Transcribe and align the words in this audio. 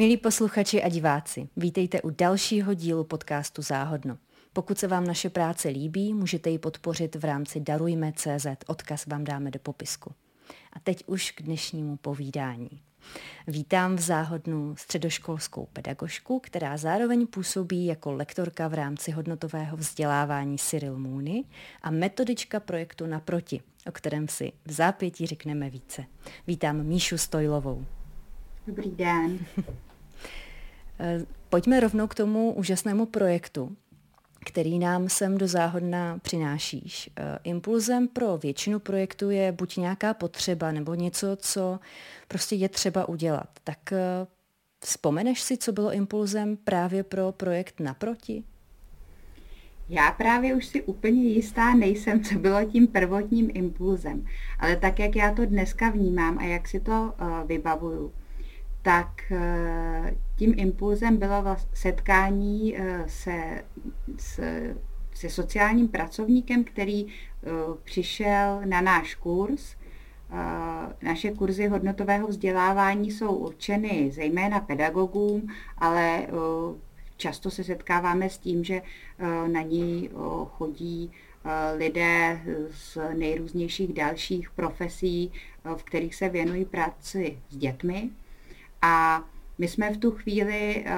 Milí 0.00 0.16
posluchači 0.16 0.82
a 0.82 0.88
diváci, 0.88 1.48
vítejte 1.56 2.02
u 2.02 2.10
dalšího 2.10 2.74
dílu 2.74 3.04
podcastu 3.04 3.62
Záhodno. 3.62 4.18
Pokud 4.52 4.78
se 4.78 4.88
vám 4.88 5.06
naše 5.06 5.30
práce 5.30 5.68
líbí, 5.68 6.14
můžete 6.14 6.50
ji 6.50 6.58
podpořit 6.58 7.16
v 7.16 7.24
rámci 7.24 7.60
Darujme.cz. 7.60 8.46
Odkaz 8.66 9.06
vám 9.06 9.24
dáme 9.24 9.50
do 9.50 9.58
popisku. 9.58 10.12
A 10.72 10.80
teď 10.80 11.04
už 11.06 11.30
k 11.30 11.42
dnešnímu 11.42 11.96
povídání. 11.96 12.70
Vítám 13.46 13.96
v 13.96 14.00
záhodnu 14.00 14.76
středoškolskou 14.76 15.68
pedagožku, 15.72 16.40
která 16.40 16.76
zároveň 16.76 17.26
působí 17.26 17.86
jako 17.86 18.12
lektorka 18.12 18.68
v 18.68 18.74
rámci 18.74 19.10
hodnotového 19.10 19.76
vzdělávání 19.76 20.58
Cyril 20.58 20.98
Mooney 20.98 21.44
a 21.82 21.90
metodička 21.90 22.60
projektu 22.60 23.06
Naproti, 23.06 23.60
o 23.86 23.92
kterém 23.92 24.28
si 24.28 24.52
v 24.66 24.72
zápětí 24.72 25.26
řekneme 25.26 25.70
více. 25.70 26.04
Vítám 26.46 26.82
Míšu 26.82 27.18
Stojlovou. 27.18 27.84
Dobrý 28.66 28.90
den. 28.90 29.38
Pojďme 31.48 31.80
rovnou 31.80 32.06
k 32.06 32.14
tomu 32.14 32.52
úžasnému 32.52 33.06
projektu, 33.06 33.76
který 34.46 34.78
nám 34.78 35.08
sem 35.08 35.38
do 35.38 35.48
záhodna 35.48 36.18
přinášíš. 36.22 37.10
Eh, 37.16 37.38
impulzem 37.44 38.08
pro 38.08 38.38
většinu 38.38 38.78
projektů 38.78 39.30
je 39.30 39.52
buď 39.52 39.76
nějaká 39.76 40.14
potřeba 40.14 40.72
nebo 40.72 40.94
něco, 40.94 41.26
co 41.36 41.80
prostě 42.28 42.54
je 42.56 42.68
třeba 42.68 43.08
udělat. 43.08 43.48
Tak 43.64 43.92
eh, 43.92 44.26
vzpomeneš 44.84 45.40
si, 45.42 45.56
co 45.56 45.72
bylo 45.72 45.92
impulzem 45.92 46.56
právě 46.56 47.02
pro 47.02 47.32
projekt 47.32 47.80
Naproti? 47.80 48.44
Já 49.88 50.10
právě 50.10 50.54
už 50.54 50.66
si 50.66 50.82
úplně 50.82 51.22
jistá 51.22 51.74
nejsem, 51.74 52.24
co 52.24 52.34
bylo 52.34 52.64
tím 52.64 52.86
prvotním 52.86 53.50
impulzem, 53.54 54.26
ale 54.58 54.76
tak, 54.76 54.98
jak 54.98 55.16
já 55.16 55.34
to 55.34 55.46
dneska 55.46 55.90
vnímám 55.90 56.38
a 56.38 56.42
jak 56.42 56.68
si 56.68 56.80
to 56.80 57.14
uh, 57.20 57.46
vybavuju, 57.46 58.12
tak 58.82 59.32
eh, 59.32 60.14
tím 60.36 60.54
impulzem 60.56 61.16
bylo 61.16 61.56
setkání 61.74 62.76
eh, 62.78 63.04
se, 63.06 63.64
se, 64.18 64.76
se 65.14 65.30
sociálním 65.30 65.88
pracovníkem, 65.88 66.64
který 66.64 67.06
eh, 67.06 67.48
přišel 67.84 68.60
na 68.64 68.80
náš 68.80 69.14
kurz. 69.14 69.76
Naše 71.02 71.30
kurzy 71.30 71.66
hodnotového 71.66 72.28
vzdělávání 72.28 73.10
jsou 73.10 73.34
určeny 73.34 74.10
zejména 74.14 74.60
pedagogům, 74.60 75.48
ale 75.78 76.26
často 77.16 77.50
se 77.50 77.64
setkáváme 77.64 78.30
s 78.30 78.38
tím, 78.38 78.64
že 78.64 78.82
na 79.46 79.62
ní 79.62 80.10
chodí 80.50 81.12
lidé 81.76 82.40
z 82.70 82.98
nejrůznějších 83.14 83.92
dalších 83.92 84.50
profesí, 84.50 85.32
v 85.76 85.82
kterých 85.84 86.14
se 86.14 86.28
věnují 86.28 86.64
práci 86.64 87.38
s 87.48 87.56
dětmi. 87.56 88.10
A 88.82 89.24
my 89.60 89.68
jsme 89.68 89.90
v 89.90 89.96
tu 89.96 90.10
chvíli 90.10 90.84
eh, 90.86 90.94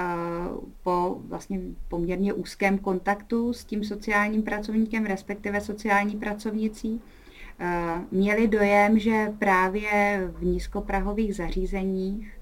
po 0.82 1.16
vlastně 1.24 1.60
poměrně 1.88 2.32
úzkém 2.32 2.78
kontaktu 2.78 3.52
s 3.52 3.64
tím 3.64 3.84
sociálním 3.84 4.42
pracovníkem, 4.42 5.06
respektive 5.06 5.60
sociální 5.60 6.16
pracovnicí, 6.16 7.00
eh, 7.58 8.00
měli 8.10 8.48
dojem, 8.48 8.98
že 8.98 9.32
právě 9.38 10.20
v 10.34 10.44
nízkoprahových 10.44 11.36
zařízeních 11.36 12.32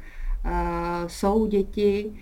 eh, 0.45 1.09
jsou 1.09 1.47
děti, 1.47 2.13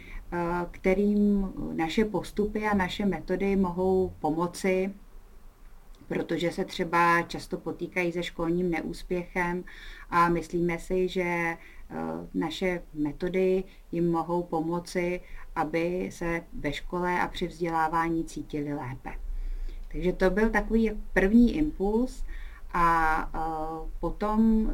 kterým 0.70 1.52
naše 1.76 2.04
postupy 2.04 2.66
a 2.66 2.74
naše 2.74 3.06
metody 3.06 3.56
mohou 3.56 4.12
pomoci, 4.20 4.90
protože 6.08 6.50
se 6.50 6.64
třeba 6.64 7.22
často 7.22 7.56
potýkají 7.56 8.12
se 8.12 8.22
školním 8.22 8.70
neúspěchem 8.70 9.64
a 10.10 10.28
myslíme 10.28 10.78
si, 10.78 11.08
že 11.08 11.56
naše 12.34 12.82
metody 12.94 13.64
jim 13.92 14.10
mohou 14.10 14.42
pomoci, 14.42 15.20
aby 15.56 16.08
se 16.12 16.44
ve 16.52 16.72
škole 16.72 17.20
a 17.20 17.28
při 17.28 17.46
vzdělávání 17.46 18.24
cítili 18.24 18.74
lépe. 18.74 19.10
Takže 19.92 20.12
to 20.12 20.30
byl 20.30 20.50
takový 20.50 20.90
první 21.12 21.56
impuls 21.56 22.24
a 22.72 23.30
eh, 23.34 23.88
potom 24.00 24.70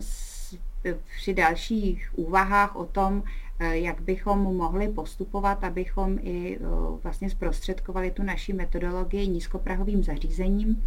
při 1.16 1.34
dalších 1.34 2.10
úvahách 2.16 2.76
o 2.76 2.84
tom, 2.84 3.22
eh, 3.26 3.30
jak 3.60 4.00
bychom 4.00 4.38
mohli 4.38 4.88
postupovat, 4.88 5.64
abychom 5.64 6.18
i 6.22 6.58
vlastně 7.02 7.30
zprostředkovali 7.30 8.10
tu 8.10 8.22
naši 8.22 8.52
metodologii 8.52 9.28
nízkoprahovým 9.28 10.04
zařízením, 10.04 10.82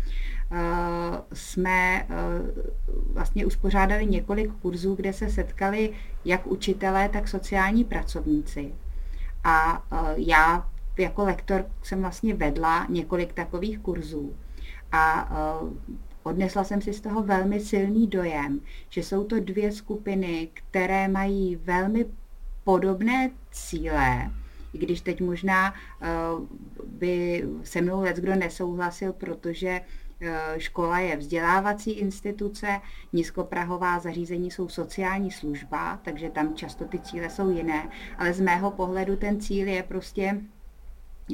Eh, 0.51 1.21
jsme 1.33 2.01
eh, 2.01 2.07
vlastně 3.13 3.45
uspořádali 3.45 4.05
několik 4.05 4.51
kurzů, 4.51 4.95
kde 4.95 5.13
se 5.13 5.29
setkali 5.29 5.93
jak 6.25 6.47
učitelé, 6.47 7.09
tak 7.09 7.27
sociální 7.27 7.83
pracovníci. 7.83 8.73
A 9.43 9.85
eh, 9.91 9.97
já 10.17 10.69
jako 10.97 11.23
lektor 11.23 11.65
jsem 11.83 12.01
vlastně 12.01 12.33
vedla 12.33 12.85
několik 12.89 13.33
takových 13.33 13.79
kurzů. 13.79 14.35
A 14.91 15.29
odnesla 16.23 16.63
jsem 16.63 16.81
si 16.81 16.93
z 16.93 17.01
toho 17.01 17.23
velmi 17.23 17.59
silný 17.59 18.07
dojem, 18.07 18.59
že 18.89 19.03
jsou 19.03 19.23
to 19.23 19.39
dvě 19.39 19.71
skupiny, 19.71 20.49
které 20.53 21.07
mají 21.07 21.55
velmi 21.55 22.05
podobné 22.67 23.31
cíle, 23.51 24.31
i 24.73 24.77
když 24.77 25.01
teď 25.01 25.21
možná 25.21 25.73
by 26.85 27.43
se 27.63 27.81
mnou 27.81 28.01
let 28.01 28.17
kdo 28.17 28.35
nesouhlasil, 28.35 29.13
protože 29.13 29.81
Eh, 30.21 30.59
škola 30.59 30.99
je 30.99 31.17
vzdělávací 31.17 31.91
instituce, 31.91 32.81
nízkoprahová 33.13 33.99
zařízení 33.99 34.51
jsou 34.51 34.69
sociální 34.69 35.31
služba, 35.31 35.99
takže 36.03 36.29
tam 36.29 36.55
často 36.55 36.85
ty 36.85 36.99
cíle 36.99 37.29
jsou 37.29 37.49
jiné, 37.49 37.89
ale 38.17 38.33
z 38.33 38.39
mého 38.39 38.71
pohledu 38.71 39.15
ten 39.15 39.39
cíl 39.41 39.67
je 39.67 39.83
prostě 39.83 40.41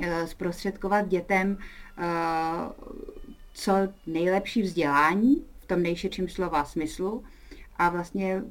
eh, 0.04 0.28
zprostředkovat 0.28 1.08
dětem 1.08 1.58
eh, 1.98 2.04
co 3.54 3.74
nejlepší 4.08 4.62
vzdělání 4.62 5.46
v 5.60 5.66
tom 5.66 5.84
nejširším 5.84 6.30
slova 6.30 6.66
smyslu 6.66 7.24
a 7.78 7.90
vlastně 7.90 8.42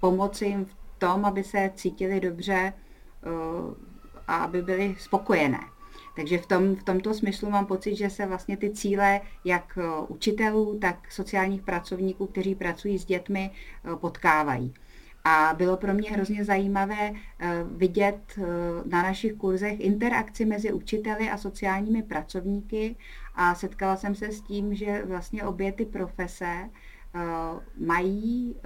pomoci 0.00 0.46
jim 0.46 0.64
v 0.64 0.74
tom, 0.98 1.24
aby 1.24 1.44
se 1.44 1.70
cítili 1.74 2.20
dobře 2.20 2.72
a 4.28 4.36
aby 4.36 4.62
byli 4.62 4.96
spokojené. 4.98 5.60
Takže 6.18 6.38
v, 6.38 6.46
tom, 6.46 6.76
v 6.76 6.82
tomto 6.82 7.14
smyslu 7.14 7.50
mám 7.50 7.66
pocit, 7.66 7.96
že 7.96 8.10
se 8.10 8.26
vlastně 8.26 8.56
ty 8.56 8.70
cíle 8.70 9.20
jak 9.44 9.78
eh, 9.78 9.82
učitelů, 10.08 10.78
tak 10.78 11.12
sociálních 11.12 11.62
pracovníků, 11.62 12.26
kteří 12.26 12.54
pracují 12.54 12.98
s 12.98 13.04
dětmi, 13.04 13.50
eh, 13.50 13.96
potkávají. 13.96 14.74
A 15.24 15.54
bylo 15.56 15.76
pro 15.76 15.94
mě 15.94 16.10
hrozně 16.10 16.44
zajímavé 16.44 17.12
eh, 17.12 17.64
vidět 17.64 18.38
na 18.84 19.02
našich 19.02 19.32
kurzech 19.32 19.80
interakci 19.80 20.44
mezi 20.44 20.72
učiteli 20.72 21.30
a 21.30 21.36
sociálními 21.36 22.02
pracovníky 22.02 22.96
a 23.34 23.54
setkala 23.54 23.96
jsem 23.96 24.14
se 24.14 24.32
s 24.32 24.40
tím, 24.40 24.74
že 24.74 25.02
vlastně 25.04 25.44
obě 25.44 25.72
ty 25.72 25.84
profese 25.84 26.70
mají 27.76 28.56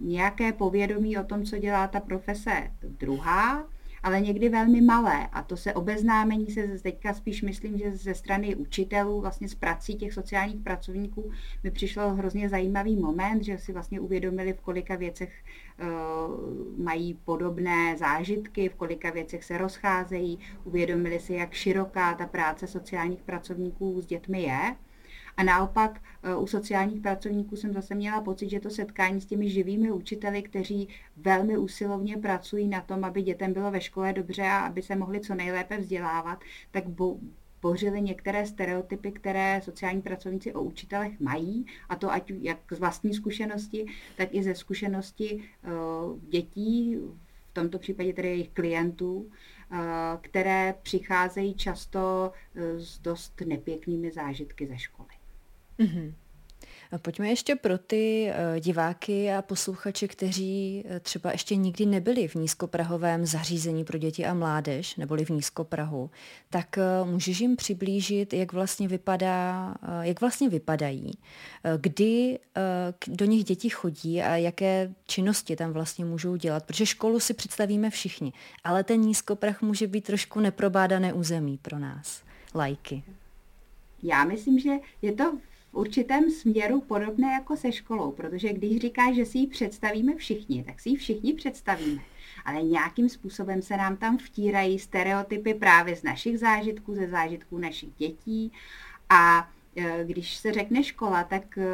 nějaké 0.00 0.52
povědomí 0.52 1.18
o 1.18 1.24
tom, 1.24 1.44
co 1.44 1.58
dělá 1.58 1.86
ta 1.86 2.00
profese 2.00 2.70
druhá, 2.82 3.68
ale 4.02 4.20
někdy 4.20 4.48
velmi 4.48 4.80
malé. 4.80 5.28
A 5.32 5.42
to 5.42 5.56
se 5.56 5.74
obeznámení 5.74 6.50
se 6.50 6.78
teďka 6.82 7.14
spíš 7.14 7.42
myslím, 7.42 7.78
že 7.78 7.96
ze 7.96 8.14
strany 8.14 8.54
učitelů, 8.54 9.20
vlastně 9.20 9.48
z 9.48 9.54
prací 9.54 9.94
těch 9.94 10.12
sociálních 10.12 10.60
pracovníků, 10.60 11.30
mi 11.64 11.70
přišlo 11.70 12.10
hrozně 12.10 12.48
zajímavý 12.48 12.96
moment, 12.96 13.42
že 13.42 13.58
si 13.58 13.72
vlastně 13.72 14.00
uvědomili, 14.00 14.52
v 14.52 14.60
kolika 14.60 14.96
věcech 14.96 15.32
uh, 15.32 16.84
mají 16.84 17.14
podobné 17.14 17.96
zážitky, 17.96 18.68
v 18.68 18.74
kolika 18.74 19.10
věcech 19.10 19.44
se 19.44 19.58
rozcházejí, 19.58 20.38
uvědomili 20.64 21.20
si, 21.20 21.34
jak 21.34 21.52
široká 21.52 22.14
ta 22.14 22.26
práce 22.26 22.66
sociálních 22.66 23.22
pracovníků 23.22 24.00
s 24.00 24.06
dětmi 24.06 24.42
je. 24.42 24.76
A 25.36 25.42
naopak 25.42 26.00
eh, 26.22 26.36
u 26.36 26.46
sociálních 26.46 27.00
pracovníků 27.00 27.56
jsem 27.56 27.72
zase 27.72 27.94
měla 27.94 28.20
pocit, 28.20 28.50
že 28.50 28.60
to 28.60 28.70
setkání 28.70 29.20
s 29.20 29.26
těmi 29.26 29.50
živými 29.50 29.92
učiteli, 29.92 30.42
kteří 30.42 30.88
velmi 31.16 31.58
usilovně 31.58 32.16
pracují 32.16 32.68
na 32.68 32.80
tom, 32.80 33.04
aby 33.04 33.22
dětem 33.22 33.52
bylo 33.52 33.70
ve 33.70 33.80
škole 33.80 34.12
dobře 34.12 34.42
a 34.42 34.58
aby 34.58 34.82
se 34.82 34.96
mohli 34.96 35.20
co 35.20 35.34
nejlépe 35.34 35.78
vzdělávat, 35.78 36.40
tak 36.70 36.88
bo, 36.88 37.16
bořili 37.62 38.02
některé 38.02 38.46
stereotypy, 38.46 39.12
které 39.12 39.60
sociální 39.64 40.02
pracovníci 40.02 40.54
o 40.54 40.62
učitelech 40.62 41.20
mají, 41.20 41.66
a 41.88 41.96
to 41.96 42.12
ať 42.12 42.30
jak 42.40 42.58
z 42.70 42.78
vlastní 42.78 43.14
zkušenosti, 43.14 43.86
tak 44.16 44.28
i 44.34 44.42
ze 44.42 44.54
zkušenosti 44.54 45.34
uh, 45.64 46.18
dětí, 46.28 46.96
v 47.50 47.54
tomto 47.54 47.78
případě 47.78 48.12
tedy 48.12 48.28
jejich 48.28 48.50
klientů, 48.50 49.14
uh, 49.14 49.78
které 50.20 50.74
přicházejí 50.82 51.54
často 51.54 52.32
uh, 52.56 52.62
s 52.78 52.98
dost 52.98 53.40
nepěknými 53.46 54.10
zážitky 54.10 54.66
ze 54.66 54.78
školy. 54.78 55.21
Mm-hmm. 55.82 56.12
Pojďme 56.98 57.28
ještě 57.28 57.56
pro 57.56 57.78
ty 57.78 58.28
eh, 58.28 58.60
diváky 58.60 59.32
a 59.32 59.42
posluchače, 59.42 60.08
kteří 60.08 60.84
eh, 60.86 61.00
třeba 61.00 61.32
ještě 61.32 61.56
nikdy 61.56 61.86
nebyli 61.86 62.28
v 62.28 62.34
nízkoprahovém 62.34 63.26
zařízení 63.26 63.84
pro 63.84 63.98
děti 63.98 64.26
a 64.26 64.34
mládež, 64.34 64.96
neboli 64.96 65.24
v 65.24 65.30
nízkoprahu, 65.30 66.10
tak 66.50 66.78
eh, 66.78 66.82
můžeš 67.04 67.40
jim 67.40 67.56
přiblížit, 67.56 68.32
jak 68.32 68.52
vlastně 68.52 68.88
vypadá, 68.88 69.74
jak 70.00 70.20
vlastně 70.20 70.48
vypadají, 70.48 71.12
kdy 71.76 72.38
do 73.06 73.24
nich 73.24 73.44
děti 73.44 73.68
chodí 73.68 74.22
a 74.22 74.36
jaké 74.36 74.94
činnosti 75.06 75.56
tam 75.56 75.72
vlastně 75.72 76.04
můžou 76.04 76.36
dělat, 76.36 76.66
protože 76.66 76.86
školu 76.86 77.20
si 77.20 77.34
představíme 77.34 77.90
všichni, 77.90 78.32
ale 78.64 78.84
ten 78.84 79.00
nízkoprah 79.00 79.62
může 79.62 79.86
být 79.86 80.04
trošku 80.04 80.40
neprobádané 80.40 81.12
území 81.12 81.58
pro 81.62 81.78
nás, 81.78 82.22
lajky. 82.54 83.02
Já 84.02 84.24
myslím, 84.24 84.58
že 84.58 84.70
je 85.02 85.12
to 85.12 85.38
v 85.72 85.76
určitém 85.76 86.30
směru 86.30 86.80
podobné 86.80 87.32
jako 87.32 87.56
se 87.56 87.72
školou, 87.72 88.12
protože 88.12 88.52
když 88.52 88.80
říká, 88.80 89.12
že 89.12 89.24
si 89.24 89.38
ji 89.38 89.46
představíme 89.46 90.14
všichni, 90.16 90.64
tak 90.64 90.80
si 90.80 90.88
ji 90.88 90.96
všichni 90.96 91.32
představíme. 91.32 92.02
Ale 92.44 92.62
nějakým 92.62 93.08
způsobem 93.08 93.62
se 93.62 93.76
nám 93.76 93.96
tam 93.96 94.18
vtírají 94.18 94.78
stereotypy 94.78 95.54
právě 95.54 95.96
z 95.96 96.02
našich 96.02 96.38
zážitků, 96.38 96.94
ze 96.94 97.08
zážitků 97.08 97.58
našich 97.58 97.90
dětí. 97.98 98.52
A 99.10 99.50
e, 99.76 100.04
když 100.04 100.36
se 100.36 100.52
řekne 100.52 100.84
škola, 100.84 101.24
tak 101.24 101.58
e, 101.58 101.66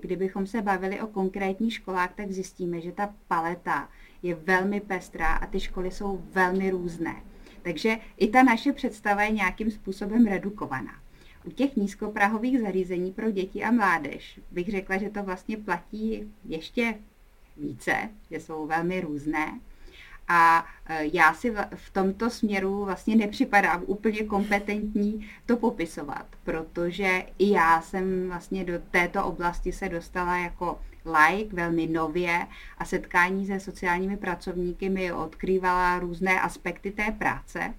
kdybychom 0.00 0.46
se 0.46 0.62
bavili 0.62 1.00
o 1.00 1.06
konkrétních 1.06 1.74
školách, 1.74 2.14
tak 2.14 2.32
zjistíme, 2.32 2.80
že 2.80 2.92
ta 2.92 3.14
paleta 3.28 3.88
je 4.22 4.34
velmi 4.34 4.80
pestrá 4.80 5.32
a 5.32 5.46
ty 5.46 5.60
školy 5.60 5.90
jsou 5.90 6.24
velmi 6.32 6.70
různé. 6.70 7.22
Takže 7.62 7.96
i 8.16 8.28
ta 8.28 8.42
naše 8.42 8.72
představa 8.72 9.22
je 9.22 9.30
nějakým 9.30 9.70
způsobem 9.70 10.26
redukovaná. 10.26 11.05
U 11.46 11.50
těch 11.50 11.76
nízkoprahových 11.76 12.60
zařízení 12.60 13.12
pro 13.12 13.30
děti 13.30 13.64
a 13.64 13.70
mládež 13.70 14.40
bych 14.50 14.70
řekla, 14.70 14.96
že 14.96 15.10
to 15.10 15.22
vlastně 15.22 15.56
platí 15.56 16.32
ještě 16.44 16.94
více, 17.56 18.08
že 18.30 18.40
jsou 18.40 18.66
velmi 18.66 19.00
různé. 19.00 19.60
A 20.28 20.66
e, 20.86 21.06
já 21.12 21.34
si 21.34 21.54
v 21.74 21.90
tomto 21.90 22.30
směru 22.30 22.84
vlastně 22.84 23.16
nepřipadám 23.16 23.82
úplně 23.86 24.24
kompetentní 24.24 25.30
to 25.46 25.56
popisovat, 25.56 26.26
protože 26.44 27.26
i 27.38 27.50
já 27.50 27.80
jsem 27.80 28.28
vlastně 28.28 28.64
do 28.64 28.72
této 28.90 29.24
oblasti 29.24 29.72
se 29.72 29.88
dostala 29.88 30.38
jako 30.38 30.80
like 31.04 31.56
velmi 31.56 31.86
nově 31.86 32.46
a 32.78 32.84
setkání 32.84 33.46
se 33.46 33.60
sociálními 33.60 34.16
pracovníky 34.16 34.88
mi 34.88 35.12
odkrývala 35.12 35.98
různé 35.98 36.40
aspekty 36.40 36.90
té 36.90 37.10
práce 37.18 37.74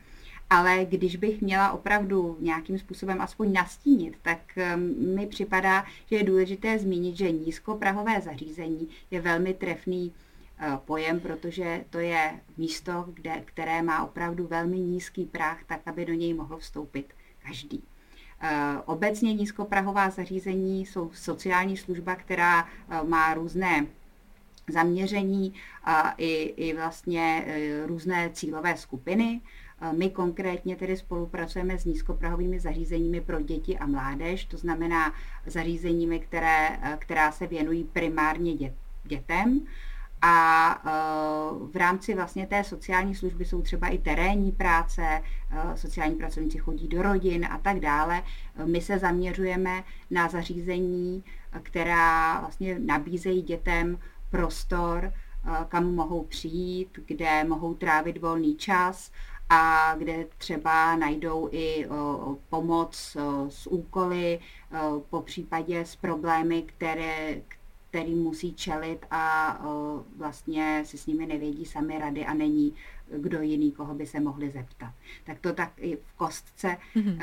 ale 0.50 0.86
když 0.86 1.16
bych 1.16 1.42
měla 1.42 1.72
opravdu 1.72 2.38
nějakým 2.40 2.80
způsobem 2.80 3.22
aspoň 3.22 3.54
nastínit, 3.54 4.18
tak 4.22 4.40
um, 4.76 5.16
mi 5.16 5.28
připadá, 5.28 5.86
že 6.06 6.16
je 6.16 6.24
důležité 6.24 6.80
zmínit, 6.80 7.18
že 7.18 7.32
nízkoprahové 7.32 8.22
zařízení 8.22 8.90
je 9.12 9.22
velmi 9.22 9.54
trefný 9.54 10.12
uh, 10.12 10.76
pojem, 10.76 11.20
protože 11.20 11.86
to 11.90 12.00
je 12.00 12.40
místo, 12.58 13.06
kde, 13.14 13.42
které 13.46 13.82
má 13.82 14.04
opravdu 14.04 14.48
velmi 14.48 14.80
nízký 14.80 15.26
prah, 15.26 15.64
tak 15.66 15.82
aby 15.86 16.06
do 16.06 16.14
něj 16.14 16.34
mohl 16.34 16.58
vstoupit 16.58 17.14
každý. 17.46 17.78
Uh, 17.78 18.50
obecně 18.86 19.34
nízkoprahová 19.34 20.10
zařízení 20.10 20.86
jsou 20.86 21.12
sociální 21.14 21.78
služba, 21.78 22.16
která 22.16 22.64
uh, 22.64 23.10
má 23.10 23.34
různé 23.34 23.88
zaměření 24.70 25.54
a 25.84 26.14
i, 26.18 26.34
i 26.58 26.74
vlastně 26.74 27.46
různé 27.86 28.30
cílové 28.34 28.78
skupiny. 28.78 29.42
My 29.92 30.10
konkrétně 30.10 30.76
tedy 30.76 30.98
spolupracujeme 30.98 31.80
s 31.80 31.86
nízkoprahovými 31.86 32.60
zařízeními 32.60 33.22
pro 33.22 33.42
děti 33.42 33.78
a 33.78 33.86
mládež, 33.86 34.46
to 34.46 34.58
znamená 34.58 35.14
zařízeními, 35.46 36.20
které, 36.20 36.80
která 37.00 37.32
se 37.32 37.48
věnují 37.48 37.84
primárně 37.84 38.54
dět, 38.54 38.74
dětem. 39.04 39.62
A 40.22 40.70
e, 40.86 40.90
v 41.72 41.76
rámci 41.76 42.16
vlastně 42.16 42.48
té 42.48 42.64
sociální 42.64 43.16
služby 43.16 43.46
jsou 43.46 43.62
třeba 43.62 43.88
i 43.88 43.98
terénní 43.98 44.52
práce, 44.52 45.02
e, 45.02 45.22
sociální 45.78 46.16
pracovníci 46.16 46.58
chodí 46.58 46.88
do 46.88 47.02
rodin 47.02 47.46
a 47.52 47.58
tak 47.58 47.80
dále. 47.80 48.24
My 48.66 48.82
se 48.82 49.00
zaměřujeme 49.00 49.84
na 50.12 50.30
zařízení, 50.30 51.24
která 51.64 52.40
vlastně 52.40 52.80
nabízejí 52.80 53.42
dětem 53.42 54.00
prostor, 54.30 55.04
e, 55.06 55.12
kam 55.68 55.96
mohou 55.96 56.24
přijít, 56.24 57.00
kde 57.06 57.44
mohou 57.44 57.74
trávit 57.74 58.22
volný 58.22 58.56
čas 58.56 59.12
a 59.50 59.96
kde 59.96 60.28
třeba 60.38 60.96
najdou 60.96 61.50
i 61.52 61.88
pomoc 62.50 63.18
s 63.50 63.68
úkoly, 63.68 64.40
po 65.10 65.22
případě 65.22 65.86
s 65.86 65.96
problémy, 65.96 66.62
které, 66.62 67.42
který 67.90 68.16
musí 68.16 68.54
čelit 68.54 69.06
a 69.12 69.60
vlastně 70.18 70.84
si 70.86 70.98
s 70.98 71.06
nimi 71.06 71.26
nevědí 71.26 71.66
sami 71.66 72.00
rady 72.00 72.26
a 72.26 72.34
není 72.34 72.74
kdo 73.18 73.42
jiný, 73.42 73.72
koho 73.72 73.94
by 73.94 74.06
se 74.06 74.20
mohli 74.20 74.52
zeptat. 74.52 74.94
Tak 75.24 75.40
to 75.40 75.54
tak 75.54 75.72
i 75.78 75.96
v 75.96 76.14
kostce 76.18 76.78
mm-hmm. 76.96 77.18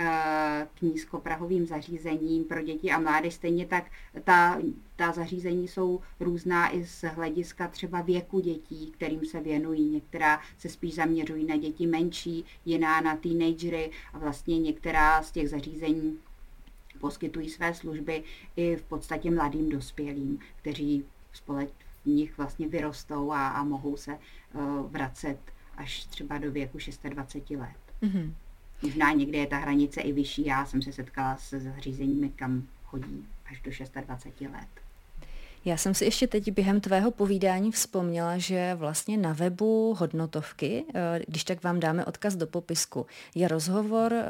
k 0.74 0.82
nízkoprahovým 0.82 1.66
zařízením 1.66 2.44
pro 2.44 2.62
děti 2.62 2.90
a 2.90 2.98
mládež. 2.98 3.34
Stejně 3.34 3.66
tak 3.66 3.84
ta, 4.24 4.58
ta 4.96 5.12
zařízení 5.12 5.68
jsou 5.68 6.00
různá 6.20 6.74
i 6.74 6.84
z 6.84 7.04
hlediska 7.04 7.68
třeba 7.68 8.00
věku 8.00 8.40
dětí, 8.40 8.90
kterým 8.90 9.24
se 9.24 9.40
věnují. 9.40 9.90
Některá 9.90 10.40
se 10.58 10.68
spíš 10.68 10.94
zaměřují 10.94 11.46
na 11.46 11.56
děti 11.56 11.86
menší, 11.86 12.44
jiná 12.64 13.00
na 13.00 13.16
teenagery 13.16 13.90
a 14.12 14.18
vlastně 14.18 14.58
některá 14.58 15.22
z 15.22 15.30
těch 15.30 15.50
zařízení 15.50 16.18
poskytují 17.00 17.50
své 17.50 17.74
služby 17.74 18.22
i 18.56 18.76
v 18.76 18.82
podstatě 18.82 19.30
mladým 19.30 19.68
dospělým, 19.68 20.38
kteří 20.56 21.04
společ 21.32 21.70
v 22.02 22.06
nich 22.06 22.38
vlastně 22.38 22.68
vyrostou 22.68 23.32
a, 23.32 23.48
a 23.48 23.64
mohou 23.64 23.96
se 23.96 24.18
uh, 24.54 24.90
vracet 24.90 25.38
až 25.76 26.04
třeba 26.04 26.38
do 26.38 26.52
věku 26.52 26.78
26 27.08 27.50
let. 27.50 27.76
Mm-hmm. 28.02 28.32
Možná 28.82 29.12
někde 29.12 29.38
je 29.38 29.46
ta 29.46 29.58
hranice 29.58 30.00
i 30.00 30.12
vyšší. 30.12 30.46
Já 30.46 30.66
jsem 30.66 30.82
se 30.82 30.92
setkala 30.92 31.36
se 31.36 31.60
zařízeními, 31.60 32.28
kam 32.28 32.62
chodí 32.84 33.26
až 33.46 33.60
do 33.60 33.70
26 34.00 34.40
let. 34.40 34.83
Já 35.64 35.76
jsem 35.76 35.94
si 35.94 36.04
ještě 36.04 36.26
teď 36.26 36.52
během 36.52 36.80
tvého 36.80 37.10
povídání 37.10 37.72
vzpomněla, 37.72 38.38
že 38.38 38.74
vlastně 38.74 39.16
na 39.16 39.32
webu 39.32 39.94
hodnotovky, 39.98 40.84
eh, 40.94 41.20
když 41.26 41.44
tak 41.44 41.62
vám 41.62 41.80
dáme 41.80 42.04
odkaz 42.04 42.36
do 42.36 42.46
popisku, 42.46 43.06
je 43.34 43.48
rozhovor 43.48 44.12
eh, 44.12 44.24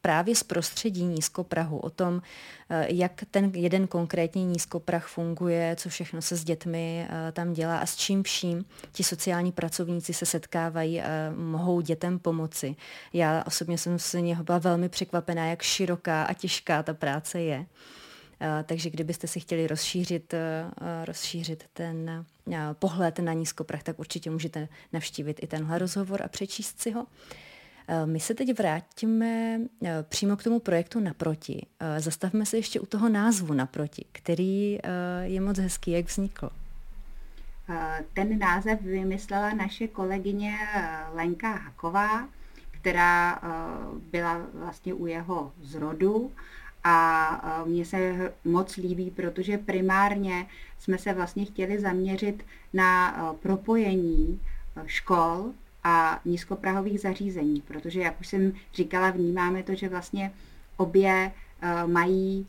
právě 0.00 0.34
z 0.34 0.42
prostředí 0.42 1.04
nízkoprahu 1.04 1.78
o 1.78 1.90
tom, 1.90 2.22
eh, 2.70 2.86
jak 2.90 3.12
ten 3.30 3.50
jeden 3.54 3.86
konkrétní 3.86 4.44
nízkoprah 4.44 5.06
funguje, 5.06 5.76
co 5.76 5.88
všechno 5.88 6.22
se 6.22 6.36
s 6.36 6.44
dětmi 6.44 7.08
tam 7.32 7.52
dělá 7.52 7.78
a 7.78 7.86
s 7.86 7.96
čím 7.96 8.22
vším 8.22 8.64
ti 8.92 9.04
sociální 9.04 9.52
pracovníci 9.52 10.14
se 10.14 10.26
setkávají 10.26 11.00
a 11.00 11.08
mohou 11.36 11.80
dětem 11.80 12.18
pomoci. 12.18 12.76
Já 13.12 13.44
osobně 13.46 13.78
jsem 13.78 13.98
se 13.98 14.20
něho 14.20 14.44
byla 14.44 14.58
velmi 14.58 14.88
překvapená, 14.88 15.46
jak 15.46 15.62
široká 15.62 16.22
a 16.22 16.32
těžká 16.32 16.82
ta 16.82 16.94
práce 16.94 17.40
je. 17.40 17.66
Eh, 18.40 18.64
takže 18.66 18.90
kdybyste 18.90 19.26
si 19.26 19.40
chtěli 19.40 19.66
rozšířit, 19.66 20.34
eh, 20.34 20.70
rozšířit 21.04 21.64
ten 21.72 22.26
eh, 22.52 22.56
pohled 22.72 23.18
na 23.18 23.32
nízkoprach, 23.32 23.82
tak 23.82 23.98
určitě 23.98 24.30
můžete 24.30 24.68
navštívit 24.92 25.42
i 25.42 25.46
tenhle 25.46 25.78
rozhovor 25.78 26.22
a 26.22 26.28
přečíst 26.28 26.80
si 26.80 26.90
ho. 26.90 27.06
My 28.04 28.20
se 28.20 28.34
teď 28.34 28.58
vrátíme 28.58 29.60
přímo 30.02 30.36
k 30.36 30.42
tomu 30.42 30.60
projektu 30.60 31.00
Naproti. 31.00 31.66
Zastavme 31.98 32.46
se 32.46 32.56
ještě 32.56 32.80
u 32.80 32.86
toho 32.86 33.08
názvu 33.08 33.54
Naproti, 33.54 34.04
který 34.12 34.78
je 35.22 35.40
moc 35.40 35.58
hezký. 35.58 35.90
Jak 35.90 36.06
vznikl? 36.06 36.50
Ten 38.14 38.38
název 38.38 38.80
vymyslela 38.80 39.54
naše 39.54 39.88
kolegyně 39.88 40.54
Lenka 41.12 41.52
Haková, 41.52 42.28
která 42.70 43.40
byla 44.10 44.46
vlastně 44.54 44.94
u 44.94 45.06
jeho 45.06 45.52
zrodu 45.60 46.32
a 46.90 47.64
mně 47.66 47.84
se 47.84 48.32
moc 48.44 48.76
líbí, 48.76 49.10
protože 49.10 49.58
primárně 49.58 50.46
jsme 50.78 50.98
se 50.98 51.12
vlastně 51.12 51.44
chtěli 51.44 51.80
zaměřit 51.80 52.44
na 52.72 53.16
propojení 53.42 54.40
škol 54.86 55.44
a 55.84 56.20
nízkoprahových 56.24 57.00
zařízení, 57.00 57.60
protože, 57.60 58.00
jak 58.00 58.20
už 58.20 58.26
jsem 58.26 58.52
říkala, 58.74 59.10
vnímáme 59.10 59.62
to, 59.62 59.74
že 59.74 59.88
vlastně 59.88 60.32
obě 60.76 61.32
mají 61.86 62.46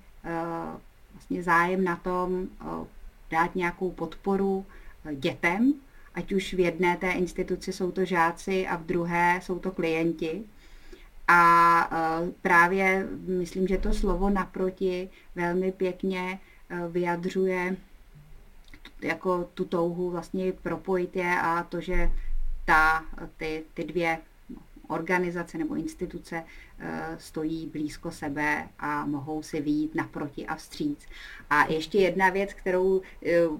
vlastně 1.13 1.43
zájem 1.43 1.83
na 1.83 1.95
tom 1.95 2.47
dát 3.31 3.55
nějakou 3.55 3.91
podporu 3.91 4.65
dětem, 5.15 5.73
ať 6.15 6.33
už 6.33 6.53
v 6.53 6.59
jedné 6.59 6.97
té 6.97 7.11
instituci 7.11 7.73
jsou 7.73 7.91
to 7.91 8.05
žáci 8.05 8.67
a 8.67 8.75
v 8.75 8.83
druhé 8.83 9.39
jsou 9.43 9.59
to 9.59 9.71
klienti. 9.71 10.43
A 11.31 11.89
e, 11.91 12.31
právě 12.41 13.07
myslím, 13.27 13.67
že 13.67 13.77
to 13.77 13.93
slovo 13.93 14.29
naproti 14.29 15.09
velmi 15.35 15.71
pěkně 15.71 16.39
e, 16.69 16.87
vyjadřuje 16.87 17.75
jako 19.01 19.49
tu 19.53 19.65
touhu 19.65 20.09
vlastně 20.09 20.51
propojit 20.51 21.15
je 21.15 21.41
a 21.41 21.63
to, 21.63 21.81
že 21.81 22.11
ta, 22.65 23.05
ty, 23.37 23.63
ty 23.73 23.83
dvě 23.83 24.19
organizace 24.87 25.57
nebo 25.57 25.75
instituce 25.75 26.43
stojí 27.17 27.67
blízko 27.67 28.11
sebe 28.11 28.67
a 28.79 29.05
mohou 29.05 29.41
si 29.43 29.61
výjít 29.61 29.95
naproti 29.95 30.45
a 30.45 30.55
vstříc. 30.55 31.05
A 31.49 31.65
ještě 31.71 31.97
jedna 31.97 32.29
věc, 32.29 32.53
kterou 32.53 33.01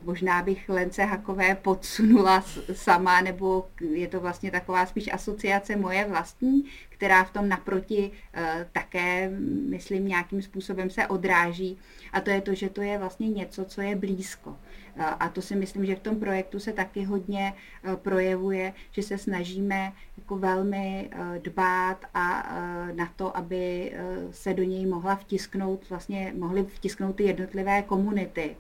možná 0.03 0.41
bych 0.41 0.69
Lence 0.69 1.03
Hakové 1.03 1.55
podsunula 1.55 2.43
sama, 2.73 3.21
nebo 3.21 3.67
je 3.81 4.07
to 4.07 4.19
vlastně 4.19 4.51
taková 4.51 4.85
spíš 4.85 5.13
asociace 5.13 5.75
moje 5.75 6.05
vlastní, 6.05 6.65
která 6.89 7.23
v 7.23 7.33
tom 7.33 7.49
naproti 7.49 8.11
také, 8.71 9.29
myslím, 9.69 10.07
nějakým 10.07 10.41
způsobem 10.41 10.89
se 10.89 11.07
odráží. 11.07 11.77
A 12.13 12.21
to 12.21 12.29
je 12.29 12.41
to, 12.41 12.53
že 12.53 12.69
to 12.69 12.81
je 12.81 12.97
vlastně 12.97 13.29
něco, 13.29 13.65
co 13.65 13.81
je 13.81 13.95
blízko. 13.95 14.57
A 14.99 15.29
to 15.29 15.41
si 15.41 15.55
myslím, 15.55 15.85
že 15.85 15.95
v 15.95 15.99
tom 15.99 16.19
projektu 16.19 16.59
se 16.59 16.73
taky 16.73 17.03
hodně 17.03 17.53
e, 17.53 17.95
projevuje, 17.95 18.73
že 18.91 19.03
se 19.03 19.17
snažíme 19.17 19.93
jako 20.17 20.37
velmi 20.37 21.09
e, 21.11 21.39
dbát 21.39 22.05
a 22.13 22.49
e, 22.89 22.93
na 22.93 23.13
to, 23.15 23.37
aby 23.37 23.93
se 24.31 24.53
do 24.53 24.63
něj 24.63 24.85
mohla 24.85 25.15
vtisknout, 25.15 25.89
vlastně 25.89 26.33
mohly 26.37 26.63
vtisknout 26.63 27.15
ty 27.15 27.23
jednotlivé 27.23 27.81
komunity, 27.81 28.55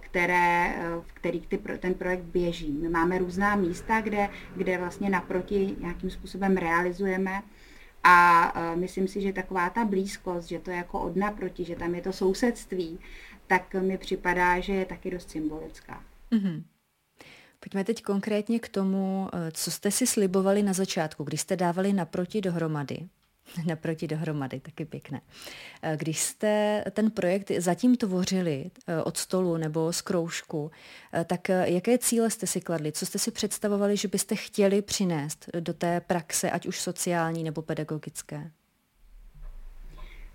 které, 0.00 0.74
v 1.00 1.12
kterých 1.12 1.46
ty, 1.46 1.58
ten 1.78 1.94
projekt 1.94 2.22
běží. 2.22 2.72
My 2.72 2.88
máme 2.88 3.18
různá 3.18 3.56
místa, 3.56 4.00
kde, 4.00 4.28
kde 4.56 4.78
vlastně 4.78 5.10
naproti 5.10 5.76
nějakým 5.80 6.10
způsobem 6.10 6.56
realizujeme 6.56 7.42
a 8.04 8.52
myslím 8.74 9.08
si, 9.08 9.20
že 9.20 9.32
taková 9.32 9.70
ta 9.70 9.84
blízkost, 9.84 10.48
že 10.48 10.58
to 10.58 10.70
je 10.70 10.76
jako 10.76 11.00
od 11.00 11.16
naproti, 11.16 11.64
že 11.64 11.76
tam 11.76 11.94
je 11.94 12.02
to 12.02 12.12
sousedství, 12.12 12.98
tak 13.48 13.74
mi 13.74 13.98
připadá, 13.98 14.60
že 14.60 14.72
je 14.72 14.84
taky 14.84 15.10
dost 15.10 15.30
symbolická. 15.30 16.04
Mm-hmm. 16.32 16.62
Pojďme 17.60 17.84
teď 17.84 18.02
konkrétně 18.02 18.58
k 18.58 18.68
tomu, 18.68 19.28
eh, 19.32 19.50
co 19.52 19.70
jste 19.70 19.90
si 19.90 20.06
slibovali 20.06 20.62
na 20.62 20.72
začátku, 20.72 21.24
když 21.24 21.40
jste 21.40 21.56
dávali 21.56 21.92
naproti 21.92 22.40
dohromady. 22.40 23.08
Naproti 23.66 24.08
dohromady, 24.08 24.60
taky 24.60 24.84
pěkné. 24.84 25.20
Eh, 25.82 25.96
když 25.96 26.20
jste 26.20 26.84
ten 26.90 27.10
projekt 27.10 27.50
zatím 27.58 27.96
tvořili 27.96 28.70
eh, 28.86 29.02
od 29.02 29.16
stolu 29.16 29.56
nebo 29.56 29.92
z 29.92 30.00
kroužku, 30.00 30.70
tak 31.24 31.48
jaké 31.48 31.98
cíle 31.98 32.30
jste 32.30 32.46
si 32.46 32.60
kladli? 32.60 32.92
Co 32.92 33.06
jste 33.06 33.18
si 33.18 33.30
představovali, 33.30 33.96
že 33.96 34.08
byste 34.08 34.36
chtěli 34.36 34.82
přinést 34.82 35.50
do 35.60 35.74
té 35.74 36.00
praxe, 36.00 36.50
ať 36.50 36.66
už 36.66 36.80
sociální 36.80 37.44
nebo 37.44 37.62
pedagogické? 37.62 38.50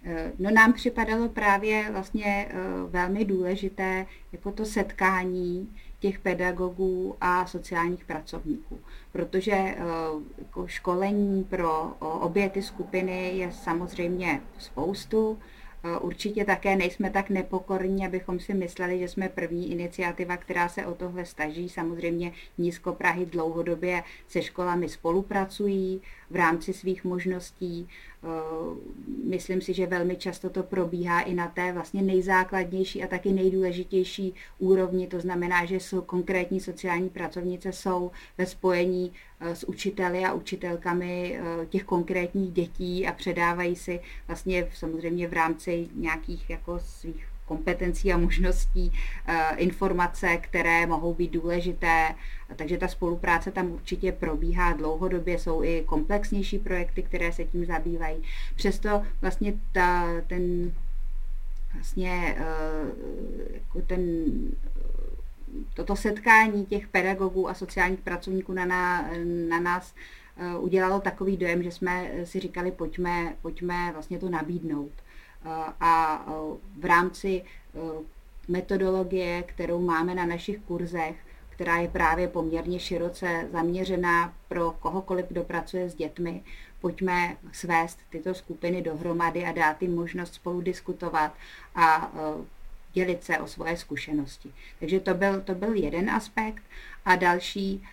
Eh, 0.05 0.31
no 0.39 0.51
nám 0.51 0.73
připadalo 0.73 1.29
právě 1.29 1.89
vlastně 1.91 2.47
eh, 2.49 2.53
velmi 2.87 3.25
důležité 3.25 4.05
jako 4.31 4.51
to 4.51 4.65
setkání 4.65 5.75
těch 5.99 6.19
pedagogů 6.19 7.15
a 7.21 7.45
sociálních 7.45 8.05
pracovníků, 8.05 8.79
protože 9.11 9.51
eh, 9.51 9.75
jako 10.37 10.67
školení 10.67 11.43
pro 11.43 11.83
obě 11.99 12.49
ty 12.49 12.61
skupiny 12.61 13.37
je 13.37 13.51
samozřejmě 13.51 14.41
spoustu, 14.59 15.39
Určitě 16.01 16.45
také 16.45 16.75
nejsme 16.75 17.09
tak 17.09 17.29
nepokorní, 17.29 18.05
abychom 18.05 18.39
si 18.39 18.53
mysleli, 18.53 18.99
že 18.99 19.07
jsme 19.07 19.29
první 19.29 19.71
iniciativa, 19.71 20.37
která 20.37 20.69
se 20.69 20.85
o 20.85 20.93
tohle 20.93 21.25
staží. 21.25 21.69
Samozřejmě 21.69 22.31
Nízko 22.57 22.93
Prahy 22.93 23.25
dlouhodobě 23.25 24.03
se 24.27 24.41
školami 24.41 24.89
spolupracují 24.89 26.01
v 26.29 26.35
rámci 26.35 26.73
svých 26.73 27.03
možností. 27.03 27.87
Myslím 29.25 29.61
si, 29.61 29.73
že 29.73 29.87
velmi 29.87 30.15
často 30.15 30.49
to 30.49 30.63
probíhá 30.63 31.21
i 31.21 31.33
na 31.33 31.47
té 31.47 31.73
vlastně 31.73 32.01
nejzákladnější 32.01 33.03
a 33.03 33.07
taky 33.07 33.31
nejdůležitější 33.31 34.33
úrovni. 34.59 35.07
To 35.07 35.19
znamená, 35.19 35.65
že 35.65 35.75
jsou 35.75 36.01
konkrétní 36.01 36.59
sociální 36.59 37.09
pracovnice 37.09 37.71
jsou 37.71 38.11
ve 38.37 38.45
spojení 38.45 39.11
Eh, 39.32 39.32
s 39.43 39.67
učiteli 39.67 40.25
a 40.25 40.33
učitelkami 40.33 41.39
eh, 41.39 41.65
těch 41.65 41.83
konkrétních 41.83 42.51
dětí 42.51 43.07
a 43.07 43.11
předávají 43.11 43.75
si 43.75 43.99
vlastně 44.27 44.67
samozřejmě 44.73 45.27
v 45.27 45.33
rámci 45.33 45.87
nějakých 45.95 46.49
jako 46.49 46.79
svých 46.79 47.27
kompetencí 47.45 48.13
a 48.13 48.17
možností 48.17 48.93
eh, 49.27 49.55
informace, 49.55 50.37
které 50.37 50.85
mohou 50.85 51.13
být 51.13 51.31
důležité. 51.31 52.15
Takže 52.55 52.77
ta 52.77 52.87
spolupráce 52.87 53.51
tam 53.51 53.71
určitě 53.71 54.11
probíhá 54.11 54.73
dlouhodobě, 54.73 55.39
jsou 55.39 55.63
i 55.63 55.83
komplexnější 55.85 56.59
projekty, 56.59 57.03
které 57.03 57.31
se 57.31 57.43
tím 57.43 57.65
zabývají. 57.65 58.23
Přesto 58.55 59.03
vlastně 59.21 59.53
ta, 59.71 60.07
ten 60.27 60.71
vlastně 61.73 62.37
jako 63.53 63.81
ten 63.81 64.33
toto 65.73 65.95
setkání 65.95 66.65
těch 66.65 66.87
pedagogů 66.87 67.49
a 67.49 67.53
sociálních 67.53 67.99
pracovníků 67.99 68.53
na, 68.53 68.65
na, 68.65 69.09
na 69.49 69.59
nás 69.59 69.95
eh, 70.37 70.57
udělalo 70.57 70.99
takový 70.99 71.37
dojem, 71.37 71.63
že 71.63 71.71
jsme 71.71 72.11
si 72.23 72.39
říkali, 72.39 72.71
pojďme, 72.71 73.35
pojďme 73.41 73.91
vlastně 73.91 74.19
to 74.19 74.29
nabídnout. 74.29 74.91
Eh, 75.45 75.49
a 75.79 76.25
eh, 76.27 76.31
v 76.79 76.85
rámci 76.85 77.43
metodologie, 78.47 79.43
kterou 79.43 79.81
máme 79.81 80.15
na 80.15 80.25
našich 80.25 80.59
kurzech, 80.59 81.15
která 81.49 81.77
je 81.77 81.87
právě 81.87 82.27
poměrně 82.27 82.79
široce 82.79 83.49
zaměřená 83.51 84.33
pro 84.47 84.71
kohokoliv, 84.71 85.25
kdo 85.27 85.43
pracuje 85.43 85.89
s 85.89 85.95
dětmi, 85.95 86.43
pojďme 86.81 87.37
svést 87.51 87.99
tyto 88.09 88.33
skupiny 88.33 88.81
dohromady 88.81 89.45
a 89.45 89.51
dát 89.51 89.81
jim 89.81 89.95
možnost 89.95 90.33
spolu 90.33 90.61
diskutovat 90.61 91.33
a 91.75 92.11
dělit 92.93 93.23
se 93.23 93.37
o 93.37 93.47
svoje 93.47 93.77
zkušenosti. 93.77 94.53
Takže 94.79 94.99
to 94.99 95.13
byl, 95.13 95.41
to 95.41 95.55
byl 95.55 95.73
jeden 95.73 96.09
aspekt. 96.09 96.63
A 97.05 97.15
další 97.15 97.83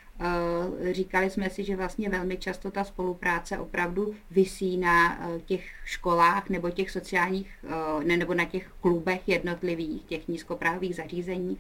říkali 0.90 1.30
jsme 1.30 1.50
si, 1.50 1.64
že 1.64 1.76
vlastně 1.76 2.08
velmi 2.08 2.36
často 2.36 2.70
ta 2.70 2.84
spolupráce 2.84 3.58
opravdu 3.58 4.14
vysí 4.30 4.76
na 4.76 5.18
eh, 5.20 5.40
těch 5.40 5.64
školách 5.84 6.48
nebo 6.48 6.70
těch 6.70 6.90
sociálních, 6.90 7.50
eh, 7.64 8.04
ne, 8.04 8.16
nebo 8.16 8.34
na 8.34 8.44
těch 8.44 8.72
klubech 8.80 9.28
jednotlivých, 9.28 10.04
těch 10.04 10.28
nízkoprávých 10.28 10.96
zařízeních 10.96 11.58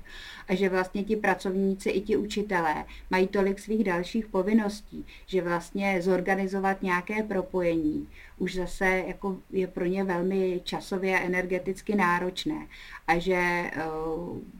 a 0.48 0.54
že 0.54 0.68
vlastně 0.68 1.04
ti 1.04 1.16
pracovníci 1.16 1.90
i 1.90 2.00
ti 2.00 2.16
učitelé 2.16 2.84
mají 3.10 3.26
tolik 3.26 3.58
svých 3.58 3.84
dalších 3.84 4.26
povinností, 4.26 5.06
že 5.26 5.42
vlastně 5.42 6.02
zorganizovat 6.02 6.82
nějaké 6.82 7.22
propojení 7.22 8.08
už 8.38 8.54
zase 8.54 9.04
jako 9.06 9.36
je 9.50 9.66
pro 9.66 9.84
ně 9.84 10.04
velmi 10.04 10.60
časově 10.64 11.18
a 11.18 11.22
energeticky 11.22 11.94
náročné 11.94 12.66
a 13.06 13.18
že 13.18 13.70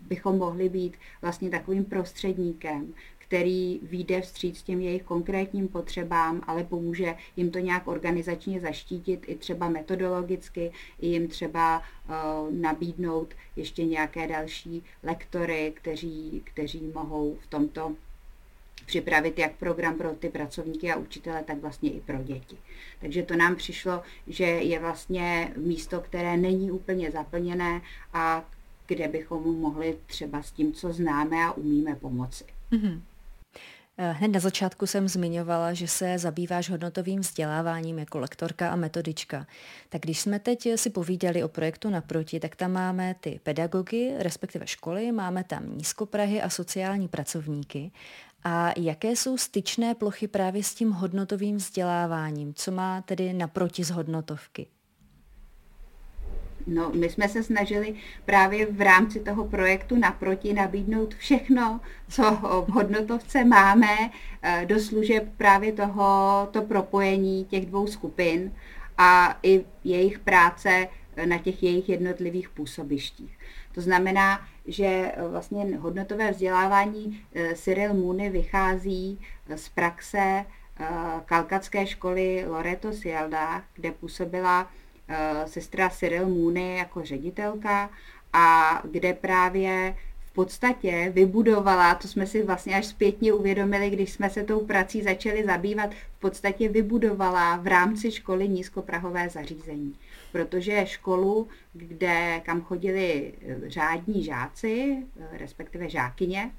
bychom 0.09 0.39
mohli 0.39 0.69
být 0.69 0.97
vlastně 1.23 1.51
takovým 1.51 1.85
prostředníkem, 1.85 2.95
který 3.31 3.81
vyjde 3.83 4.21
vstříc 4.21 4.63
těm 4.63 4.81
jejich 4.81 5.03
konkrétním 5.03 5.69
potřebám, 5.69 6.43
ale 6.47 6.65
pomůže 6.65 7.15
jim 7.37 7.51
to 7.51 7.59
nějak 7.59 7.89
organizačně 7.89 8.61
zaštítit 8.61 9.25
i 9.27 9.35
třeba 9.35 9.69
metodologicky, 9.69 10.73
i 11.01 11.07
jim 11.07 11.29
třeba 11.29 11.79
uh, 11.79 12.55
nabídnout 12.55 13.35
ještě 13.57 13.85
nějaké 13.85 14.27
další 14.27 14.83
lektory, 15.03 15.73
kteří, 15.77 16.43
kteří 16.45 16.93
mohou 16.95 17.37
v 17.41 17.47
tomto 17.47 17.93
připravit 18.87 19.39
jak 19.39 19.53
program 19.57 19.99
pro 19.99 20.11
ty 20.11 20.29
pracovníky 20.29 20.93
a 20.93 20.97
učitele, 20.97 21.43
tak 21.43 21.59
vlastně 21.59 21.91
i 21.91 22.01
pro 22.01 22.19
děti. 22.23 22.57
Takže 23.01 23.23
to 23.23 23.37
nám 23.37 23.57
přišlo, 23.57 24.03
že 24.27 24.45
je 24.45 24.79
vlastně 24.79 25.53
místo, 25.57 26.01
které 26.01 26.37
není 26.37 26.71
úplně 26.71 27.11
zaplněné 27.11 27.83
a 28.13 28.45
kde 28.87 29.09
bychom 29.09 29.61
mohli 29.61 29.97
třeba 30.07 30.43
s 30.43 30.51
tím, 30.51 30.73
co 30.73 30.93
známe 30.93 31.45
a 31.45 31.53
umíme 31.53 31.95
pomoci. 31.95 32.45
Mm-hmm. 32.73 33.01
Eh, 34.03 34.13
hned 34.13 34.29
na 34.29 34.41
začátku 34.41 34.87
jsem 34.87 35.09
zmiňovala, 35.09 35.75
že 35.75 35.89
se 35.89 36.19
zabýváš 36.19 36.71
hodnotovým 36.71 37.21
vzděláváním 37.21 37.99
jako 37.99 38.19
lektorka 38.19 38.71
a 38.71 38.77
metodička. 38.77 39.47
Tak 39.89 40.03
když 40.03 40.21
jsme 40.21 40.39
teď 40.39 40.69
si 40.77 40.91
povídali 40.91 41.43
o 41.45 41.49
projektu 41.49 41.91
Naproti, 41.91 42.41
tak 42.41 42.57
tam 42.57 42.73
máme 42.73 43.15
ty 43.21 43.41
pedagogy, 43.43 44.15
respektive 44.19 44.67
školy, 44.67 45.13
máme 45.13 45.45
tam 45.45 45.77
nízkoprahy 45.77 46.43
a 46.43 46.51
sociální 46.51 47.09
pracovníky. 47.09 47.93
A 48.45 48.73
jaké 48.77 49.11
jsou 49.17 49.39
styčné 49.39 49.95
plochy 49.95 50.29
právě 50.29 50.65
s 50.65 50.75
tím 50.75 50.91
hodnotovým 50.91 51.57
vzděláváním? 51.57 52.55
Co 52.55 52.71
má 52.71 53.03
tedy 53.03 53.33
naproti 53.33 53.85
z 53.85 53.91
hodnotovky? 53.91 54.67
No, 56.67 56.91
my 56.95 57.09
jsme 57.09 57.29
se 57.29 57.43
snažili 57.43 57.95
právě 58.25 58.67
v 58.67 58.81
rámci 58.81 59.21
toho 59.21 59.45
projektu 59.45 59.97
naproti 59.97 60.53
nabídnout 60.53 61.15
všechno, 61.15 61.81
co 62.09 62.23
v 62.69 62.69
hodnotovce 62.69 63.45
máme, 63.45 64.11
eh, 64.43 64.65
do 64.67 64.81
služeb 64.81 65.29
právě 65.37 65.73
toho 65.73 66.49
to 66.51 66.63
propojení 66.63 67.45
těch 67.45 67.67
dvou 67.67 67.87
skupin 67.87 68.53
a 68.99 69.39
i 69.43 69.65
jejich 69.85 70.19
práce 70.19 70.89
na 71.25 71.39
těch 71.39 71.63
jejich 71.63 71.89
jednotlivých 71.89 72.49
působištích. 72.49 73.39
To 73.75 73.81
znamená, 73.81 74.47
že 74.67 74.87
eh, 74.87 75.29
vlastně 75.29 75.77
hodnotové 75.77 76.31
vzdělávání 76.31 77.21
eh, 77.35 77.55
Cyril 77.55 77.95
Mooney 77.95 78.31
vychází 78.31 79.21
z 79.57 79.69
praxe 79.69 80.45
kalkatské 81.25 81.87
školy 81.87 82.45
Loreto 82.49 82.93
Sielda, 82.93 83.63
kde 83.75 83.93
působila 83.93 84.71
Eh, 84.71 84.80
sestra 85.47 85.89
Cyril 85.89 86.29
Mooney 86.29 86.77
jako 86.77 87.05
ředitelka 87.05 87.91
a 88.33 88.81
kde 88.91 89.13
právě 89.13 89.97
v 90.31 90.33
podstatě 90.33 91.13
vybudovala, 91.15 91.95
to 91.95 92.09
jsme 92.09 92.27
si 92.27 92.43
vlastně 92.43 92.77
až 92.77 92.87
zpětně 92.87 93.33
uvědomili, 93.33 93.91
když 93.91 94.13
jsme 94.13 94.31
se 94.31 94.43
tou 94.45 94.67
prací 94.67 95.03
začali 95.03 95.45
zabývat, 95.45 95.91
v 95.91 96.21
podstatě 96.21 96.69
vybudovala 96.69 97.57
v 97.57 97.67
rámci 97.67 98.11
školy 98.13 98.49
nízkoprahové 98.49 99.29
zařízení. 99.29 99.95
Protože 100.33 100.87
školu, 100.87 101.49
kde, 101.73 102.41
kam 102.45 102.63
chodili 102.63 103.33
eh, 103.43 103.57
řádní 103.71 104.25
žáci, 104.25 104.97
eh, 105.21 105.39
respektive 105.39 105.89
žákyně, 105.89 106.51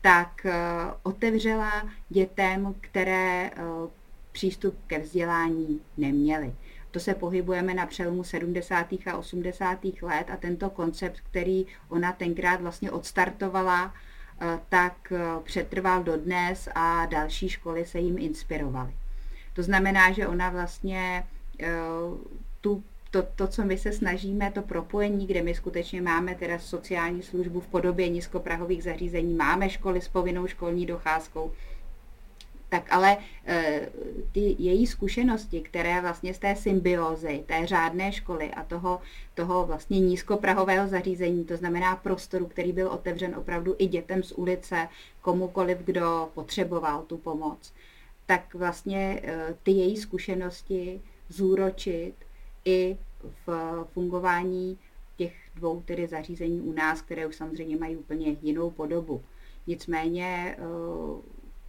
tak 0.00 0.46
eh, 0.46 0.52
otevřela 1.02 1.90
dětem, 2.08 2.74
které 2.80 3.50
přístup 4.32 4.74
ke 4.86 4.98
vzdělání 4.98 5.80
neměly. 5.96 6.52
To 6.90 7.00
se 7.00 7.14
pohybujeme 7.14 7.74
na 7.74 7.86
přelomu 7.86 8.24
70. 8.24 8.86
a 9.12 9.18
80. 9.18 9.78
let 10.02 10.30
a 10.32 10.36
tento 10.36 10.70
koncept, 10.70 11.20
který 11.20 11.66
ona 11.88 12.12
tenkrát 12.12 12.60
vlastně 12.60 12.90
odstartovala, 12.90 13.94
eh, 14.40 14.60
tak 14.68 15.12
eh, 15.12 15.18
přetrval 15.44 16.02
dodnes 16.02 16.68
a 16.74 17.06
další 17.06 17.48
školy 17.48 17.84
se 17.84 17.98
jim 17.98 18.18
inspirovaly. 18.18 18.92
To 19.52 19.62
znamená, 19.62 20.12
že 20.12 20.26
ona 20.26 20.50
vlastně 20.50 21.24
eh, 21.60 21.68
tu 22.60 22.82
to, 23.10 23.22
to, 23.22 23.46
co 23.46 23.64
my 23.64 23.78
se 23.78 23.92
snažíme, 23.92 24.50
to 24.50 24.62
propojení, 24.62 25.26
kde 25.26 25.42
my 25.42 25.54
skutečně 25.54 26.02
máme 26.02 26.34
teda 26.34 26.58
sociální 26.58 27.22
službu 27.22 27.60
v 27.60 27.66
podobě 27.66 28.08
nízkoprahových 28.08 28.82
zařízení, 28.82 29.34
máme 29.34 29.70
školy 29.70 30.00
s 30.00 30.08
povinnou 30.08 30.46
školní 30.46 30.86
docházkou, 30.86 31.52
tak 32.68 32.92
ale 32.92 33.16
eh, 33.46 33.88
ty 34.32 34.56
její 34.58 34.86
zkušenosti, 34.86 35.60
které 35.60 36.00
vlastně 36.00 36.34
z 36.34 36.38
té 36.38 36.56
symbiozy, 36.56 37.44
té 37.46 37.66
řádné 37.66 38.12
školy 38.12 38.50
a 38.50 38.64
toho, 38.64 39.00
toho 39.34 39.66
vlastně 39.66 40.00
nízkoprahového 40.00 40.88
zařízení, 40.88 41.44
to 41.44 41.56
znamená 41.56 41.96
prostoru, 41.96 42.46
který 42.46 42.72
byl 42.72 42.88
otevřen 42.88 43.34
opravdu 43.36 43.74
i 43.78 43.86
dětem 43.86 44.22
z 44.22 44.32
ulice, 44.32 44.88
komukoliv, 45.22 45.78
kdo 45.78 46.28
potřeboval 46.34 47.02
tu 47.02 47.16
pomoc, 47.16 47.72
tak 48.26 48.54
vlastně 48.54 49.20
eh, 49.22 49.54
ty 49.62 49.70
její 49.70 49.96
zkušenosti 49.96 51.00
zúročit 51.28 52.14
i 52.64 52.98
v 53.46 53.48
fungování 53.92 54.78
těch 55.16 55.34
dvou 55.54 55.82
tedy 55.82 56.06
zařízení 56.06 56.60
u 56.60 56.72
nás, 56.72 57.02
které 57.02 57.26
už 57.26 57.36
samozřejmě 57.36 57.76
mají 57.76 57.96
úplně 57.96 58.36
jinou 58.42 58.70
podobu. 58.70 59.22
Nicméně 59.66 60.56
eh, 60.58 60.62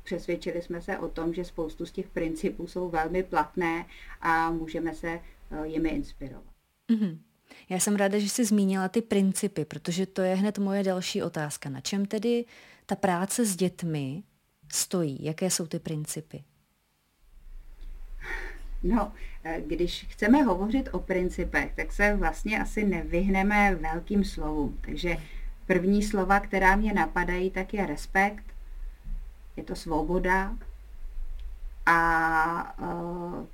přesvědčili 0.09 0.61
jsme 0.61 0.81
se 0.81 0.97
o 0.97 1.07
tom, 1.07 1.33
že 1.33 1.45
spoustu 1.45 1.85
z 1.85 1.91
těch 1.91 2.07
principů 2.09 2.67
jsou 2.67 2.89
velmi 2.89 3.23
platné 3.23 3.85
a 4.21 4.51
můžeme 4.51 4.93
se 4.93 5.07
eh, 5.09 5.67
jimi 5.67 5.89
inspirovat. 5.89 6.43
Mm-hmm. 6.89 7.17
Já 7.69 7.79
jsem 7.79 7.95
ráda, 7.95 8.19
že 8.19 8.29
jsi 8.29 8.45
zmínila 8.45 8.89
ty 8.89 9.01
principy, 9.01 9.65
protože 9.65 10.05
to 10.05 10.21
je 10.21 10.35
hned 10.35 10.57
moje 10.57 10.83
další 10.83 11.23
otázka. 11.23 11.69
Na 11.69 11.81
čem 11.81 12.05
tedy 12.05 12.45
ta 12.85 12.95
práce 12.95 13.45
s 13.45 13.55
dětmi 13.55 14.23
stojí? 14.71 15.23
Jaké 15.23 15.49
jsou 15.49 15.67
ty 15.67 15.79
principy? 15.79 16.43
No, 18.83 19.13
eh, 19.43 19.61
když 19.67 20.05
chceme 20.09 20.41
hovořit 20.41 20.89
o 20.91 20.99
principech, 20.99 21.75
tak 21.75 21.93
se 21.93 22.15
vlastně 22.15 22.59
asi 22.59 22.85
nevyhneme 22.85 23.75
velkým 23.75 24.23
slovům. 24.23 24.77
Takže 24.81 25.17
první 25.65 26.03
slova, 26.03 26.39
která 26.39 26.75
mě 26.75 26.93
napadají, 26.93 27.51
tak 27.51 27.73
je 27.73 27.85
respekt, 27.85 28.43
je 29.59 29.65
to 29.65 29.75
svoboda 29.75 30.55
a 31.85 32.79
uh, 32.79 33.45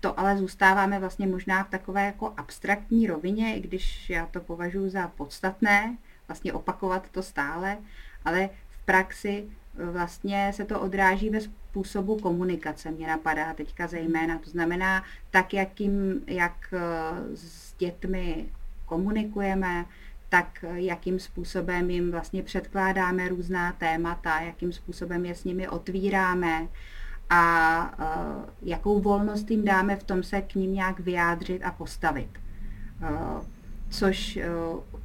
to 0.00 0.20
ale 0.20 0.36
zůstáváme 0.36 0.98
vlastně 0.98 1.26
možná 1.26 1.64
v 1.64 1.70
takové 1.70 2.06
jako 2.06 2.32
abstraktní 2.36 3.06
rovině, 3.06 3.56
i 3.56 3.60
když 3.60 4.10
já 4.10 4.26
to 4.26 4.40
považuji 4.40 4.90
za 4.90 5.08
podstatné, 5.08 5.96
vlastně 6.28 6.52
opakovat 6.52 7.10
to 7.10 7.22
stále, 7.22 7.78
ale 8.24 8.50
v 8.70 8.84
praxi 8.84 9.48
vlastně 9.92 10.52
se 10.54 10.64
to 10.64 10.80
odráží 10.80 11.30
ve 11.30 11.40
způsobu 11.40 12.16
komunikace, 12.18 12.90
mě 12.90 13.06
napadá 13.06 13.54
teďka 13.54 13.86
zejména. 13.86 14.38
To 14.38 14.50
znamená, 14.50 15.04
tak, 15.30 15.54
jakým, 15.54 16.24
jak 16.26 16.72
e, 16.72 16.78
s 17.36 17.74
dětmi 17.78 18.48
komunikujeme, 18.86 19.84
tak 20.36 20.64
jakým 20.74 21.18
způsobem 21.18 21.90
jim 21.90 22.10
vlastně 22.10 22.42
předkládáme 22.42 23.28
různá 23.28 23.72
témata, 23.72 24.40
jakým 24.40 24.72
způsobem 24.72 25.24
je 25.24 25.34
s 25.34 25.44
nimi 25.44 25.68
otvíráme 25.68 26.68
a 27.30 27.94
uh, 27.98 28.44
jakou 28.62 29.00
volnost 29.00 29.50
jim 29.50 29.64
dáme 29.64 29.96
v 29.96 30.04
tom 30.04 30.22
se 30.22 30.42
k 30.42 30.54
ním 30.54 30.74
nějak 30.74 31.00
vyjádřit 31.00 31.62
a 31.64 31.70
postavit. 31.70 32.28
Uh, 33.02 33.42
což 33.90 34.38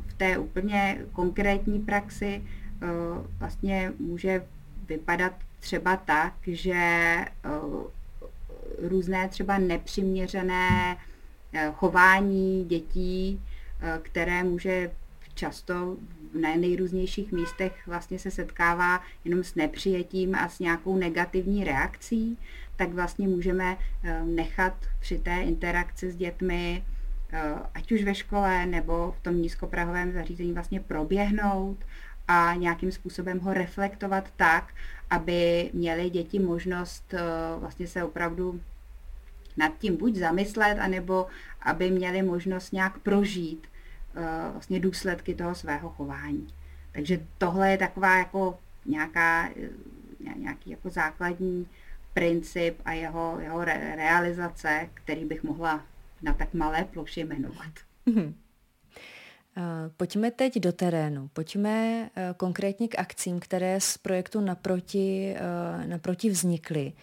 v 0.07 0.13
té 0.13 0.37
úplně 0.37 0.97
konkrétní 1.13 1.79
praxi 1.79 2.43
vlastně 3.39 3.93
může 3.99 4.45
vypadat 4.87 5.33
třeba 5.59 5.97
tak, 5.97 6.33
že 6.47 7.15
různé 8.81 9.27
třeba 9.27 9.57
nepřiměřené 9.57 10.97
chování 11.73 12.65
dětí, 12.65 13.41
které 14.01 14.43
může 14.43 14.91
často 15.41 15.97
na 16.41 16.55
nejrůznějších 16.55 17.31
místech 17.31 17.87
vlastně 17.87 18.19
se 18.19 18.31
setkává 18.31 19.01
jenom 19.25 19.43
s 19.43 19.55
nepřijetím 19.55 20.35
a 20.35 20.49
s 20.49 20.59
nějakou 20.59 20.97
negativní 20.97 21.63
reakcí, 21.63 22.37
tak 22.75 22.93
vlastně 22.93 23.27
můžeme 23.27 23.77
eh, 23.77 24.23
nechat 24.25 24.73
při 24.99 25.19
té 25.19 25.41
interakci 25.41 26.11
s 26.11 26.15
dětmi, 26.15 26.83
eh, 27.33 27.53
ať 27.73 27.91
už 27.91 28.03
ve 28.03 28.15
škole 28.15 28.65
nebo 28.65 29.15
v 29.17 29.21
tom 29.21 29.41
nízkoprahovém 29.41 30.13
zařízení 30.13 30.53
vlastně 30.53 30.79
proběhnout 30.79 31.77
a 32.27 32.53
nějakým 32.55 32.91
způsobem 32.91 33.39
ho 33.39 33.53
reflektovat 33.53 34.31
tak, 34.37 34.73
aby 35.09 35.69
měly 35.73 36.09
děti 36.09 36.39
možnost 36.39 37.13
eh, 37.13 37.19
vlastně 37.57 37.87
se 37.87 38.03
opravdu 38.03 38.61
nad 39.57 39.71
tím 39.77 39.97
buď 39.97 40.15
zamyslet, 40.15 40.77
anebo 40.79 41.27
aby 41.61 41.91
měli 41.91 42.21
možnost 42.21 42.73
nějak 42.73 42.99
prožít 42.99 43.71
vlastně 44.51 44.79
důsledky 44.79 45.35
toho 45.35 45.55
svého 45.55 45.89
chování. 45.89 46.47
Takže 46.91 47.19
tohle 47.37 47.71
je 47.71 47.77
taková 47.77 48.17
jako 48.17 48.59
nějaká, 48.85 49.49
eh, 49.49 49.69
nějaký 50.35 50.69
jako 50.69 50.89
základní 50.89 51.67
princip 52.13 52.79
a 52.85 52.91
jeho, 52.91 53.37
jeho 53.39 53.65
re, 53.65 53.95
realizace, 53.95 54.89
který 54.93 55.25
bych 55.25 55.43
mohla 55.43 55.85
na 56.21 56.33
tak 56.33 56.53
malé 56.53 56.83
ploše 56.83 57.21
jmenovat. 57.21 57.73
Mm-hmm. 58.07 58.33
Pojďme 59.97 60.31
teď 60.31 60.59
do 60.59 60.71
terénu. 60.71 61.27
Pojďme 61.33 62.09
konkrétně 62.37 62.87
k 62.87 62.99
akcím, 62.99 63.39
které 63.39 63.81
z 63.81 63.97
projektu 63.97 64.41
naproti, 64.41 65.35
naproti 65.85 66.29
vznikly. 66.29 66.93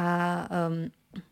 A 0.00 0.48
um, 0.68 0.90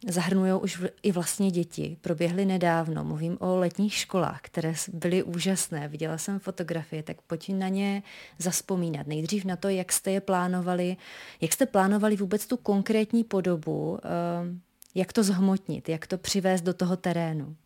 zahrnují 0.09 0.52
už 0.52 0.83
i 1.02 1.12
vlastně 1.12 1.50
děti. 1.50 1.96
Proběhly 2.00 2.44
nedávno, 2.44 3.04
mluvím 3.04 3.37
o 3.40 3.57
letních 3.57 3.94
školách, 3.94 4.40
které 4.42 4.74
byly 4.92 5.22
úžasné. 5.22 5.88
Viděla 5.88 6.18
jsem 6.18 6.38
fotografie, 6.38 7.02
tak 7.02 7.22
pojď 7.22 7.48
na 7.54 7.68
ně 7.68 8.02
zaspomínat. 8.38 9.07
Nejdřív 9.07 9.44
na 9.44 9.57
to, 9.57 9.68
jak 9.68 9.92
jste 9.92 10.11
je 10.11 10.20
plánovali, 10.20 10.96
jak 11.40 11.52
jste 11.52 11.66
plánovali 11.66 12.16
vůbec 12.16 12.46
tu 12.46 12.57
konkrétní 12.57 13.24
podobu, 13.24 13.98
eh, 14.04 14.09
jak 14.94 15.12
to 15.12 15.22
zhmotnit, 15.22 15.88
jak 15.88 16.07
to 16.07 16.18
přivést 16.18 16.61
do 16.61 16.74
toho 16.74 16.96
terénu. 16.96 17.57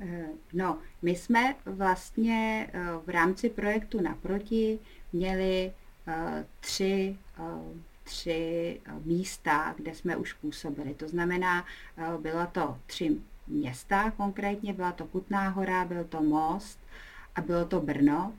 Eh, 0.00 0.28
no, 0.52 0.78
my 1.02 1.10
jsme 1.16 1.54
vlastně 1.66 2.70
eh, 2.72 2.80
v 3.06 3.08
rámci 3.08 3.50
projektu 3.50 4.00
Naproti 4.00 4.78
měli 5.12 5.72
tři 6.60 7.16
tři 8.04 8.80
eh, 8.84 8.92
místa, 9.04 9.74
kde 9.76 9.94
jsme 9.94 10.16
už 10.16 10.32
působili. 10.32 10.94
To 10.94 11.08
znamená, 11.08 11.64
eh, 11.96 12.18
bylo 12.18 12.46
to 12.52 12.78
tři 12.86 13.16
města 13.46 14.10
konkrétně, 14.10 14.72
byla 14.72 14.92
to 14.92 15.06
Kutná 15.06 15.48
hora, 15.48 15.84
byl 15.84 16.04
to 16.04 16.22
Most 16.22 16.78
a 17.34 17.40
bylo 17.40 17.64
to 17.64 17.80
Brno, 17.80 18.32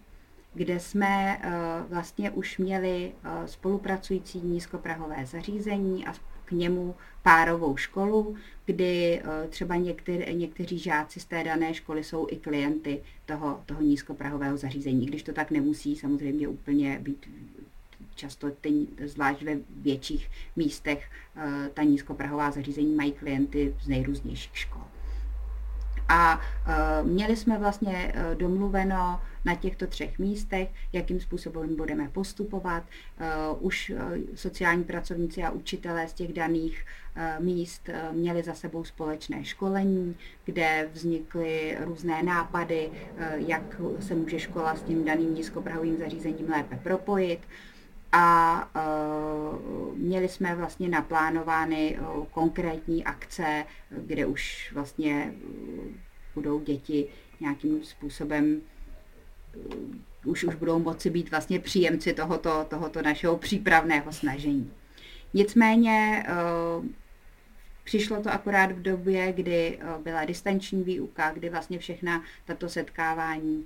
kde 0.53 0.79
jsme 0.79 1.41
eh, 1.41 1.51
vlastně 1.89 2.31
už 2.31 2.57
měli 2.57 3.11
spolupracující 3.45 4.41
nízkoprahové 4.41 5.25
zařízení 5.25 6.07
a 6.07 6.13
k 6.45 6.51
němu 6.51 6.95
párovou 7.23 7.77
školu, 7.77 8.35
kdy 8.65 9.23
třeba 9.49 9.75
některý, 9.75 10.35
někteří 10.35 10.79
žáci 10.79 11.19
z 11.19 11.25
té 11.25 11.43
dané 11.43 11.73
školy 11.73 12.03
jsou 12.03 12.27
i 12.29 12.35
klienty 12.35 13.03
toho, 13.25 13.61
toho 13.65 13.81
nízkoprahového 13.81 14.57
zařízení, 14.57 15.05
když 15.05 15.23
to 15.23 15.33
tak 15.33 15.51
nemusí 15.51 15.95
samozřejmě 15.95 16.47
úplně 16.47 16.99
být 16.99 17.27
často 18.15 18.51
ty, 18.51 18.87
zvlášť 19.05 19.41
ve 19.41 19.55
větších 19.69 20.29
místech, 20.55 21.11
eh, 21.35 21.69
ta 21.73 21.83
nízkoprahová 21.83 22.51
zařízení 22.51 22.95
mají 22.95 23.11
klienty 23.11 23.75
z 23.81 23.87
nejrůznějších 23.87 24.57
škol. 24.57 24.83
A 26.09 26.41
měli 27.03 27.35
jsme 27.35 27.57
vlastně 27.57 28.13
domluveno 28.33 29.21
na 29.45 29.55
těchto 29.55 29.87
třech 29.87 30.19
místech, 30.19 30.69
jakým 30.93 31.19
způsobem 31.19 31.75
budeme 31.75 32.09
postupovat. 32.09 32.83
Už 33.59 33.93
sociální 34.35 34.83
pracovníci 34.83 35.43
a 35.43 35.51
učitelé 35.51 36.07
z 36.07 36.13
těch 36.13 36.33
daných 36.33 36.85
míst 37.39 37.89
měli 38.11 38.43
za 38.43 38.53
sebou 38.53 38.83
společné 38.83 39.45
školení, 39.45 40.15
kde 40.45 40.89
vznikly 40.93 41.77
různé 41.79 42.23
nápady, 42.23 42.89
jak 43.35 43.81
se 43.99 44.15
může 44.15 44.39
škola 44.39 44.75
s 44.75 44.81
tím 44.81 45.05
daným 45.05 45.35
nízkoprahovým 45.35 45.97
zařízením 45.97 46.49
lépe 46.49 46.79
propojit 46.83 47.39
a 48.15 48.69
uh, 48.75 49.97
měli 49.97 50.29
jsme 50.29 50.55
vlastně 50.55 50.89
naplánovány 50.89 51.99
uh, 51.99 52.25
konkrétní 52.25 53.03
akce, 53.03 53.65
kde 53.89 54.25
už 54.25 54.71
vlastně 54.73 55.33
uh, 55.45 55.83
budou 56.35 56.59
děti 56.59 57.07
nějakým 57.39 57.83
způsobem 57.83 58.61
už, 60.25 60.43
už 60.43 60.55
budou 60.55 60.79
moci 60.79 61.09
být 61.09 61.31
vlastně 61.31 61.59
příjemci 61.59 62.13
tohoto, 62.13 62.65
tohoto 62.69 63.01
našeho 63.01 63.37
přípravného 63.37 64.11
snažení. 64.11 64.73
Nicméně 65.33 66.25
přišlo 67.83 68.21
to 68.21 68.31
akorát 68.33 68.71
v 68.71 68.81
době, 68.81 69.33
kdy 69.33 69.79
byla 70.03 70.25
distanční 70.25 70.83
výuka, 70.83 71.31
kdy 71.31 71.49
vlastně 71.49 71.79
všechna 71.79 72.23
tato 72.45 72.69
setkávání 72.69 73.65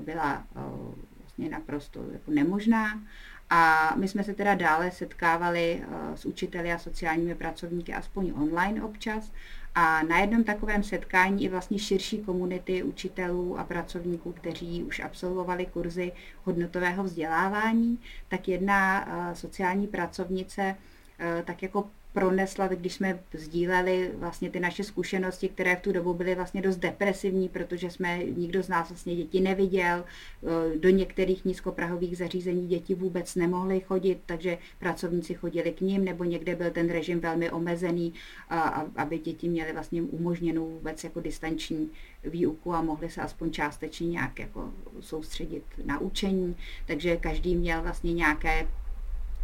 byla 0.00 0.46
vlastně 1.20 1.48
naprosto 1.48 2.04
jako 2.12 2.30
nemožná 2.30 3.02
a 3.50 3.92
my 3.96 4.08
jsme 4.08 4.24
se 4.24 4.34
teda 4.34 4.54
dále 4.54 4.90
setkávali 4.90 5.82
eh, 5.82 6.16
s 6.16 6.26
učiteli 6.26 6.72
a 6.72 6.78
sociálními 6.78 7.34
pracovníky 7.34 7.94
aspoň 7.94 8.32
online 8.42 8.82
občas. 8.82 9.32
A 9.74 10.02
na 10.02 10.18
jednom 10.18 10.44
takovém 10.44 10.82
setkání 10.82 11.44
i 11.44 11.48
vlastně 11.48 11.78
širší 11.78 12.18
komunity 12.18 12.82
učitelů 12.82 13.58
a 13.58 13.64
pracovníků, 13.64 14.32
kteří 14.32 14.84
už 14.84 15.00
absolvovali 15.00 15.66
kurzy 15.66 16.12
hodnotového 16.44 17.04
vzdělávání, 17.04 17.98
tak 18.28 18.48
jedna 18.48 19.08
eh, 19.08 19.36
sociální 19.36 19.86
pracovnice 19.86 20.76
eh, 21.18 21.42
tak 21.46 21.62
jako 21.62 21.88
pronesla, 22.16 22.68
když 22.68 22.94
jsme 22.94 23.18
sdíleli 23.32 24.10
vlastně 24.14 24.50
ty 24.50 24.60
naše 24.60 24.84
zkušenosti, 24.84 25.48
které 25.48 25.76
v 25.76 25.80
tu 25.80 25.92
dobu 25.92 26.14
byly 26.14 26.34
vlastně 26.34 26.62
dost 26.62 26.76
depresivní, 26.76 27.48
protože 27.48 27.90
jsme, 27.90 28.18
nikdo 28.18 28.62
z 28.62 28.68
nás 28.68 28.88
vlastně 28.88 29.16
děti 29.16 29.40
neviděl, 29.40 30.04
e, 30.04 30.78
do 30.78 30.88
některých 30.88 31.44
nízkoprahových 31.44 32.16
zařízení 32.16 32.66
děti 32.68 32.94
vůbec 32.94 33.34
nemohly 33.34 33.80
chodit, 33.80 34.18
takže 34.26 34.58
pracovníci 34.78 35.34
chodili 35.34 35.72
k 35.72 35.80
ním, 35.80 36.04
nebo 36.04 36.24
někde 36.24 36.54
byl 36.54 36.70
ten 36.70 36.90
režim 36.90 37.20
velmi 37.20 37.50
omezený, 37.50 38.14
aby 38.96 39.18
děti 39.18 39.48
měly 39.48 39.72
vlastně 39.72 40.02
umožněnou 40.02 40.70
vůbec 40.70 41.04
jako 41.04 41.20
distanční 41.20 41.90
výuku 42.24 42.74
a 42.74 42.82
mohli 42.82 43.10
se 43.10 43.22
aspoň 43.22 43.50
částečně 43.50 44.06
nějak 44.06 44.38
jako 44.38 44.72
soustředit 45.00 45.64
na 45.84 46.00
učení, 46.00 46.56
takže 46.86 47.16
každý 47.16 47.56
měl 47.56 47.82
vlastně 47.82 48.12
nějaké 48.12 48.66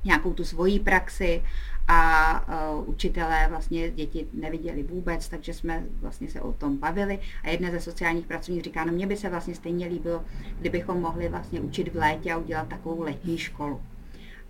nějakou 0.04 0.32
tu 0.32 0.44
svoji 0.44 0.80
praxi 0.80 1.42
a 1.88 2.45
uh, 2.79 2.88
učitelé 2.88 3.47
vlastně 3.49 3.90
děti 3.90 4.27
neviděli 4.33 4.83
vůbec, 4.83 5.29
takže 5.29 5.55
jsme 5.55 5.85
vlastně 6.01 6.31
se 6.31 6.40
o 6.40 6.53
tom 6.53 6.77
bavili 6.77 7.18
a 7.42 7.49
jedna 7.51 7.71
ze 7.71 7.81
sociálních 7.81 8.27
pracovníků 8.27 8.64
říká, 8.64 8.85
no 8.85 8.92
mně 8.92 9.07
by 9.07 9.16
se 9.16 9.31
vlastně 9.31 9.55
stejně 9.55 9.87
líbilo, 9.87 10.25
kdybychom 10.59 11.01
mohli 11.01 11.29
vlastně 11.29 11.61
učit 11.61 11.88
v 11.88 11.97
létě 11.97 12.33
a 12.33 12.38
udělat 12.38 12.68
takovou 12.68 13.03
letní 13.03 13.38
školu. 13.38 13.81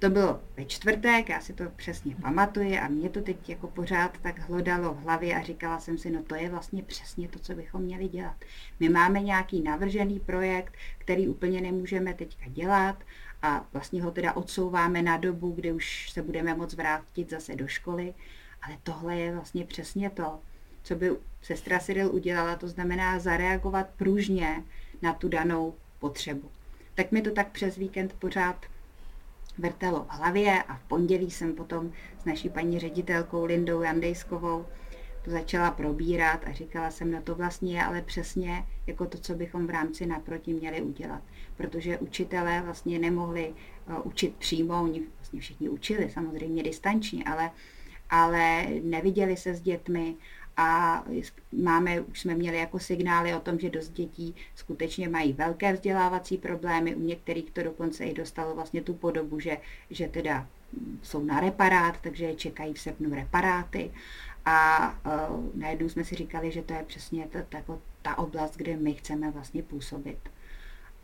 To 0.02 0.10
bylo 0.10 0.40
ve 0.56 0.64
čtvrtek, 0.64 1.28
já 1.28 1.40
si 1.40 1.52
to 1.52 1.64
přesně 1.76 2.16
pamatuji 2.22 2.78
a 2.78 2.88
mě 2.88 3.08
to 3.08 3.20
teď 3.20 3.48
jako 3.48 3.66
pořád 3.66 4.18
tak 4.22 4.48
hlodalo 4.48 4.94
v 4.94 5.02
hlavě 5.02 5.34
a 5.34 5.42
říkala 5.42 5.78
jsem 5.78 5.98
si, 5.98 6.10
no 6.10 6.22
to 6.22 6.34
je 6.34 6.48
vlastně 6.48 6.82
přesně 6.82 7.28
to, 7.28 7.38
co 7.38 7.54
bychom 7.54 7.82
měli 7.82 8.08
dělat. 8.08 8.36
My 8.80 8.88
máme 8.88 9.20
nějaký 9.20 9.62
navržený 9.62 10.20
projekt, 10.20 10.74
který 10.98 11.28
úplně 11.28 11.60
nemůžeme 11.60 12.14
teďka 12.14 12.44
dělat 12.48 12.96
a 13.42 13.66
vlastně 13.72 14.02
ho 14.02 14.10
teda 14.10 14.36
odsouváme 14.36 15.02
na 15.02 15.16
dobu, 15.16 15.50
kdy 15.50 15.72
už 15.72 16.10
se 16.10 16.22
budeme 16.22 16.54
moct 16.54 16.74
vrátit 16.74 17.30
zase 17.30 17.56
do 17.56 17.66
školy. 17.66 18.14
Ale 18.62 18.78
tohle 18.82 19.16
je 19.16 19.32
vlastně 19.32 19.64
přesně 19.64 20.10
to, 20.10 20.38
co 20.82 20.94
by 20.94 21.10
sestra 21.42 21.78
Cyril 21.78 22.14
udělala, 22.14 22.56
to 22.56 22.68
znamená 22.68 23.18
zareagovat 23.18 23.86
pružně 23.96 24.64
na 25.02 25.12
tu 25.12 25.28
danou 25.28 25.74
potřebu. 25.98 26.50
Tak 26.94 27.12
mi 27.12 27.22
to 27.22 27.30
tak 27.30 27.50
přes 27.50 27.76
víkend 27.76 28.12
pořád 28.12 28.66
vrtelo 29.58 30.04
v 30.04 30.08
hlavě 30.10 30.62
a 30.62 30.76
v 30.76 30.82
pondělí 30.82 31.30
jsem 31.30 31.54
potom 31.54 31.92
s 32.22 32.24
naší 32.24 32.48
paní 32.48 32.78
ředitelkou 32.78 33.44
Lindou 33.44 33.82
Jandejskovou 33.82 34.66
to 35.24 35.30
začala 35.30 35.70
probírat 35.70 36.44
a 36.46 36.52
říkala 36.52 36.90
jsem, 36.90 37.10
no 37.10 37.22
to 37.22 37.34
vlastně 37.34 37.76
je 37.76 37.84
ale 37.84 38.02
přesně 38.02 38.66
jako 38.86 39.06
to, 39.06 39.18
co 39.18 39.34
bychom 39.34 39.66
v 39.66 39.70
rámci 39.70 40.06
naproti 40.06 40.54
měli 40.54 40.82
udělat. 40.82 41.22
Protože 41.62 41.98
učitelé 41.98 42.62
vlastně 42.62 42.98
nemohli 42.98 43.54
uh, 43.88 44.06
učit 44.06 44.34
přímo, 44.34 44.82
oni 44.82 45.02
vlastně 45.18 45.40
všichni 45.40 45.68
učili 45.68 46.10
samozřejmě 46.10 46.62
distančně, 46.62 47.24
ale, 47.24 47.50
ale 48.10 48.66
neviděli 48.82 49.36
se 49.36 49.54
s 49.54 49.60
dětmi 49.60 50.14
a 50.56 51.04
máme, 51.52 52.00
už 52.00 52.20
jsme 52.20 52.34
měli 52.34 52.56
jako 52.56 52.78
signály 52.78 53.34
o 53.34 53.40
tom, 53.40 53.58
že 53.58 53.70
dost 53.70 53.88
dětí 53.88 54.34
skutečně 54.54 55.08
mají 55.08 55.32
velké 55.32 55.72
vzdělávací 55.72 56.38
problémy, 56.38 56.94
u 56.94 57.00
některých 57.00 57.50
to 57.50 57.62
dokonce 57.62 58.04
i 58.04 58.14
dostalo 58.14 58.54
vlastně 58.54 58.82
tu 58.82 58.94
podobu, 58.94 59.40
že, 59.40 59.56
že 59.90 60.08
teda 60.08 60.46
jsou 61.02 61.24
na 61.24 61.40
reparát, 61.40 62.00
takže 62.00 62.34
čekají 62.34 62.74
v 62.74 62.80
srpnu 62.80 63.14
reparáty 63.14 63.90
a 64.44 64.88
uh, 65.30 65.46
najednou 65.54 65.88
jsme 65.88 66.04
si 66.04 66.14
říkali, 66.14 66.50
že 66.50 66.62
to 66.62 66.72
je 66.72 66.84
přesně 66.86 67.26
ta, 67.30 67.42
ta, 67.48 67.78
ta 68.02 68.18
oblast, 68.18 68.56
kde 68.56 68.76
my 68.76 68.94
chceme 68.94 69.30
vlastně 69.30 69.62
působit. 69.62 70.18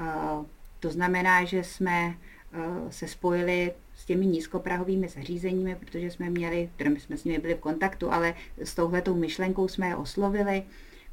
Uh, 0.01 0.45
to 0.81 0.91
znamená, 0.91 1.45
že 1.45 1.65
jsme 1.65 2.15
uh, 2.55 2.91
se 2.91 3.09
spojili 3.09 3.73
s 3.95 4.05
těmi 4.05 4.27
nízkoprahovými 4.27 5.09
zařízeními, 5.09 5.75
protože 5.75 6.11
jsme 6.11 6.31
měli, 6.31 6.71
které 6.75 6.91
jsme 6.91 7.17
s 7.17 7.25
nimi 7.25 7.39
byli 7.39 7.55
v 7.55 7.59
kontaktu, 7.59 8.13
ale 8.13 8.35
s 8.59 8.75
touhletou 8.75 9.15
myšlenkou 9.15 9.69
jsme 9.69 9.89
je 9.89 9.97
oslovili, 9.97 10.63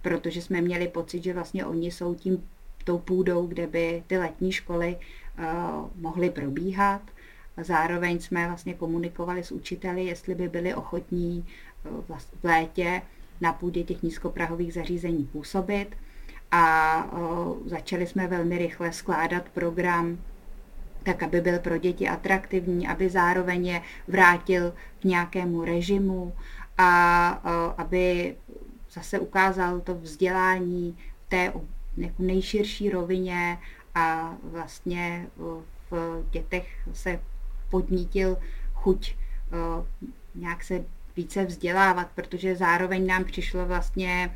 protože 0.02 0.42
jsme 0.42 0.62
měli 0.62 0.88
pocit, 0.88 1.24
že 1.24 1.34
vlastně 1.34 1.66
oni 1.66 1.92
jsou 1.92 2.16
tím 2.16 2.50
tou 2.84 2.98
půdou, 3.00 3.48
kde 3.48 3.68
by 3.68 4.04
ty 4.08 4.18
letní 4.18 4.52
školy 4.52 4.98
uh, 4.98 5.46
mohly 5.96 6.30
probíhat. 6.30 7.02
Zároveň 7.58 8.20
jsme 8.20 8.48
vlastně 8.48 8.74
komunikovali 8.74 9.44
s 9.44 9.52
učiteli, 9.52 10.06
jestli 10.06 10.36
by 10.36 10.50
byli 10.50 10.74
ochotní 10.76 11.46
v 12.42 12.44
létě 12.44 13.02
na 13.42 13.54
půdě 13.54 13.84
těch 13.84 14.04
nízkoprahových 14.04 14.74
zařízení 14.74 15.26
působit 15.26 15.96
a 16.52 17.08
začali 17.66 18.08
jsme 18.08 18.28
velmi 18.28 18.58
rychle 18.58 18.92
skládat 18.92 19.50
program 19.50 20.18
tak, 21.04 21.24
aby 21.24 21.42
byl 21.42 21.60
pro 21.60 21.78
děti 21.78 22.10
atraktivní, 22.10 22.88
aby 22.88 23.10
zároveň 23.10 23.68
je 23.68 23.82
vrátil 24.08 24.74
k 25.02 25.04
nějakému 25.04 25.66
režimu 25.66 26.34
a 26.78 27.28
aby 27.78 28.36
zase 28.92 29.20
ukázal 29.20 29.80
to 29.80 29.96
vzdělání 29.96 30.98
v 31.26 31.30
té 31.30 31.54
jako 31.98 32.24
nejširší 32.24 32.90
rovině 32.90 33.58
a 33.96 34.36
vlastně 34.44 35.28
v 35.92 36.24
dětech 36.32 36.68
se 36.94 37.20
podnítil 37.70 38.38
chuť 38.74 39.16
nějak 40.36 40.64
se 40.64 40.86
více 41.16 41.46
vzdělávat, 41.46 42.08
protože 42.16 42.56
zároveň 42.56 43.08
nám 43.08 43.24
přišlo 43.24 43.66
vlastně 43.66 44.36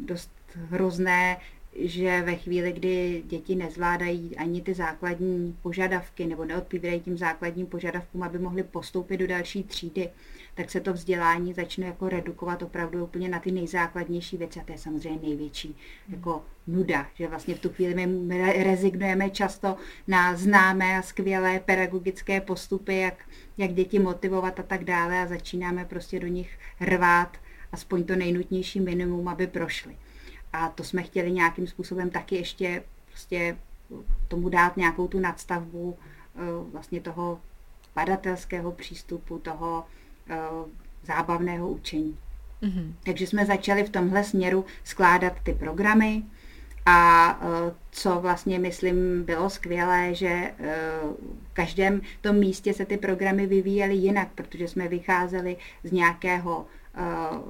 dost 0.00 0.30
hrozné, 0.54 1.36
že 1.76 2.22
ve 2.22 2.36
chvíli, 2.36 2.72
kdy 2.72 3.22
děti 3.26 3.54
nezvládají 3.54 4.36
ani 4.36 4.62
ty 4.62 4.74
základní 4.74 5.56
požadavky 5.62 6.26
nebo 6.26 6.44
neodpovídají 6.44 7.00
tím 7.00 7.18
základním 7.18 7.66
požadavkům, 7.66 8.22
aby 8.22 8.38
mohly 8.38 8.62
postoupit 8.62 9.16
do 9.16 9.26
další 9.26 9.62
třídy, 9.62 10.08
tak 10.54 10.70
se 10.70 10.80
to 10.80 10.92
vzdělání 10.92 11.54
začne 11.54 11.86
jako 11.86 12.08
redukovat 12.08 12.62
opravdu 12.62 13.04
úplně 13.04 13.28
na 13.28 13.40
ty 13.40 13.50
nejzákladnější 13.50 14.36
věci 14.36 14.60
a 14.60 14.64
to 14.64 14.72
je 14.72 14.78
samozřejmě 14.78 15.28
největší 15.28 15.76
jako 16.08 16.44
nuda, 16.66 17.06
že 17.14 17.28
vlastně 17.28 17.54
v 17.54 17.60
tu 17.60 17.68
chvíli 17.68 18.06
my 18.06 18.52
rezignujeme 18.62 19.30
často 19.30 19.76
na 20.08 20.36
známé 20.36 20.98
a 20.98 21.02
skvělé 21.02 21.60
pedagogické 21.60 22.40
postupy, 22.40 22.96
jak, 22.96 23.24
jak 23.58 23.74
děti 23.74 23.98
motivovat 23.98 24.60
a 24.60 24.62
tak 24.62 24.84
dále 24.84 25.22
a 25.22 25.26
začínáme 25.26 25.84
prostě 25.84 26.20
do 26.20 26.26
nich 26.26 26.58
rvát 26.80 27.36
aspoň 27.72 28.04
to 28.04 28.16
nejnutnější 28.16 28.80
minimum, 28.80 29.28
aby 29.28 29.46
prošly. 29.46 29.96
A 30.52 30.68
to 30.68 30.84
jsme 30.84 31.02
chtěli 31.02 31.32
nějakým 31.32 31.66
způsobem 31.66 32.10
taky 32.10 32.36
ještě 32.36 32.82
prostě 33.06 33.56
tomu 34.28 34.48
dát 34.48 34.76
nějakou 34.76 35.08
tu 35.08 35.20
nadstavbu 35.20 35.98
eh, 36.36 36.40
vlastně 36.72 37.00
toho 37.00 37.40
badatelského 37.94 38.72
přístupu, 38.72 39.38
toho 39.38 39.84
eh, 40.30 40.36
zábavného 41.04 41.68
učení. 41.68 42.18
Mm-hmm. 42.62 42.92
Takže 43.04 43.26
jsme 43.26 43.46
začali 43.46 43.84
v 43.84 43.90
tomhle 43.90 44.24
směru 44.24 44.64
skládat 44.84 45.32
ty 45.42 45.52
programy 45.52 46.22
a 46.86 47.30
eh, 47.42 47.74
co 47.90 48.20
vlastně 48.20 48.58
myslím 48.58 49.24
bylo 49.24 49.50
skvělé, 49.50 50.14
že 50.14 50.54
v 51.50 51.52
každém 51.52 52.00
tom 52.20 52.36
místě 52.36 52.74
se 52.74 52.86
ty 52.86 52.96
programy 52.96 53.46
vyvíjely 53.46 53.94
jinak, 53.94 54.28
protože 54.34 54.68
jsme 54.68 54.88
vycházeli 54.88 55.56
z 55.84 55.92
nějakého 55.92 56.66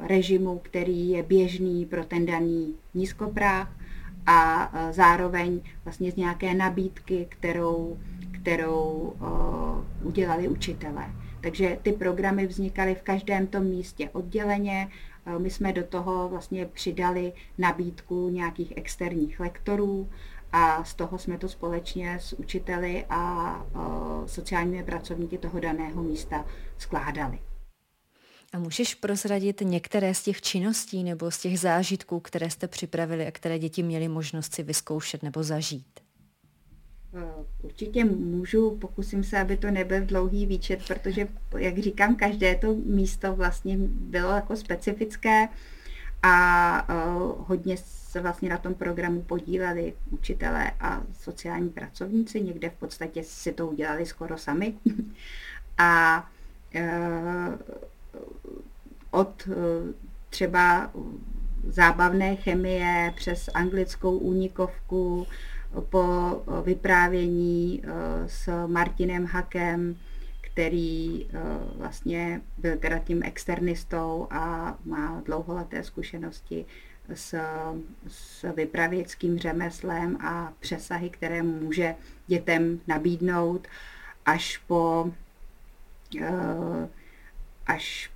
režimu, 0.01 0.59
který 0.59 1.09
je 1.09 1.23
běžný 1.23 1.87
pro 1.87 2.05
ten 2.05 2.27
daný 2.27 2.75
nízkopráh 2.95 3.77
a 4.27 4.73
zároveň 4.91 5.61
vlastně 5.85 6.13
z 6.13 6.17
nějaké 6.17 6.55
nabídky, 6.55 7.27
kterou, 7.29 7.99
kterou 8.41 9.13
udělali 10.03 10.49
učitelé. 10.49 11.11
Takže 11.41 11.79
ty 11.83 11.93
programy 11.93 12.47
vznikaly 12.47 12.95
v 12.95 13.03
každém 13.03 13.47
tom 13.47 13.65
místě 13.65 14.11
odděleně. 14.11 14.89
My 15.39 15.51
jsme 15.51 15.73
do 15.73 15.85
toho 15.85 16.29
vlastně 16.29 16.67
přidali 16.67 17.33
nabídku 17.59 18.29
nějakých 18.29 18.73
externích 18.77 19.41
lektorů 19.41 20.09
a 20.53 20.85
z 20.85 20.95
toho 20.95 21.19
jsme 21.19 21.39
to 21.39 21.49
společně 21.49 22.19
s 22.21 22.33
učiteli 22.33 23.05
a 23.11 23.67
sociálními 24.27 24.83
pracovníky 24.83 25.39
toho 25.39 25.61
daného 25.61 26.03
místa 26.03 26.45
skládali. 26.79 27.39
A 28.53 28.59
můžeš 28.59 28.95
prozradit 28.95 29.61
některé 29.61 30.15
z 30.15 30.23
těch 30.23 30.43
činností 30.43 31.05
nebo 31.05 31.31
z 31.31 31.39
těch 31.39 31.61
zážitků, 31.61 32.21
které 32.21 32.51
jste 32.51 32.69
připravili 32.69 33.27
a 33.27 33.31
které 33.31 33.59
děti 33.59 33.83
měly 33.83 34.09
možnost 34.09 34.55
si 34.55 34.63
vyzkoušet 34.63 35.23
nebo 35.23 35.43
zažít? 35.43 36.01
Eh, 37.15 37.45
určitě 37.63 38.05
můžu, 38.05 38.71
pokusím 38.77 39.25
se, 39.25 39.39
aby 39.39 39.57
to 39.57 39.71
nebyl 39.71 40.05
dlouhý 40.05 40.47
výčet, 40.47 40.87
protože, 40.87 41.29
jak 41.59 41.79
říkám, 41.79 42.17
každé 42.17 42.55
to 42.55 42.75
místo 42.75 43.35
vlastně 43.35 43.77
bylo 43.89 44.31
jako 44.31 44.57
specifické 44.57 45.49
a 46.23 46.89
uh, 46.89 47.47
hodně 47.47 47.77
se 47.77 48.21
vlastně 48.21 48.49
na 48.49 48.59
tom 48.59 48.75
programu 48.75 49.23
podíleli 49.23 49.95
učitelé 50.11 50.71
a 50.81 51.03
sociální 51.21 51.69
pracovníci, 51.69 52.41
někde 52.41 52.71
v 52.71 52.75
podstatě 52.75 53.23
si 53.25 53.53
to 53.53 53.69
udělali 53.69 54.07
skoro 54.07 54.39
sami. 54.39 54.75
a 55.79 56.31
uh, 56.75 57.81
od 59.11 59.47
uh, 59.47 59.55
třeba 60.31 60.91
zábavné 61.69 62.37
chemie 62.37 63.13
přes 63.17 63.51
anglickou 63.55 64.19
únikovku, 64.19 65.27
po 65.91 66.05
vyprávění 66.65 67.83
s 68.27 68.67
Martinem 68.67 69.25
Hakem, 69.25 69.97
který 70.41 71.27
vlastně 71.77 72.41
byl 72.59 72.77
teda 72.77 72.99
tím 72.99 73.23
externistou 73.23 74.27
a 74.31 74.77
má 74.85 75.23
dlouholeté 75.25 75.83
zkušenosti 75.85 76.67
s, 77.15 77.35
s 78.09 78.53
vypravěckým 78.53 79.39
řemeslem 79.39 80.17
a 80.17 80.53
přesahy, 80.61 81.11
které 81.11 81.43
může 81.43 81.95
dětem 82.27 82.81
nabídnout, 82.87 83.69
až 84.27 84.57
po, 84.57 85.11
až 87.67 88.10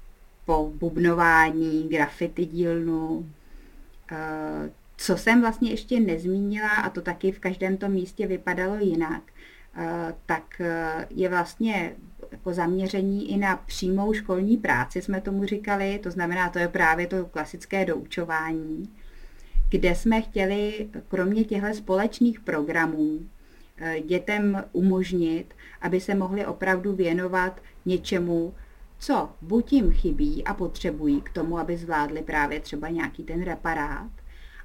po 0.47 0.73
bubnování, 0.75 1.89
grafity 1.89 2.47
dílnu, 2.47 3.27
co 4.97 5.17
jsem 5.17 5.41
vlastně 5.41 5.71
ještě 5.71 6.01
nezmínila, 6.01 6.69
a 6.69 6.91
to 6.91 7.01
taky 7.01 7.33
v 7.33 7.39
každém 7.39 7.77
tom 7.77 7.93
místě 7.93 8.27
vypadalo 8.27 8.77
jinak, 8.77 9.23
eh, 9.77 10.15
tak 10.27 10.61
eh, 10.61 11.07
je 11.11 11.29
vlastně 11.29 11.97
jako 12.33 12.55
zaměření 12.55 13.31
i 13.33 13.37
na 13.37 13.57
přímou 13.57 14.13
školní 14.13 14.57
práci, 14.57 15.03
jsme 15.03 15.21
tomu 15.21 15.45
říkali, 15.45 16.01
to 16.03 16.11
znamená, 16.11 16.51
to 16.51 16.59
je 16.59 16.69
právě 16.69 17.07
to 17.07 17.27
klasické 17.27 17.85
doučování, 17.85 18.89
kde 19.69 19.95
jsme 19.95 20.23
chtěli, 20.23 20.89
kromě 21.09 21.45
těchto 21.45 21.75
společných 21.75 22.41
programů, 22.41 23.21
eh, 23.77 24.01
dětem 24.01 24.65
umožnit, 24.73 25.55
aby 25.81 26.01
se 26.01 26.15
mohli 26.15 26.47
opravdu 26.47 26.93
věnovat 26.93 27.61
něčemu, 27.87 28.55
co 28.99 29.31
buď 29.41 29.73
jim 29.73 29.93
chybí 29.93 30.45
a 30.45 30.55
potřebují 30.55 31.21
k 31.21 31.31
tomu, 31.31 31.59
aby 31.59 31.77
zvládli 31.77 32.23
právě 32.23 32.61
třeba 32.61 32.89
nějaký 32.89 33.25
ten 33.25 33.43
reparát, 33.43 34.11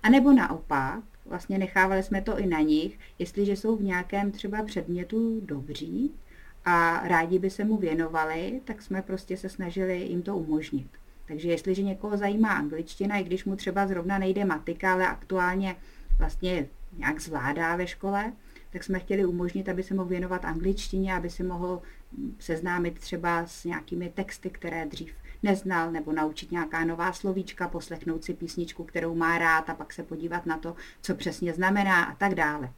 a 0.03 0.09
nebo 0.09 0.33
naopak, 0.33 1.03
vlastně 1.25 1.57
nechávali 1.57 2.03
jsme 2.03 2.21
to 2.21 2.39
i 2.39 2.45
na 2.45 2.59
nich, 2.59 2.99
jestliže 3.19 3.55
jsou 3.55 3.75
v 3.75 3.83
nějakém 3.83 4.31
třeba 4.31 4.63
předmětu 4.63 5.41
dobří 5.45 6.11
a 6.65 7.07
rádi 7.07 7.39
by 7.39 7.49
se 7.49 7.63
mu 7.63 7.77
věnovali, 7.77 8.61
tak 8.65 8.81
jsme 8.81 9.01
prostě 9.01 9.37
se 9.37 9.49
snažili 9.49 10.01
jim 10.01 10.21
to 10.21 10.37
umožnit. 10.37 10.87
Takže 11.27 11.49
jestliže 11.49 11.83
někoho 11.83 12.17
zajímá 12.17 12.49
angličtina, 12.49 13.17
i 13.17 13.23
když 13.23 13.45
mu 13.45 13.55
třeba 13.55 13.87
zrovna 13.87 14.17
nejde 14.17 14.45
matika, 14.45 14.93
ale 14.93 15.07
aktuálně 15.07 15.75
vlastně 16.17 16.67
nějak 16.97 17.19
zvládá 17.19 17.75
ve 17.75 17.87
škole, 17.87 18.33
tak 18.71 18.83
jsme 18.83 18.99
chtěli 18.99 19.25
umožnit, 19.25 19.69
aby 19.69 19.83
se 19.83 19.93
mohl 19.93 20.09
věnovat 20.09 20.45
angličtině, 20.45 21.13
aby 21.13 21.29
se 21.29 21.43
mohl 21.43 21.81
seznámit 22.39 22.99
třeba 22.99 23.45
s 23.45 23.63
nějakými 23.63 24.09
texty, 24.09 24.49
které 24.49 24.85
dřív 24.85 25.13
neznal, 25.43 25.91
nebo 25.91 26.11
naučit 26.11 26.51
nějaká 26.51 26.85
nová 26.85 27.13
slovíčka, 27.13 27.67
poslechnout 27.67 28.23
si 28.23 28.33
písničku, 28.33 28.83
kterou 28.83 29.15
má 29.15 29.37
rád 29.37 29.69
a 29.69 29.73
pak 29.73 29.93
se 29.93 30.03
podívat 30.03 30.45
na 30.45 30.57
to, 30.57 30.75
co 31.01 31.15
přesně 31.15 31.53
znamená 31.53 32.03
a 32.03 32.15
tak 32.15 32.35
dále. 32.35 32.73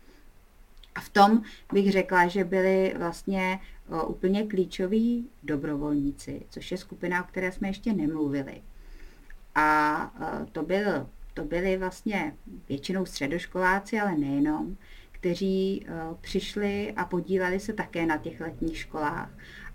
A 0.96 1.02
v 1.02 1.10
tom 1.10 1.42
bych 1.74 1.92
řekla, 1.92 2.28
že 2.28 2.44
byli 2.44 2.94
vlastně 2.98 3.60
úplně 4.08 4.48
klíčoví 4.48 5.30
dobrovolníci, 5.44 6.42
což 6.50 6.72
je 6.72 6.78
skupina, 6.78 7.24
o 7.24 7.28
které 7.28 7.52
jsme 7.52 7.68
ještě 7.68 7.94
nemluvili. 7.94 8.62
A 9.56 10.14
to, 10.52 10.64
byl, 10.64 11.10
to 11.34 11.44
byli 11.44 11.78
vlastně 11.78 12.36
většinou 12.70 13.06
středoškoláci, 13.06 14.00
ale 14.00 14.18
nejenom, 14.18 14.78
kteří 15.22 15.86
přišli 16.22 16.94
a 16.98 17.06
podíleli 17.06 17.60
se 17.60 17.74
také 17.74 18.06
na 18.06 18.18
těch 18.18 18.42
letních 18.42 18.78
školách. 18.78 19.30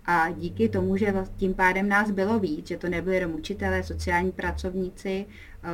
A 0.05 0.31
díky 0.31 0.69
tomu, 0.69 0.97
že 0.97 1.13
tím 1.37 1.53
pádem 1.53 1.89
nás 1.89 2.11
bylo 2.11 2.39
víc, 2.39 2.67
že 2.67 2.77
to 2.77 2.89
nebyly 2.89 3.15
jenom 3.15 3.35
učitelé, 3.35 3.83
sociální 3.83 4.31
pracovníci, 4.31 5.25
eh, 5.63 5.69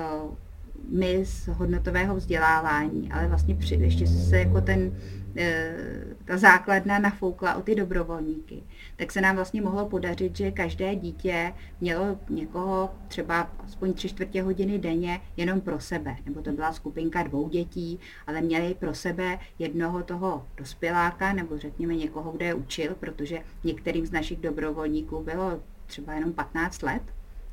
my 0.90 1.26
z 1.26 1.48
hodnotového 1.48 2.16
vzdělávání, 2.16 3.12
ale 3.12 3.28
vlastně 3.28 3.56
při, 3.56 3.76
ještě 3.76 4.08
se 4.08 4.38
jako 4.40 4.62
ten 4.62 4.92
Eh, 5.36 6.16
ta 6.26 6.38
základna 6.38 7.00
nafoukla 7.00 7.56
o 7.56 7.62
ty 7.62 7.76
dobrovolníky, 7.76 8.64
tak 8.96 9.12
se 9.12 9.22
nám 9.22 9.36
vlastně 9.36 9.62
mohlo 9.62 9.90
podařit, 9.90 10.38
že 10.38 10.52
každé 10.52 10.96
dítě 10.96 11.54
mělo 11.82 12.20
někoho 12.30 12.90
třeba 13.08 13.52
aspoň 13.66 13.94
tři 13.94 14.10
čtvrtě 14.10 14.44
hodiny 14.44 14.80
denně 14.80 15.22
jenom 15.38 15.62
pro 15.62 15.80
sebe. 15.80 16.16
Nebo 16.26 16.42
to 16.42 16.52
byla 16.52 16.74
skupinka 16.74 17.24
dvou 17.24 17.50
dětí, 17.50 18.00
ale 18.28 18.42
měli 18.42 18.74
pro 18.74 18.94
sebe 18.94 19.40
jednoho 19.60 20.04
toho 20.04 20.48
dospěláka, 20.58 21.34
nebo 21.34 21.58
řekněme 21.58 21.96
někoho, 21.96 22.32
kde 22.32 22.46
je 22.46 22.54
učil, 22.54 22.96
protože 23.00 23.40
některým 23.64 24.06
z 24.06 24.12
našich 24.12 24.40
dobrovolníků 24.40 25.24
bylo 25.24 25.60
třeba 25.86 26.14
jenom 26.14 26.34
15 26.34 26.84
let, 26.84 27.04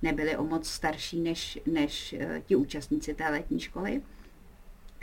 nebyli 0.02 0.36
o 0.36 0.44
moc 0.44 0.68
starší 0.68 1.20
než, 1.20 1.58
než 1.66 2.14
uh, 2.18 2.38
ti 2.38 2.56
účastníci 2.56 3.14
té 3.14 3.28
letní 3.28 3.60
školy. 3.60 4.02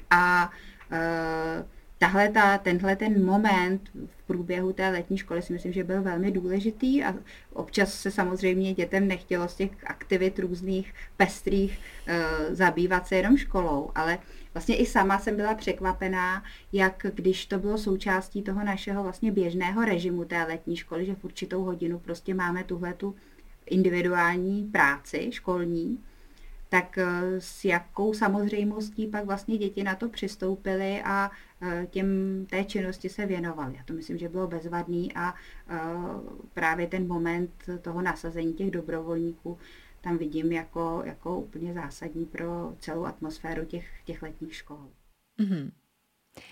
A 0.09 0.51
uh, 0.91 1.67
tahle 1.97 2.29
ta, 2.29 2.57
tenhle 2.57 2.95
ten 2.95 3.25
moment 3.25 3.81
v 4.07 4.23
průběhu 4.23 4.73
té 4.73 4.89
letní 4.89 5.17
školy 5.17 5.41
si 5.41 5.53
myslím, 5.53 5.73
že 5.73 5.83
byl 5.83 6.01
velmi 6.01 6.31
důležitý 6.31 7.03
a 7.03 7.15
občas 7.53 7.93
se 7.93 8.11
samozřejmě 8.11 8.73
dětem 8.73 9.07
nechtělo 9.07 9.47
z 9.47 9.55
těch 9.55 9.71
aktivit 9.85 10.39
různých 10.39 10.93
pestrých 11.17 11.79
e, 12.07 12.25
zabývat 12.55 13.07
se 13.07 13.15
jenom 13.15 13.37
školou, 13.37 13.91
ale 13.95 14.17
vlastně 14.53 14.75
i 14.75 14.85
sama 14.85 15.19
jsem 15.19 15.35
byla 15.35 15.55
překvapená, 15.55 16.43
jak 16.73 17.05
když 17.13 17.45
to 17.45 17.59
bylo 17.59 17.77
součástí 17.77 18.41
toho 18.41 18.63
našeho 18.63 19.03
vlastně 19.03 19.31
běžného 19.31 19.85
režimu 19.85 20.25
té 20.25 20.43
letní 20.43 20.75
školy, 20.75 21.05
že 21.05 21.15
v 21.15 21.23
určitou 21.23 21.63
hodinu 21.63 21.99
prostě 21.99 22.33
máme 22.33 22.63
tuhle 22.63 22.93
tu 22.93 23.15
individuální 23.67 24.63
práci 24.63 25.31
školní, 25.31 26.03
tak 26.69 26.97
eh, 26.97 27.05
s 27.39 27.65
jakou 27.65 28.13
samozřejmostí 28.13 29.07
pak 29.07 29.25
vlastně 29.25 29.57
děti 29.57 29.83
na 29.83 29.95
to 29.95 30.09
přistoupily 30.09 31.01
a 31.01 31.31
eh, 31.61 31.87
těm 31.89 32.07
té 32.49 32.63
činnosti 32.63 33.09
se 33.09 33.25
věnovaly. 33.25 33.73
Já 33.77 33.83
to 33.83 33.93
myslím, 33.93 34.17
že 34.17 34.29
bylo 34.29 34.47
bezvadný 34.47 35.13
a 35.13 35.33
eh, 35.69 35.79
právě 36.53 36.87
ten 36.87 37.07
moment 37.07 37.51
toho 37.81 38.01
nasazení 38.01 38.53
těch 38.53 38.71
dobrovolníků 38.71 39.57
tam 40.01 40.17
vidím 40.17 40.51
jako, 40.51 41.01
jako 41.05 41.39
úplně 41.39 41.73
zásadní 41.73 42.25
pro 42.25 42.73
celou 42.79 43.05
atmosféru 43.05 43.65
těch, 43.65 43.87
těch 44.05 44.21
letních 44.21 44.55
škol. 44.55 44.89
Mm-hmm. 45.39 45.71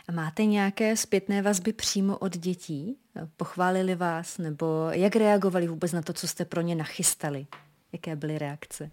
A 0.08 0.12
máte 0.12 0.46
nějaké 0.46 0.98
zpětné 0.98 1.42
vazby 1.42 1.74
přímo 1.74 2.18
od 2.18 2.38
dětí? 2.38 2.98
Pochválili 3.38 3.96
vás 3.96 4.38
nebo 4.38 4.88
jak 4.92 5.16
reagovali 5.16 5.68
vůbec 5.68 5.92
na 5.92 6.02
to, 6.02 6.14
co 6.14 6.28
jste 6.28 6.46
pro 6.46 6.62
ně 6.62 6.76
nachystali? 6.76 7.48
Jaké 7.94 8.16
byly 8.16 8.38
reakce? 8.38 8.92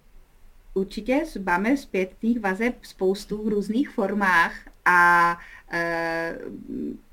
Určitě 0.74 1.24
máme 1.44 1.76
zpětných 1.76 2.40
vazeb 2.40 2.84
spoustu 2.84 3.44
v 3.44 3.48
různých 3.48 3.90
formách 3.90 4.52
a 4.84 5.38
e, 5.72 6.38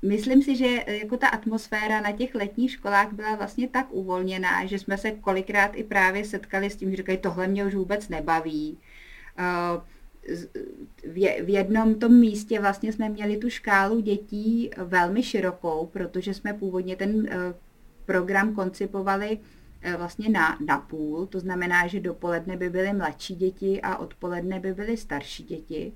myslím 0.02 0.42
si, 0.42 0.56
že 0.56 0.84
jako 0.86 1.16
ta 1.16 1.28
atmosféra 1.28 2.00
na 2.00 2.12
těch 2.12 2.34
letních 2.34 2.70
školách 2.70 3.12
byla 3.12 3.34
vlastně 3.34 3.68
tak 3.68 3.86
uvolněná, 3.90 4.66
že 4.66 4.78
jsme 4.78 4.98
se 4.98 5.10
kolikrát 5.10 5.70
i 5.74 5.84
právě 5.84 6.24
setkali 6.24 6.70
s 6.70 6.76
tím, 6.76 6.90
že 6.90 6.96
říkají, 6.96 7.18
tohle 7.18 7.46
mě 7.46 7.64
už 7.64 7.74
vůbec 7.74 8.08
nebaví. 8.08 8.78
E, 9.38 9.99
v 11.44 11.48
jednom 11.48 11.94
tom 11.94 12.14
místě 12.14 12.60
vlastně 12.60 12.92
jsme 12.92 13.08
měli 13.08 13.36
tu 13.36 13.50
škálu 13.50 14.00
dětí 14.00 14.70
velmi 14.76 15.22
širokou, 15.22 15.86
protože 15.86 16.34
jsme 16.34 16.54
původně 16.54 16.96
ten 16.96 17.26
e, 17.26 17.54
program 18.10 18.54
koncipovali 18.54 19.38
eh, 19.82 19.96
vlastně 19.96 20.28
na, 20.28 20.58
na 20.66 20.78
půl, 20.78 21.26
to 21.26 21.40
znamená, 21.40 21.86
že 21.86 22.00
dopoledne 22.00 22.56
by 22.56 22.70
byly 22.70 22.92
mladší 22.92 23.34
děti 23.34 23.80
a 23.82 23.96
odpoledne 23.96 24.60
by 24.60 24.74
byly 24.74 24.96
starší 24.96 25.42
děti. 25.44 25.92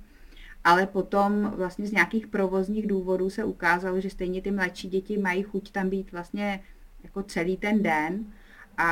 Ale 0.64 0.86
potom 0.86 1.52
vlastně 1.56 1.86
z 1.86 1.92
nějakých 1.92 2.26
provozních 2.26 2.86
důvodů 2.86 3.30
se 3.30 3.44
ukázalo, 3.44 4.00
že 4.00 4.10
stejně 4.10 4.42
ty 4.42 4.50
mladší 4.50 4.88
děti 4.88 5.18
mají 5.18 5.42
chuť 5.42 5.72
tam 5.72 5.88
být 5.88 6.12
vlastně 6.12 6.60
jako 7.02 7.22
celý 7.22 7.56
ten 7.56 7.82
den 7.82 8.26
a 8.78 8.90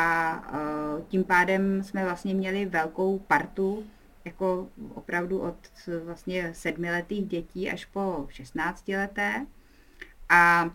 uh, 0.53 1.05
tím 1.09 1.25
pádem 1.25 1.83
jsme 1.83 2.05
vlastně 2.05 2.35
měli 2.35 2.67
velkou 2.67 3.19
partu 3.19 3.85
jako 4.25 4.69
opravdu 4.95 5.41
od 5.41 5.57
vlastně 6.05 6.51
sedmiletých 6.55 7.27
dětí 7.27 7.71
až 7.71 7.85
po 7.85 8.27
16 8.31 8.89
leté. 8.89 9.47
A 10.29 10.71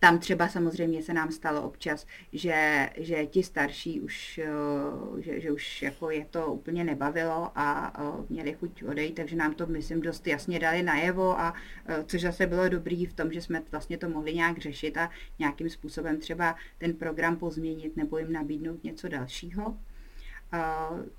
tam 0.00 0.18
třeba 0.18 0.48
samozřejmě 0.48 1.02
se 1.02 1.12
nám 1.12 1.32
stalo 1.32 1.62
občas, 1.62 2.06
že, 2.32 2.90
že 2.96 3.26
ti 3.26 3.42
starší 3.42 4.00
už, 4.00 4.38
eh, 4.38 5.22
že, 5.22 5.40
že 5.40 5.52
už 5.52 5.82
jako 5.82 6.10
je 6.10 6.24
to 6.24 6.46
úplně 6.46 6.84
nebavilo 6.84 7.50
a 7.54 7.92
eh, 7.98 8.24
měli 8.28 8.52
chuť 8.52 8.82
odejít, 8.82 9.14
takže 9.14 9.36
nám 9.36 9.54
to, 9.54 9.66
myslím, 9.66 10.00
dost 10.00 10.26
jasně 10.26 10.58
dali 10.58 10.82
najevo 10.82 11.40
a 11.40 11.54
eh, 11.86 12.04
což 12.06 12.20
zase 12.20 12.46
bylo 12.46 12.68
dobrý 12.68 13.06
v 13.06 13.12
tom, 13.12 13.32
že 13.32 13.42
jsme 13.42 13.62
vlastně 13.70 13.98
to 13.98 14.08
mohli 14.08 14.34
nějak 14.34 14.58
řešit 14.58 14.96
a 14.96 15.10
nějakým 15.38 15.70
způsobem 15.70 16.20
třeba 16.20 16.56
ten 16.78 16.94
program 16.94 17.36
pozměnit 17.36 17.96
nebo 17.96 18.18
jim 18.18 18.32
nabídnout 18.32 18.84
něco 18.84 19.08
dalšího. 19.08 19.76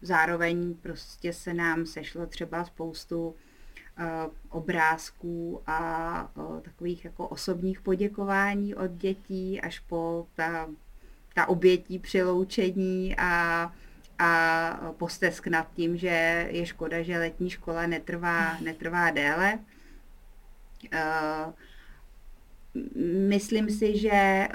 Zároveň 0.02 0.74
prostě 0.74 1.34
se 1.34 1.54
nám 1.54 1.86
sešlo 1.86 2.26
třeba 2.26 2.66
spoustu 2.66 3.36
obrázků 4.50 5.62
a 5.68 6.32
takových 6.62 7.06
jako 7.06 7.28
osobních 7.28 7.82
poděkování 7.82 8.76
od 8.76 8.92
dětí 8.92 9.62
až 9.62 9.80
po 9.80 10.28
ta, 10.36 10.70
ta 11.34 11.46
obětí 11.46 12.00
přiloučení 12.00 13.16
a, 13.18 13.74
a 14.20 14.94
postesk 14.98 15.48
nad 15.48 15.74
tím, 15.74 15.98
že 15.98 16.48
je 16.52 16.66
škoda, 16.66 17.02
že 17.02 17.18
letní 17.18 17.50
škola 17.50 17.88
netrvá, 17.88 18.60
netrvá 18.60 19.12
déle. 19.12 19.60
Myslím 23.28 23.70
si, 23.70 23.98
že 23.98 24.48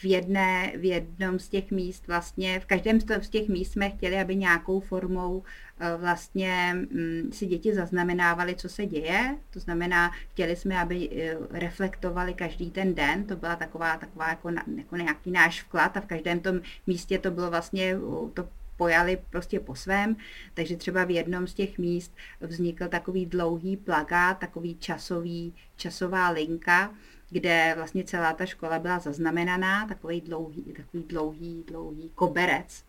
v, 0.00 0.04
jedné, 0.04 0.72
v 0.76 0.84
jednom 0.84 1.38
z 1.38 1.48
těch 1.48 1.70
míst 1.70 2.06
vlastně, 2.06 2.60
v 2.60 2.66
každém 2.66 3.00
z 3.00 3.28
těch 3.28 3.48
míst 3.48 3.72
jsme 3.72 3.90
chtěli, 3.90 4.20
aby 4.20 4.36
nějakou 4.36 4.80
formou 4.80 5.42
eh, 5.80 5.96
vlastně 5.96 6.74
mm, 6.74 7.32
si 7.32 7.46
děti 7.46 7.74
zaznamenávali, 7.74 8.54
co 8.54 8.68
se 8.68 8.86
děje. 8.86 9.36
To 9.50 9.60
znamená, 9.60 10.10
chtěli 10.30 10.56
jsme, 10.56 10.78
aby 10.78 11.10
eh, 11.12 11.36
reflektovali 11.50 12.34
každý 12.34 12.70
ten 12.70 12.94
den. 12.94 13.24
To 13.24 13.36
byla 13.36 13.56
taková, 13.56 13.96
taková 13.96 14.28
jako, 14.28 14.50
jako 14.76 14.96
nějaký 14.96 15.30
náš 15.30 15.62
vklad 15.62 15.96
a 15.96 16.00
v 16.00 16.06
každém 16.06 16.40
tom 16.40 16.60
místě 16.86 17.18
to 17.18 17.30
bylo 17.30 17.50
vlastně 17.50 17.96
to 18.34 18.48
pojali 18.76 19.18
prostě 19.30 19.60
po 19.60 19.74
svém, 19.74 20.16
takže 20.54 20.76
třeba 20.76 21.04
v 21.04 21.10
jednom 21.10 21.46
z 21.46 21.54
těch 21.54 21.78
míst 21.78 22.16
vznikl 22.40 22.88
takový 22.88 23.26
dlouhý 23.26 23.76
plagát, 23.76 24.38
takový 24.38 24.76
časový, 24.76 25.54
časová 25.76 26.30
linka, 26.30 26.94
kde 27.30 27.72
vlastně 27.76 28.04
celá 28.04 28.32
ta 28.32 28.46
škola 28.46 28.78
byla 28.78 28.98
zaznamenaná, 28.98 29.86
takový 29.86 30.20
dlouhý, 30.20 30.62
takový 30.62 31.04
dlouhý, 31.04 31.64
dlouhý 31.66 32.10
koberec 32.14 32.84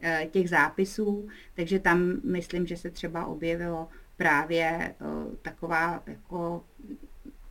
eh, 0.00 0.28
těch 0.30 0.48
zápisů, 0.48 1.28
takže 1.54 1.78
tam 1.78 2.20
myslím, 2.24 2.66
že 2.66 2.76
se 2.76 2.90
třeba 2.90 3.26
objevilo 3.26 3.88
právě 4.16 4.66
eh, 4.66 4.94
taková 5.42 6.02
jako 6.06 6.64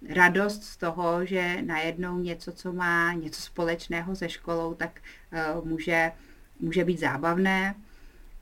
radost 0.10 0.64
z 0.64 0.78
toho, 0.78 1.26
že 1.26 1.62
najednou 1.62 2.18
něco, 2.20 2.52
co 2.52 2.74
má 2.74 3.14
něco 3.14 3.42
společného 3.42 4.16
se 4.16 4.30
školou, 4.30 4.74
tak 4.74 5.02
eh, 5.32 5.46
může, 5.64 6.12
může 6.60 6.86
být 6.86 7.00
zábavné. 7.00 7.76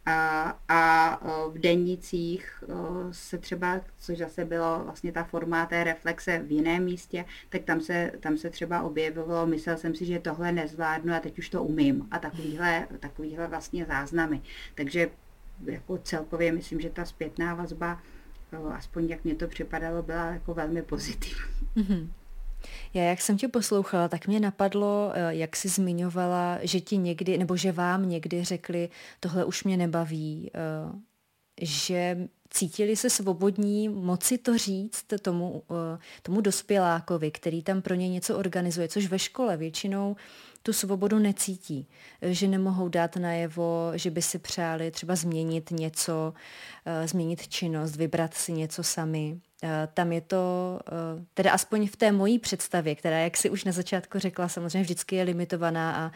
A, 0.05 0.59
a 0.69 1.19
v 1.49 1.59
dennicích 1.59 2.63
se 3.11 3.37
třeba, 3.37 3.81
což 3.97 4.17
zase 4.17 4.45
bylo 4.45 4.81
vlastně 4.83 5.11
ta 5.11 5.23
forma 5.23 5.65
té 5.65 5.83
reflexe 5.83 6.39
v 6.39 6.51
jiném 6.51 6.83
místě, 6.83 7.25
tak 7.49 7.63
tam 7.63 7.81
se, 7.81 8.11
tam 8.19 8.37
se 8.37 8.49
třeba 8.49 8.81
objevovalo, 8.81 9.47
myslel 9.47 9.77
jsem 9.77 9.95
si, 9.95 10.05
že 10.05 10.19
tohle 10.19 10.51
nezvládnu 10.51 11.13
a 11.13 11.19
teď 11.19 11.39
už 11.39 11.49
to 11.49 11.63
umím. 11.63 12.07
A 12.11 12.19
takovýhle, 12.19 12.87
takovýhle 12.99 13.47
vlastně 13.47 13.85
záznamy. 13.85 14.41
Takže 14.75 15.09
jako 15.65 15.97
celkově 15.97 16.51
myslím, 16.51 16.81
že 16.81 16.89
ta 16.89 17.05
zpětná 17.05 17.55
vazba, 17.55 18.01
aspoň 18.73 19.05
jak 19.05 19.23
mě 19.23 19.35
to 19.35 19.47
připadalo, 19.47 20.03
byla 20.03 20.25
jako 20.25 20.53
velmi 20.53 20.81
pozitivní. 20.81 21.39
Mm-hmm. 21.77 22.07
Já, 22.93 23.03
jak 23.03 23.21
jsem 23.21 23.37
tě 23.37 23.47
poslouchala, 23.47 24.07
tak 24.07 24.27
mě 24.27 24.39
napadlo, 24.39 25.11
eh, 25.13 25.35
jak 25.35 25.55
jsi 25.55 25.69
zmiňovala, 25.69 26.59
že 26.61 26.81
ti 26.81 26.97
někdy, 26.97 27.37
nebo 27.37 27.57
že 27.57 27.71
vám 27.71 28.09
někdy 28.09 28.43
řekli, 28.43 28.89
tohle 29.19 29.45
už 29.45 29.63
mě 29.63 29.77
nebaví, 29.77 30.51
eh, 30.53 30.99
že 31.61 32.27
cítili 32.49 32.95
se 32.95 33.09
svobodní 33.09 33.89
moci 33.89 34.37
to 34.37 34.57
říct 34.57 35.05
tomu, 35.21 35.63
eh, 35.71 35.99
tomu 36.21 36.41
dospělákovi, 36.41 37.31
který 37.31 37.63
tam 37.63 37.81
pro 37.81 37.95
ně 37.95 38.09
něco 38.09 38.37
organizuje, 38.37 38.87
což 38.87 39.07
ve 39.07 39.19
škole 39.19 39.57
většinou 39.57 40.15
tu 40.63 40.73
svobodu 40.73 41.19
necítí, 41.19 41.87
že 42.21 42.47
nemohou 42.47 42.89
dát 42.89 43.15
najevo, 43.15 43.91
že 43.95 44.11
by 44.11 44.21
si 44.21 44.39
přáli 44.39 44.91
třeba 44.91 45.15
změnit 45.15 45.71
něco, 45.71 46.33
změnit 47.05 47.47
činnost, 47.47 47.95
vybrat 47.95 48.33
si 48.33 48.53
něco 48.53 48.83
sami. 48.83 49.39
Eh, 49.63 49.87
tam 49.93 50.11
je 50.11 50.21
to, 50.21 50.79
eh, 50.87 51.25
teda 51.33 51.51
aspoň 51.51 51.87
v 51.87 51.95
té 51.95 52.11
mojí 52.11 52.39
představě, 52.39 52.95
která, 52.95 53.19
jak 53.19 53.37
si 53.37 53.49
už 53.49 53.63
na 53.63 53.71
začátku 53.71 54.19
řekla, 54.19 54.47
samozřejmě 54.47 54.81
vždycky 54.81 55.15
je 55.15 55.23
limitovaná 55.23 55.95
a 55.95 56.11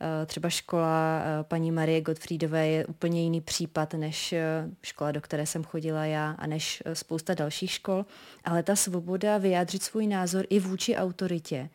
eh, 0.00 0.26
třeba 0.26 0.50
škola 0.50 1.22
paní 1.42 1.72
Marie 1.72 2.00
Gottfriedové 2.00 2.68
je 2.68 2.86
úplně 2.86 3.22
jiný 3.22 3.40
případ 3.40 3.94
než 3.94 4.34
škola, 4.82 5.12
do 5.12 5.20
které 5.20 5.46
jsem 5.46 5.64
chodila 5.64 6.04
já 6.04 6.30
a 6.38 6.46
než 6.46 6.82
spousta 6.92 7.34
dalších 7.34 7.70
škol, 7.70 8.06
ale 8.44 8.62
ta 8.62 8.76
svoboda 8.76 9.38
vyjádřit 9.38 9.82
svůj 9.82 10.06
názor 10.06 10.46
i 10.50 10.60
vůči 10.60 10.96
autoritě, 10.96 11.70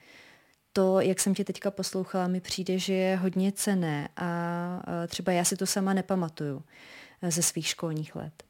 to, 0.74 1.00
jak 1.00 1.20
jsem 1.20 1.36
tě 1.36 1.44
teďka 1.44 1.72
poslouchala, 1.72 2.28
mi 2.28 2.42
přijde, 2.42 2.80
že 2.80 2.94
je 2.94 3.16
hodně 3.16 3.52
cené 3.52 4.10
a 4.18 4.84
třeba 5.08 5.32
já 5.32 5.44
si 5.44 5.58
to 5.58 5.66
sama 5.66 5.94
nepamatuju 5.94 6.64
ze 7.22 7.42
svých 7.44 7.68
školních 7.68 8.16
let. 8.16 8.44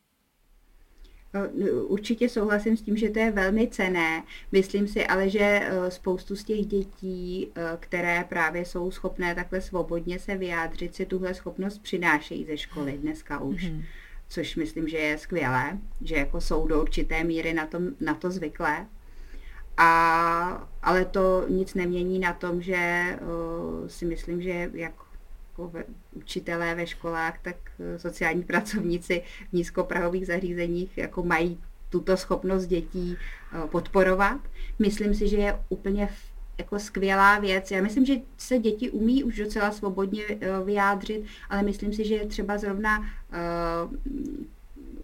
Určitě 1.87 2.29
souhlasím 2.29 2.77
s 2.77 2.81
tím, 2.81 2.97
že 2.97 3.09
to 3.09 3.19
je 3.19 3.31
velmi 3.31 3.67
cené. 3.67 4.23
Myslím 4.51 4.87
si 4.87 5.05
ale, 5.05 5.29
že 5.29 5.39
eh, 5.39 5.91
spoustu 5.91 6.35
z 6.35 6.43
těch 6.43 6.65
dětí, 6.65 7.51
eh, 7.55 7.77
které 7.79 8.25
právě 8.29 8.65
jsou 8.65 8.91
schopné 8.91 9.35
takhle 9.35 9.61
svobodně 9.61 10.19
se 10.19 10.37
vyjádřit, 10.37 10.95
si 10.95 11.05
tuhle 11.05 11.33
schopnost 11.33 11.77
přinášejí 11.77 12.45
ze 12.45 12.57
školy 12.57 12.91
dneska 12.91 13.39
už. 13.39 13.63
Mm-hmm. 13.63 13.83
Což 14.29 14.55
myslím, 14.55 14.87
že 14.87 14.97
je 14.97 15.17
skvělé, 15.17 15.77
že 16.01 16.15
jako 16.15 16.41
jsou 16.41 16.67
do 16.67 16.81
určité 16.81 17.23
míry 17.23 17.53
na, 17.53 17.65
tom, 17.67 17.87
na 17.99 18.13
to 18.13 18.31
zvyklé. 18.31 18.85
A, 19.77 20.69
ale 20.83 21.05
to 21.05 21.45
nic 21.49 21.73
nemění 21.73 22.19
na 22.19 22.33
tom, 22.33 22.61
že 22.61 23.15
uh, 23.21 23.87
si 23.87 24.05
myslím, 24.05 24.41
že 24.41 24.69
jak 24.73 24.93
jako 25.53 25.67
ve, 25.67 25.83
učitelé 26.13 26.75
ve 26.75 26.87
školách, 26.87 27.39
tak 27.41 27.55
eh, 27.79 27.99
sociální 27.99 28.43
pracovníci 28.43 29.23
v 29.49 29.53
nízkoprahových 29.53 30.27
zařízeních 30.27 30.97
jako 30.97 31.23
mají 31.23 31.59
tuto 31.89 32.17
schopnost 32.17 32.65
dětí 32.65 33.17
eh, 33.17 33.67
podporovat. 33.67 34.41
Myslím 34.79 35.13
si, 35.15 35.27
že 35.27 35.37
je 35.37 35.59
úplně 35.69 36.09
jako 36.57 36.79
skvělá 36.79 37.39
věc. 37.39 37.71
Já 37.71 37.81
myslím, 37.81 38.05
že 38.05 38.15
se 38.37 38.59
děti 38.59 38.89
umí 38.89 39.23
už 39.23 39.37
docela 39.37 39.71
svobodně 39.71 40.23
eh, 40.29 40.63
vyjádřit, 40.65 41.23
ale 41.49 41.63
myslím 41.63 41.93
si, 41.93 42.05
že 42.05 42.15
je 42.15 42.27
třeba 42.27 42.57
zrovna 42.57 43.05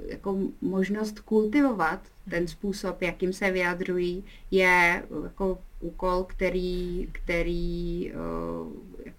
jako 0.08 0.38
možnost 0.62 1.20
kultivovat 1.20 2.00
ten 2.30 2.48
způsob, 2.48 3.02
jakým 3.02 3.34
se 3.34 3.52
vyjadřují, 3.52 4.24
je 4.52 5.04
jako 5.24 5.60
úkol, 5.80 6.24
který, 6.24 7.10
který 7.12 8.12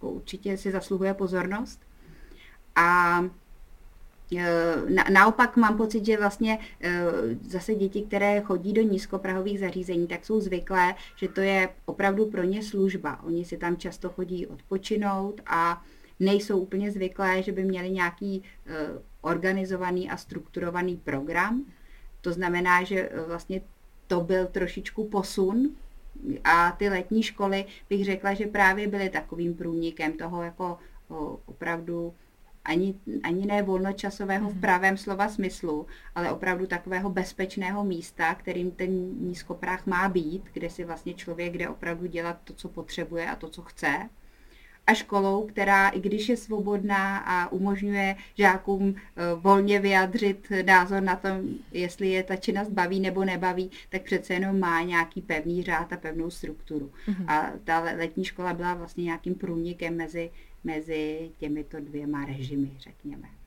jako 0.00 0.10
určitě 0.10 0.56
si 0.56 0.70
zasluhuje 0.70 1.14
pozornost. 1.14 1.80
A 2.76 3.20
e, 4.36 4.46
na, 4.88 5.04
naopak 5.12 5.56
mám 5.56 5.76
pocit, 5.76 6.06
že 6.06 6.16
vlastně 6.16 6.58
e, 6.80 7.02
zase 7.48 7.74
děti, 7.74 8.02
které 8.02 8.40
chodí 8.40 8.72
do 8.72 8.82
nízkoprahových 8.82 9.60
zařízení, 9.60 10.06
tak 10.06 10.24
jsou 10.24 10.40
zvyklé, 10.40 10.94
že 11.16 11.28
to 11.28 11.40
je 11.40 11.68
opravdu 11.84 12.26
pro 12.26 12.42
ně 12.42 12.62
služba. 12.62 13.22
Oni 13.22 13.44
si 13.44 13.56
tam 13.56 13.76
často 13.76 14.08
chodí 14.08 14.46
odpočinout 14.46 15.40
a 15.46 15.84
nejsou 16.20 16.58
úplně 16.58 16.90
zvyklé, 16.90 17.42
že 17.42 17.52
by 17.52 17.64
měli 17.64 17.90
nějaký 17.90 18.36
e, 18.36 18.42
organizovaný 19.20 20.10
a 20.10 20.16
strukturovaný 20.16 20.96
program. 20.96 21.64
To 22.20 22.32
znamená, 22.32 22.84
že 22.84 23.10
vlastně 23.26 23.60
to 24.06 24.20
byl 24.20 24.46
trošičku 24.46 25.08
posun 25.08 25.76
a 26.44 26.72
ty 26.72 26.88
letní 26.88 27.22
školy 27.22 27.64
bych 27.90 28.04
řekla, 28.04 28.35
že 28.35 28.46
právě 28.46 28.88
byly 28.88 29.11
takovým 29.11 29.54
průnikem 29.54 30.12
toho 30.12 30.42
jako 30.42 30.78
opravdu 31.46 32.14
ani, 32.64 32.94
ani 33.22 33.46
ne 33.46 33.62
volnočasového 33.62 34.48
v 34.48 34.52
mhm. 34.52 34.61
pravém 34.61 34.96
slova 34.96 35.28
smyslu, 35.28 35.87
ale 36.14 36.33
opravdu 36.33 36.66
takového 36.66 37.11
bezpečného 37.11 37.85
místa, 37.85 38.35
kterým 38.35 38.70
ten 38.70 38.90
nízkoprách 39.20 39.87
má 39.87 40.09
být, 40.09 40.42
kde 40.52 40.70
si 40.70 40.85
vlastně 40.85 41.14
člověk 41.14 41.56
jde 41.56 41.68
opravdu 41.68 42.06
dělat 42.06 42.38
to, 42.44 42.52
co 42.54 42.68
potřebuje 42.68 43.30
a 43.30 43.37
to, 43.37 43.48
co 43.48 43.62
chce. 43.62 44.09
A 44.90 44.94
školou, 44.94 45.46
která 45.46 45.88
i 45.88 46.00
když 46.00 46.29
je 46.29 46.37
svobodná 46.37 47.18
a 47.18 47.53
umožňuje 47.53 48.16
žákům 48.34 48.95
eh, 48.97 49.22
volně 49.34 49.80
vyjadřit 49.80 50.53
názor 50.66 51.03
na 51.03 51.16
tom, 51.16 51.41
jestli 51.72 52.09
je 52.09 52.22
ta 52.22 52.36
činnost 52.36 52.68
baví 52.68 53.01
nebo 53.01 53.24
nebaví, 53.24 53.70
tak 53.88 54.03
přece 54.03 54.34
jenom 54.34 54.61
má 54.61 54.82
nějaký 54.82 55.22
pevný 55.22 55.62
řád 55.62 55.93
a 55.93 55.97
pevnou 55.97 56.30
strukturu. 56.30 56.91
Mm-hmm. 57.09 57.24
A 57.28 57.53
ta 57.64 57.80
letní 57.80 58.24
škola 58.24 58.55
byla 58.55 58.74
vlastně 58.74 59.05
nějakým 59.05 59.34
průnikem 59.34 59.97
mezi, 59.97 60.30
mezi 60.64 61.30
těmito 61.38 61.80
dvěma 61.80 62.24
režimy, 62.24 62.70
řekněme. 62.78 63.39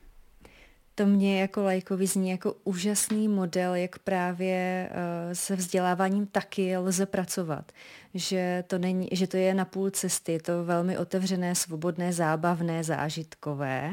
To 0.96 1.06
mě 1.06 1.40
jako 1.40 1.62
lajkovi 1.62 2.06
zní 2.06 2.30
jako 2.30 2.56
úžasný 2.64 3.28
model, 3.28 3.74
jak 3.74 3.98
právě 3.98 4.90
uh, 4.90 5.32
se 5.32 5.56
vzděláváním 5.56 6.26
taky 6.26 6.76
lze 6.76 7.06
pracovat. 7.06 7.72
Že 8.14 8.64
to, 8.66 8.78
není, 8.78 9.08
že 9.12 9.26
to 9.26 9.36
je 9.36 9.54
na 9.54 9.64
půl 9.64 9.90
cesty, 9.90 10.32
je 10.32 10.42
to 10.42 10.64
velmi 10.64 10.98
otevřené, 10.98 11.54
svobodné, 11.54 12.12
zábavné, 12.12 12.84
zážitkové, 12.84 13.92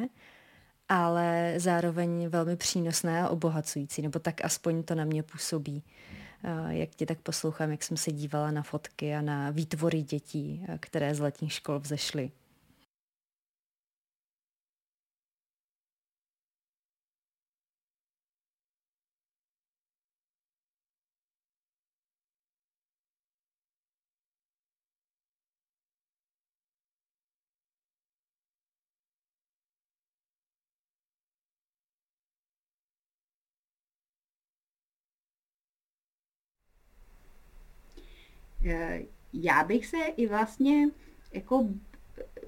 ale 0.89 1.53
zároveň 1.57 2.27
velmi 2.27 2.55
přínosné 2.55 3.21
a 3.21 3.29
obohacující, 3.29 4.01
nebo 4.01 4.19
tak 4.19 4.45
aspoň 4.45 4.83
to 4.83 4.95
na 4.95 5.05
mě 5.05 5.23
působí. 5.23 5.83
Uh, 6.43 6.69
jak 6.69 6.89
tě 6.89 7.05
tak 7.05 7.19
poslouchám, 7.19 7.71
jak 7.71 7.83
jsem 7.83 7.97
se 7.97 8.11
dívala 8.11 8.51
na 8.51 8.63
fotky 8.63 9.15
a 9.15 9.21
na 9.21 9.49
výtvory 9.49 10.01
dětí, 10.01 10.65
uh, 10.69 10.75
které 10.79 11.15
z 11.15 11.19
letních 11.19 11.53
škol 11.53 11.79
vzešly. 11.79 12.31
Já 39.33 39.63
bych 39.63 39.85
se 39.85 39.97
i 39.97 40.27
vlastně 40.27 40.87
jako 41.33 41.67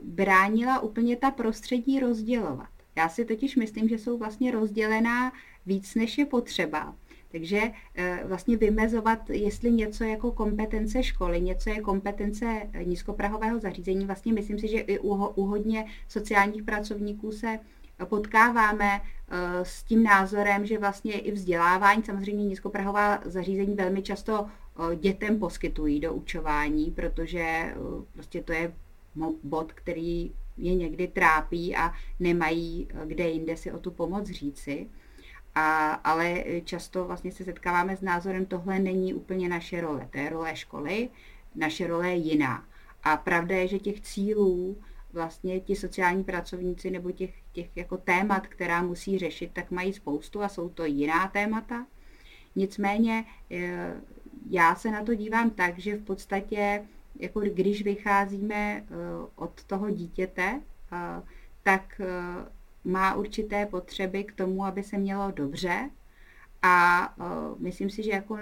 bránila 0.03 0.79
úplně 0.79 1.15
ta 1.15 1.31
prostředí 1.31 1.99
rozdělovat. 1.99 2.69
Já 2.95 3.09
si 3.09 3.25
totiž 3.25 3.55
myslím, 3.55 3.89
že 3.89 3.97
jsou 3.97 4.17
vlastně 4.17 4.51
rozdělená 4.51 5.31
víc, 5.65 5.95
než 5.95 6.17
je 6.17 6.25
potřeba. 6.25 6.95
Takže 7.31 7.61
eh, 7.95 8.23
vlastně 8.25 8.57
vymezovat, 8.57 9.29
jestli 9.29 9.71
něco 9.71 10.03
jako 10.03 10.31
kompetence 10.31 11.03
školy, 11.03 11.41
něco 11.41 11.69
je 11.69 11.81
kompetence 11.81 12.69
nízkoprahového 12.85 13.59
zařízení, 13.59 14.05
vlastně 14.05 14.33
myslím 14.33 14.59
si, 14.59 14.67
že 14.67 14.79
i 14.79 14.99
u, 14.99 15.45
hodně 15.45 15.85
sociálních 16.07 16.63
pracovníků 16.63 17.31
se 17.31 17.59
potkáváme 18.05 19.01
eh, 19.01 19.65
s 19.65 19.83
tím 19.83 20.03
názorem, 20.03 20.65
že 20.65 20.77
vlastně 20.77 21.13
i 21.13 21.31
vzdělávání, 21.31 22.03
samozřejmě 22.03 22.45
nízkoprahová 22.45 23.19
zařízení 23.25 23.75
velmi 23.75 24.01
často 24.01 24.45
eh, 24.45 24.62
dětem 24.95 25.39
poskytují 25.39 25.99
do 25.99 26.13
učování, 26.13 26.91
protože 26.91 27.75
prostě 28.13 28.41
to 28.41 28.53
je 28.53 28.73
bod, 29.43 29.73
který 29.73 30.31
je 30.57 30.75
někdy 30.75 31.07
trápí 31.07 31.75
a 31.75 31.93
nemají 32.19 32.87
kde 33.05 33.29
jinde 33.29 33.57
si 33.57 33.71
o 33.71 33.79
tu 33.79 33.91
pomoc 33.91 34.27
říci. 34.29 34.87
A, 35.55 35.91
ale 35.91 36.43
často 36.63 37.05
vlastně 37.05 37.31
se 37.31 37.43
setkáváme 37.43 37.97
s 37.97 38.01
názorem, 38.01 38.45
tohle 38.45 38.79
není 38.79 39.13
úplně 39.13 39.49
naše 39.49 39.81
role, 39.81 40.07
to 40.11 40.17
je 40.17 40.29
role 40.29 40.55
školy, 40.55 41.09
naše 41.55 41.87
role 41.87 42.09
je 42.09 42.15
jiná. 42.15 42.65
A 43.03 43.17
pravda 43.17 43.55
je, 43.55 43.67
že 43.67 43.79
těch 43.79 44.01
cílů 44.01 44.77
vlastně 45.13 45.59
ti 45.59 45.75
sociální 45.75 46.23
pracovníci 46.23 46.91
nebo 46.91 47.11
těch, 47.11 47.33
těch 47.51 47.69
jako 47.75 47.97
témat, 47.97 48.47
která 48.47 48.81
musí 48.81 49.19
řešit, 49.19 49.51
tak 49.53 49.71
mají 49.71 49.93
spoustu 49.93 50.41
a 50.41 50.49
jsou 50.49 50.69
to 50.69 50.85
jiná 50.85 51.27
témata. 51.27 51.85
Nicméně 52.55 53.25
eh, 53.51 53.93
já 54.49 54.75
se 54.75 54.91
na 54.91 55.03
to 55.03 55.15
dívám 55.15 55.49
tak, 55.49 55.79
že 55.79 55.97
v 55.97 56.03
podstatě, 56.03 56.85
jako 57.19 57.39
když 57.39 57.83
vycházíme 57.83 58.55
eh, 58.55 58.83
od 59.35 59.63
toho 59.63 59.89
dítěte, 59.89 60.61
eh, 60.91 61.21
tak 61.63 62.01
má 62.83 63.15
určité 63.15 63.65
potřeby 63.65 64.23
k 64.23 64.31
tomu, 64.31 64.65
aby 64.65 64.83
se 64.83 64.97
mělo 64.97 65.31
dobře. 65.31 65.89
A 66.61 67.15
myslím 67.59 67.89
si, 67.89 68.03
že 68.03 68.11
jako 68.11 68.37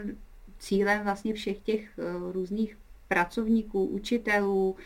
cílem 0.59 1.03
vlastně 1.03 1.33
všech 1.33 1.59
těch 1.59 1.99
různých 2.31 2.77
pracovníků, 3.11 3.85
učitelů, 3.85 4.75
eh, 4.77 4.83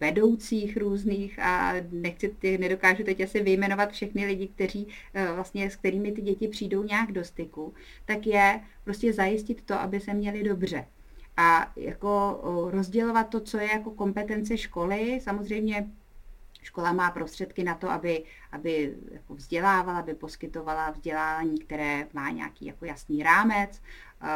vedoucích 0.00 0.76
různých 0.76 1.38
a 1.38 1.72
nechci, 1.90 2.28
ty, 2.28 2.58
nedokážu 2.58 3.04
teď 3.04 3.20
asi 3.20 3.42
vyjmenovat 3.42 3.92
všechny 3.92 4.26
lidi, 4.26 4.48
kteří 4.48 4.88
eh, 5.14 5.32
vlastně, 5.32 5.70
s 5.70 5.76
kterými 5.76 6.12
ty 6.12 6.22
děti 6.22 6.48
přijdou 6.48 6.82
nějak 6.82 7.12
do 7.12 7.24
styku, 7.24 7.74
tak 8.04 8.26
je 8.26 8.60
prostě 8.84 9.12
zajistit 9.12 9.62
to, 9.62 9.74
aby 9.74 10.00
se 10.00 10.14
měli 10.14 10.42
dobře. 10.42 10.86
A 11.36 11.72
jako 11.76 12.40
rozdělovat 12.70 13.28
to, 13.28 13.40
co 13.40 13.58
je 13.58 13.72
jako 13.72 13.90
kompetence 13.90 14.58
školy, 14.58 15.20
samozřejmě 15.22 15.90
škola 16.62 16.92
má 16.92 17.10
prostředky 17.10 17.64
na 17.64 17.74
to, 17.74 17.90
aby, 17.90 18.24
aby 18.52 18.94
jako 19.12 19.34
vzdělávala, 19.34 19.98
aby 19.98 20.14
poskytovala 20.14 20.90
vzdělání, 20.90 21.58
které 21.58 22.06
má 22.12 22.30
nějaký 22.30 22.66
jako 22.66 22.84
jasný 22.84 23.22
rámec, 23.22 23.82
eh, 24.22 24.28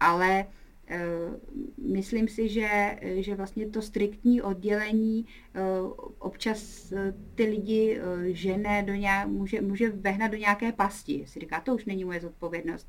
ale 0.00 0.46
Eh, 0.46 0.46
myslím 1.78 2.28
si, 2.28 2.48
že, 2.48 2.98
že 3.02 3.34
vlastně 3.34 3.68
to 3.68 3.82
striktní 3.82 4.42
oddělení 4.42 5.26
eh, 5.54 5.60
občas 6.18 6.92
eh, 6.92 7.14
ty 7.34 7.44
lidi 7.44 8.00
žene 8.24 8.82
do 8.82 8.94
nějak, 8.94 9.28
může, 9.28 9.60
může 9.60 9.90
vehnat 9.90 10.30
do 10.30 10.36
nějaké 10.36 10.72
pasti. 10.72 11.24
Si 11.26 11.40
říká, 11.40 11.60
to 11.60 11.74
už 11.74 11.84
není 11.84 12.04
moje 12.04 12.20
zodpovědnost 12.20 12.88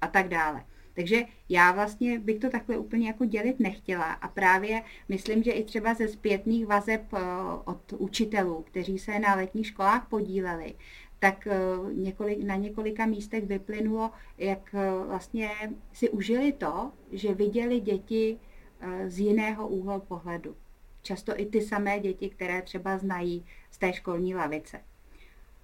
a 0.00 0.06
tak 0.06 0.28
dále. 0.28 0.64
Takže 0.94 1.22
já 1.48 1.72
vlastně 1.72 2.18
bych 2.18 2.38
to 2.38 2.50
takhle 2.50 2.78
úplně 2.78 3.06
jako 3.06 3.24
dělit 3.24 3.60
nechtěla 3.60 4.12
a 4.12 4.28
právě 4.28 4.82
myslím, 5.08 5.42
že 5.42 5.50
i 5.50 5.64
třeba 5.64 5.94
ze 5.94 6.08
zpětných 6.08 6.66
vazeb 6.66 7.02
od 7.64 7.92
učitelů, 7.92 8.62
kteří 8.62 8.98
se 8.98 9.18
na 9.18 9.34
letních 9.34 9.66
školách 9.66 10.08
podíleli, 10.08 10.74
tak 11.18 11.46
eh, 11.46 11.58
několik, 11.92 12.42
na 12.44 12.56
několika 12.56 13.06
místech 13.06 13.44
vyplynulo, 13.44 14.10
jak 14.38 14.74
eh, 14.74 14.90
vlastně 15.06 15.50
si 15.92 16.10
užili 16.10 16.52
to, 16.52 16.92
že 17.12 17.34
viděli 17.34 17.80
děti 17.80 18.38
eh, 18.80 19.10
z 19.10 19.18
jiného 19.18 19.68
úhlu 19.68 20.00
pohledu. 20.00 20.56
Často 21.02 21.40
i 21.40 21.46
ty 21.46 21.62
samé 21.62 22.00
děti, 22.00 22.30
které 22.30 22.62
třeba 22.62 22.98
znají 22.98 23.46
z 23.70 23.78
té 23.78 23.92
školní 23.92 24.34
lavice 24.34 24.80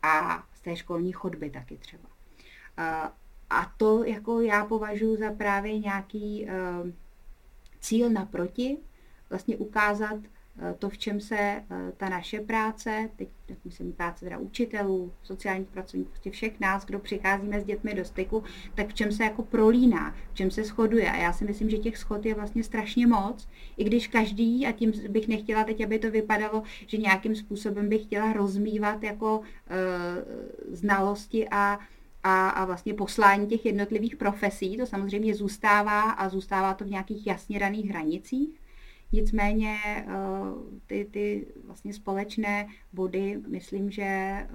a 0.02 0.44
z 0.54 0.60
té 0.60 0.76
školní 0.76 1.12
chodby 1.12 1.50
taky 1.50 1.76
třeba. 1.76 2.08
A 3.50 3.72
to 3.76 4.04
jako 4.04 4.40
já 4.40 4.64
považuji 4.64 5.16
za 5.16 5.32
právě 5.32 5.78
nějaký 5.78 6.46
cíl 7.80 8.10
naproti, 8.10 8.78
vlastně 9.30 9.56
ukázat, 9.56 10.20
to, 10.78 10.88
v 10.88 10.98
čem 10.98 11.20
se 11.20 11.38
eh, 11.38 11.64
ta 11.96 12.08
naše 12.08 12.40
práce, 12.40 13.08
teď 13.16 13.28
tak 13.46 13.58
myslím 13.64 13.92
práce 13.92 14.24
teda 14.24 14.38
učitelů, 14.38 15.12
sociálních 15.22 15.68
pracovníků, 15.68 16.10
prostě 16.10 16.30
všech 16.30 16.60
nás, 16.60 16.84
kdo 16.84 16.98
přicházíme 16.98 17.60
s 17.60 17.64
dětmi 17.64 17.94
do 17.94 18.04
styku, 18.04 18.44
tak 18.74 18.88
v 18.88 18.94
čem 18.94 19.12
se 19.12 19.24
jako 19.24 19.42
prolíná, 19.42 20.14
v 20.32 20.34
čem 20.34 20.50
se 20.50 20.64
shoduje. 20.64 21.10
A 21.10 21.16
já 21.16 21.32
si 21.32 21.44
myslím, 21.44 21.70
že 21.70 21.78
těch 21.78 21.98
schod 21.98 22.26
je 22.26 22.34
vlastně 22.34 22.64
strašně 22.64 23.06
moc, 23.06 23.48
i 23.76 23.84
když 23.84 24.08
každý, 24.08 24.66
a 24.66 24.72
tím 24.72 24.92
bych 25.08 25.28
nechtěla 25.28 25.64
teď, 25.64 25.84
aby 25.84 25.98
to 25.98 26.10
vypadalo, 26.10 26.62
že 26.86 26.96
nějakým 26.96 27.36
způsobem 27.36 27.88
bych 27.88 28.02
chtěla 28.02 28.32
rozmývat 28.32 29.02
jako 29.02 29.40
e, 29.70 30.76
znalosti 30.76 31.48
a 31.50 31.78
a, 32.22 32.48
a 32.48 32.64
vlastně 32.64 32.94
poslání 32.94 33.46
těch 33.46 33.66
jednotlivých 33.66 34.16
profesí, 34.16 34.76
to 34.76 34.86
samozřejmě 34.86 35.34
zůstává 35.34 36.00
a 36.00 36.28
zůstává 36.28 36.74
to 36.74 36.84
v 36.84 36.90
nějakých 36.90 37.26
jasně 37.26 37.58
daných 37.58 37.90
hranicích, 37.90 38.60
Nicméně 39.12 39.78
eh, 39.84 40.06
ty, 40.86 41.04
ty 41.10 41.46
vlastně 41.64 41.92
společné 41.92 42.68
body, 42.92 43.42
myslím, 43.48 43.90
že 43.90 44.02
eh, 44.02 44.48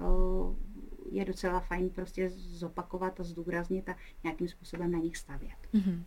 je 1.10 1.24
docela 1.24 1.60
fajn 1.60 1.90
prostě 1.90 2.30
zopakovat 2.30 3.20
a 3.20 3.24
zdůraznit 3.24 3.88
a 3.88 3.96
nějakým 4.24 4.48
způsobem 4.48 4.92
na 4.92 4.98
nich 4.98 5.16
stavět. 5.16 5.58
Mm-hmm. 5.74 6.02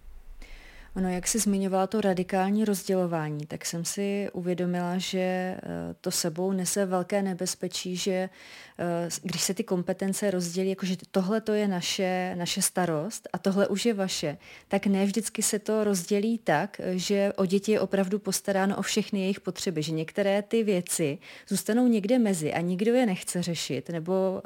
Ono, 0.96 1.10
jak 1.10 1.28
jsi 1.28 1.40
zmiňovala 1.40 1.88
to 1.88 2.02
radikální 2.02 2.66
rozdělování, 2.66 3.46
tak 3.46 3.66
jsem 3.66 3.86
si 3.86 4.30
uvědomila, 4.34 4.98
že 4.98 5.20
eh, 5.20 5.60
to 6.02 6.12
sebou 6.12 6.52
nese 6.52 6.86
velké 6.86 7.22
nebezpečí, 7.22 7.96
že 7.96 8.12
eh, 8.12 9.10
když 9.24 9.42
se 9.42 9.54
ty 9.54 9.64
kompetence 9.64 10.32
rozdělí, 10.32 10.70
jakože 10.70 10.96
tohle 11.12 11.42
to 11.42 11.54
je 11.54 11.68
naše, 11.68 12.36
naše 12.38 12.62
starost 12.62 13.30
a 13.34 13.38
tohle 13.38 13.68
už 13.68 13.86
je 13.86 13.94
vaše, 13.94 14.38
tak 14.68 14.88
ne 14.88 15.06
vždycky 15.06 15.42
se 15.42 15.60
to 15.60 15.84
rozdělí 15.84 16.38
tak, 16.38 16.82
že 16.92 17.34
o 17.36 17.46
děti 17.46 17.72
je 17.72 17.80
opravdu 17.80 18.20
postaráno 18.20 18.78
o 18.78 18.82
všechny 18.82 19.20
jejich 19.20 19.40
potřeby, 19.40 19.84
že 19.84 19.92
některé 19.92 20.42
ty 20.42 20.64
věci 20.64 21.18
zůstanou 21.48 21.88
někde 21.88 22.20
mezi 22.20 22.54
a 22.54 22.62
nikdo 22.62 22.94
je 22.94 23.06
nechce 23.06 23.44
řešit, 23.44 23.90
nebo 23.90 24.42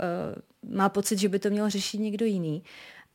uh, 0.65 0.75
má 0.75 0.89
pocit, 0.89 1.19
že 1.19 1.29
by 1.29 1.39
to 1.39 1.49
měl 1.49 1.69
řešit 1.69 1.97
někdo 1.97 2.25
jiný. 2.25 2.63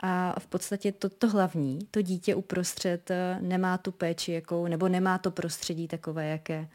A 0.00 0.40
v 0.40 0.46
podstatě 0.46 0.92
to, 0.92 1.08
to 1.08 1.28
hlavní, 1.28 1.78
to 1.90 2.02
dítě 2.02 2.34
uprostřed 2.34 3.10
eh, 3.10 3.38
nemá 3.40 3.78
tu 3.78 3.92
péči, 3.92 4.32
jakou, 4.32 4.66
nebo 4.66 4.88
nemá 4.88 5.18
to 5.18 5.30
prostředí 5.30 5.88
takové, 5.88 6.28
jaké, 6.28 6.68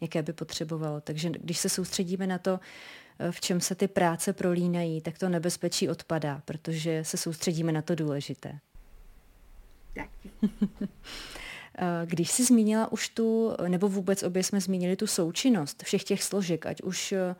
jaké 0.00 0.22
by 0.22 0.32
potřebovalo. 0.32 1.00
Takže 1.00 1.30
když 1.30 1.58
se 1.58 1.68
soustředíme 1.68 2.26
na 2.26 2.38
to, 2.38 2.60
v 3.30 3.40
čem 3.40 3.60
se 3.60 3.74
ty 3.74 3.88
práce 3.88 4.32
prolínají, 4.32 5.00
tak 5.00 5.18
to 5.18 5.28
nebezpečí 5.28 5.88
odpadá, 5.88 6.42
protože 6.44 7.04
se 7.04 7.16
soustředíme 7.16 7.72
na 7.72 7.82
to 7.82 7.94
důležité. 7.94 8.58
Tak. 9.94 10.08
Když 12.04 12.30
jsi 12.30 12.44
zmínila 12.44 12.92
už 12.92 13.08
tu, 13.08 13.52
nebo 13.68 13.88
vůbec 13.88 14.22
obě 14.22 14.42
jsme 14.42 14.60
zmínili 14.60 14.96
tu 14.96 15.06
součinnost 15.06 15.82
všech 15.82 16.04
těch 16.04 16.22
složek, 16.22 16.66
ať 16.66 16.82
už 16.82 17.12
eh, 17.12 17.34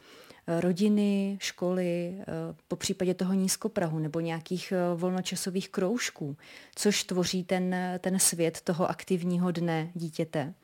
rodiny, 0.46 1.38
školy, 1.40 2.16
eh, 2.20 2.24
po 2.68 2.76
případě 2.76 3.14
toho 3.14 3.34
nízkoprahu 3.34 3.98
nebo 3.98 4.20
nějakých 4.20 4.72
eh, 4.72 4.94
volnočasových 4.94 5.68
kroužků, 5.68 6.36
což 6.74 7.04
tvoří 7.04 7.44
ten, 7.44 7.76
ten 7.98 8.18
svět 8.18 8.60
toho 8.60 8.90
aktivního 8.90 9.50
dne 9.50 9.90
dítěte, 9.94 10.54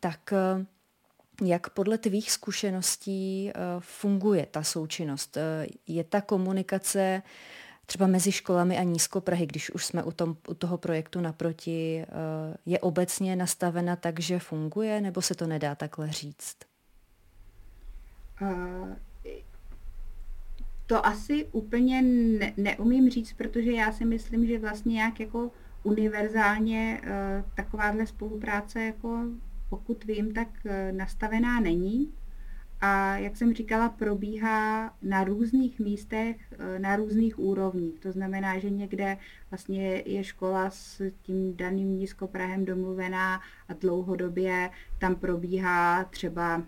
tak 0.00 0.32
jak 1.44 1.70
podle 1.70 1.98
tvých 1.98 2.30
zkušeností 2.32 3.52
funguje 3.80 4.46
ta 4.50 4.62
součinnost? 4.62 5.38
Je 5.86 6.04
ta 6.04 6.20
komunikace 6.20 7.22
třeba 7.86 8.06
mezi 8.06 8.32
školami 8.32 8.78
a 8.78 8.82
nízkoprahy, 8.82 9.46
když 9.46 9.70
už 9.70 9.84
jsme 9.84 10.02
u, 10.02 10.12
tom, 10.12 10.36
u 10.48 10.54
toho 10.54 10.78
projektu 10.78 11.20
naproti, 11.20 12.02
eh, 12.02 12.06
je 12.66 12.78
obecně 12.78 13.36
nastavena 13.36 13.96
tak, 13.96 14.20
že 14.20 14.38
funguje, 14.38 15.00
nebo 15.00 15.22
se 15.22 15.34
to 15.34 15.46
nedá 15.46 15.74
takhle 15.74 16.12
říct? 16.12 16.56
To 20.86 21.06
asi 21.06 21.46
úplně 21.52 22.02
ne, 22.02 22.52
neumím 22.56 23.10
říct, 23.10 23.32
protože 23.32 23.72
já 23.72 23.92
si 23.92 24.04
myslím, 24.04 24.46
že 24.46 24.58
vlastně 24.58 24.92
nějak 24.92 25.20
jako 25.20 25.50
univerzálně 25.82 27.00
uh, 27.02 27.50
takováhle 27.54 28.06
spolupráce, 28.06 28.82
jako 28.82 29.24
pokud 29.68 30.04
vím, 30.04 30.34
tak 30.34 30.48
uh, 30.64 30.96
nastavená 30.96 31.60
není 31.60 32.12
a 32.80 33.16
jak 33.16 33.36
jsem 33.36 33.54
říkala, 33.54 33.88
probíhá 33.88 34.92
na 35.02 35.24
různých 35.24 35.80
místech, 35.80 36.36
eh, 36.58 36.78
na 36.78 36.96
různých 36.96 37.38
úrovních. 37.38 38.00
To 38.00 38.12
znamená, 38.12 38.58
že 38.58 38.70
někde 38.70 39.16
vlastně 39.50 40.02
je 40.06 40.24
škola 40.24 40.70
s 40.70 41.10
tím 41.22 41.56
daným 41.56 41.96
nízkoprahem 41.96 42.64
domluvená 42.64 43.40
a 43.68 43.72
dlouhodobě 43.80 44.70
tam 44.98 45.14
probíhá 45.14 46.04
třeba 46.04 46.62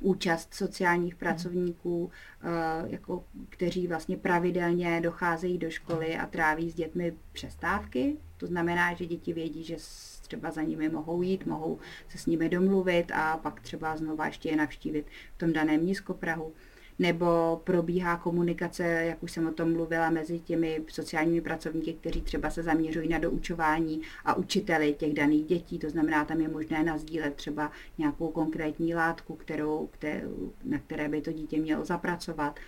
účast 0.00 0.54
sociálních 0.54 1.12
hmm. 1.12 1.18
pracovníků, 1.18 2.10
eh, 2.42 2.48
jako, 2.86 3.24
kteří 3.48 3.86
vlastně 3.86 4.16
pravidelně 4.16 5.00
docházejí 5.00 5.58
do 5.58 5.70
školy 5.70 6.16
a 6.16 6.26
tráví 6.26 6.70
s 6.70 6.74
dětmi 6.74 7.14
přestávky. 7.32 8.16
To 8.36 8.46
znamená, 8.46 8.94
že 8.94 9.06
děti 9.06 9.32
vědí, 9.32 9.64
že 9.64 9.76
třeba 10.22 10.50
za 10.50 10.62
nimi 10.62 10.88
mohou 10.88 11.22
jít, 11.22 11.46
mohou 11.46 11.78
se 12.08 12.18
s 12.18 12.26
nimi 12.26 12.48
domluvit 12.48 13.12
a 13.14 13.36
pak 13.36 13.60
třeba 13.60 13.96
znova 13.96 14.26
ještě 14.26 14.48
je 14.48 14.56
navštívit 14.56 15.06
v 15.34 15.38
tom 15.38 15.52
daném 15.52 15.86
nízkoprahu 15.86 16.52
nebo 16.98 17.60
probíhá 17.64 18.16
komunikace, 18.16 18.84
jak 18.84 19.22
už 19.22 19.32
jsem 19.32 19.48
o 19.48 19.52
tom 19.52 19.72
mluvila, 19.72 20.10
mezi 20.10 20.38
těmi 20.38 20.82
sociálními 20.88 21.40
pracovníky, 21.40 21.92
kteří 21.92 22.20
třeba 22.20 22.50
se 22.50 22.62
zaměřují 22.62 23.08
na 23.08 23.18
doučování 23.18 24.02
a 24.24 24.34
učiteli 24.34 24.92
těch 24.92 25.14
daných 25.14 25.46
dětí. 25.46 25.78
To 25.78 25.90
znamená, 25.90 26.24
tam 26.24 26.40
je 26.40 26.48
možné 26.48 26.82
nazdílet 26.84 27.34
třeba 27.34 27.70
nějakou 27.98 28.28
konkrétní 28.28 28.94
látku, 28.94 29.36
kterou, 29.36 29.86
kterou, 29.86 30.52
na 30.64 30.78
které 30.78 31.08
by 31.08 31.20
to 31.20 31.32
dítě 31.32 31.60
mělo 31.60 31.84
zapracovat. 31.84 32.60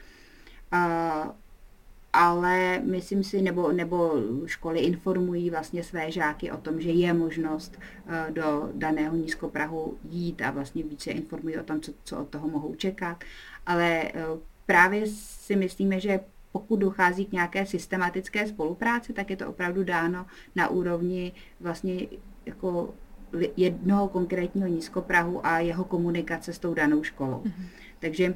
A 0.73 1.35
ale 2.13 2.81
myslím 2.85 3.25
si, 3.25 3.43
nebo, 3.43 3.73
nebo 3.73 4.13
školy 4.47 4.81
informují 4.81 5.51
vlastně 5.51 5.85
své 5.85 6.11
žáky 6.11 6.51
o 6.51 6.57
tom, 6.57 6.81
že 6.81 6.91
je 6.91 7.15
možnost 7.15 7.79
eh, 8.07 8.27
do 8.31 8.71
daného 8.75 9.17
nízkoprahu 9.17 9.99
jít 10.11 10.43
a 10.43 10.51
vlastně 10.51 10.83
více 10.83 11.11
informují 11.11 11.59
o 11.59 11.63
tom, 11.63 11.81
co, 11.81 11.93
co 12.05 12.19
od 12.19 12.29
toho 12.29 12.49
mohou 12.49 12.75
čekat. 12.75 13.25
Ale 13.67 14.03
eh, 14.03 14.13
právě 14.67 15.07
si 15.07 15.57
myslíme, 15.57 16.01
že 16.01 16.21
pokud 16.53 16.77
dochází 16.77 17.27
k 17.27 17.33
nějaké 17.33 17.67
systematické 17.67 18.47
spolupráci, 18.47 19.13
tak 19.13 19.31
je 19.31 19.37
to 19.37 19.49
opravdu 19.49 19.85
dáno 19.85 20.27
na 20.57 20.69
úrovni 20.69 21.33
vlastně 21.61 22.07
jako 22.47 22.95
jednoho 23.57 24.09
konkrétního 24.09 24.69
nízkoprahu 24.69 25.47
a 25.47 25.59
jeho 25.59 25.85
komunikace 25.85 26.53
s 26.53 26.59
tou 26.59 26.75
danou 26.75 27.03
školou. 27.03 27.43
Mm-hmm. 27.45 27.67
Takže 27.99 28.35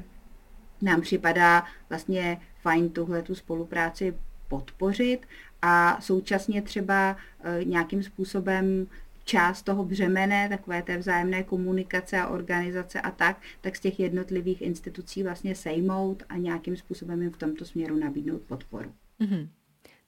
nám 0.81 1.01
připadá 1.01 1.65
vlastně 1.89 2.37
fajn 2.61 2.89
tuhle 2.89 3.21
tu 3.21 3.35
spolupráci 3.35 4.17
podpořit 4.47 5.27
a 5.61 6.01
současně 6.01 6.61
třeba 6.61 7.17
e, 7.43 7.63
nějakým 7.63 8.03
způsobem 8.03 8.87
část 9.25 9.61
toho 9.61 9.85
břemene, 9.85 10.49
takové 10.49 10.81
té 10.81 10.97
vzájemné 10.97 11.43
komunikace 11.43 12.19
a 12.19 12.27
organizace 12.27 13.01
a 13.01 13.11
tak, 13.11 13.41
tak 13.61 13.75
z 13.75 13.79
těch 13.79 13.99
jednotlivých 13.99 14.61
institucí 14.61 15.23
vlastně 15.23 15.55
sejmout 15.55 16.23
a 16.29 16.37
nějakým 16.37 16.77
způsobem 16.77 17.21
jim 17.21 17.31
v 17.31 17.37
tomto 17.37 17.65
směru 17.65 17.95
nabídnout 17.95 18.41
podporu. 18.41 18.93
Mm-hmm. 19.21 19.47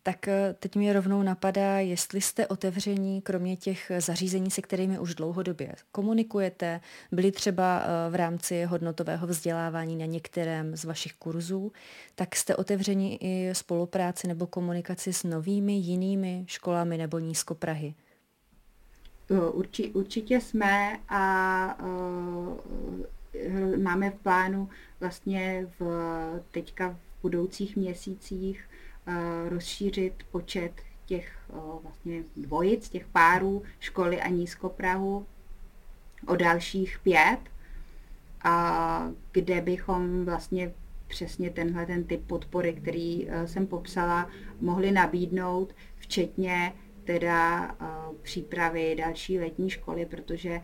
Tak 0.07 0.27
eh, 0.27 0.55
teď 0.59 0.75
mi 0.75 0.93
rovnou 0.93 1.21
napadá, 1.21 1.79
jestli 1.79 2.21
jste 2.21 2.47
otevření, 2.47 3.21
kromě 3.21 3.57
těch 3.57 3.91
zařízení, 3.99 4.51
se 4.51 4.61
kterými 4.61 4.99
už 4.99 5.15
dlouhodobě 5.15 5.73
komunikujete, 5.91 6.81
byli 7.11 7.31
třeba 7.31 7.81
eh, 7.81 8.09
v 8.11 8.15
rámci 8.15 8.63
hodnotového 8.63 9.27
vzdělávání 9.27 9.95
na 9.95 10.05
některém 10.05 10.77
z 10.77 10.85
vašich 10.85 11.13
kurzů, 11.13 11.71
tak 12.15 12.35
jste 12.35 12.55
otevření 12.55 13.23
i 13.23 13.55
spolupráci 13.55 14.27
nebo 14.27 14.47
komunikaci 14.47 15.13
s 15.13 15.23
novými 15.23 15.73
jinými 15.73 16.43
školami 16.47 16.97
nebo 16.97 17.19
nízkoprahy? 17.19 17.93
Urči, 19.51 19.87
určitě 19.87 20.41
jsme 20.41 20.99
a 21.09 21.77
uh, 21.83 22.57
máme 23.83 24.11
v 24.11 24.15
plánu 24.15 24.69
vlastně 24.99 25.67
v, 25.79 25.85
teďka 26.51 26.89
v 26.89 27.21
budoucích 27.21 27.75
měsících 27.75 28.67
Eh, 28.69 28.76
rozšířit 29.49 30.13
počet 30.31 30.71
těch 31.05 31.37
vlastně 31.83 32.23
dvojic, 32.35 32.89
těch 32.89 33.07
párů 33.07 33.63
školy 33.79 34.21
a 34.21 34.27
nízkoprahu 34.27 35.25
o 36.27 36.35
dalších 36.35 36.99
pět, 37.03 37.39
a 38.43 39.11
kde 39.31 39.61
bychom 39.61 40.25
vlastně 40.25 40.73
přesně 41.07 41.49
tenhle 41.49 41.85
ten 41.85 42.03
typ 42.03 42.27
podpory, 42.27 42.73
který 42.73 43.29
eh, 43.29 43.47
jsem 43.47 43.67
popsala, 43.67 44.29
mohli 44.61 44.91
nabídnout, 44.91 45.75
včetně 45.97 46.73
teda 47.03 47.75
přípravy 48.21 48.95
další 48.97 49.39
letní 49.39 49.69
školy, 49.69 50.05
protože 50.05 50.61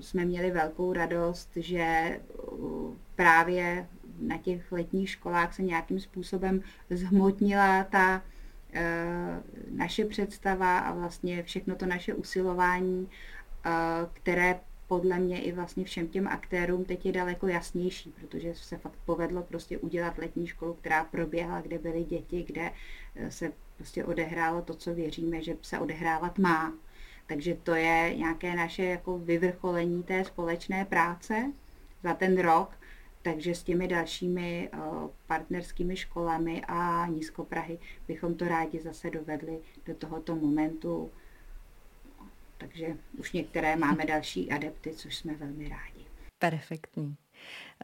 jsme 0.00 0.24
měli 0.24 0.50
velkou 0.50 0.92
radost, 0.92 1.50
že 1.56 2.20
právě 3.14 3.88
na 4.20 4.38
těch 4.38 4.72
letních 4.72 5.10
školách 5.10 5.54
se 5.54 5.62
nějakým 5.62 6.00
způsobem 6.00 6.62
zhmotnila 6.90 7.84
ta 7.84 8.22
e, 8.72 9.42
naše 9.70 10.04
představa 10.04 10.78
a 10.78 10.92
vlastně 10.92 11.42
všechno 11.42 11.76
to 11.76 11.86
naše 11.86 12.14
usilování, 12.14 13.08
e, 13.64 13.70
které 14.12 14.60
podle 14.88 15.18
mě 15.18 15.42
i 15.42 15.52
vlastně 15.52 15.84
všem 15.84 16.08
těm 16.08 16.28
aktérům 16.28 16.84
teď 16.84 17.06
je 17.06 17.12
daleko 17.12 17.46
jasnější, 17.46 18.14
protože 18.20 18.54
se 18.54 18.78
fakt 18.78 18.98
povedlo 19.04 19.42
prostě 19.42 19.78
udělat 19.78 20.18
letní 20.18 20.46
školu, 20.46 20.74
která 20.74 21.04
proběhla, 21.04 21.60
kde 21.60 21.78
byly 21.78 22.04
děti, 22.04 22.44
kde 22.46 22.72
e, 23.16 23.30
se 23.30 23.52
prostě 23.76 24.04
odehrálo 24.04 24.62
to, 24.62 24.74
co 24.74 24.94
věříme, 24.94 25.42
že 25.42 25.56
se 25.62 25.78
odehrávat 25.78 26.38
má. 26.38 26.72
Takže 27.26 27.54
to 27.62 27.74
je 27.74 28.14
nějaké 28.16 28.56
naše 28.56 28.84
jako 28.84 29.18
vyvrcholení 29.18 30.02
té 30.02 30.24
společné 30.24 30.84
práce 30.84 31.52
za 32.02 32.14
ten 32.14 32.38
rok 32.38 32.70
takže 33.22 33.54
s 33.54 33.62
těmi 33.62 33.88
dalšími 33.88 34.70
eh, 34.72 34.78
partnerskými 35.26 35.96
školami 35.96 36.62
a 36.68 37.06
nízkoprahy 37.06 37.78
bychom 38.08 38.34
to 38.34 38.48
rádi 38.48 38.80
zase 38.80 39.10
dovedli 39.10 39.58
do 39.86 39.94
tohoto 39.94 40.36
momentu. 40.36 41.10
Takže 42.58 42.86
už 43.18 43.32
některé 43.32 43.76
máme 43.76 44.04
další 44.06 44.52
adepty, 44.52 44.94
což 44.94 45.16
jsme 45.16 45.34
velmi 45.34 45.68
rádi. 45.68 46.06
Perfektní. 46.38 47.16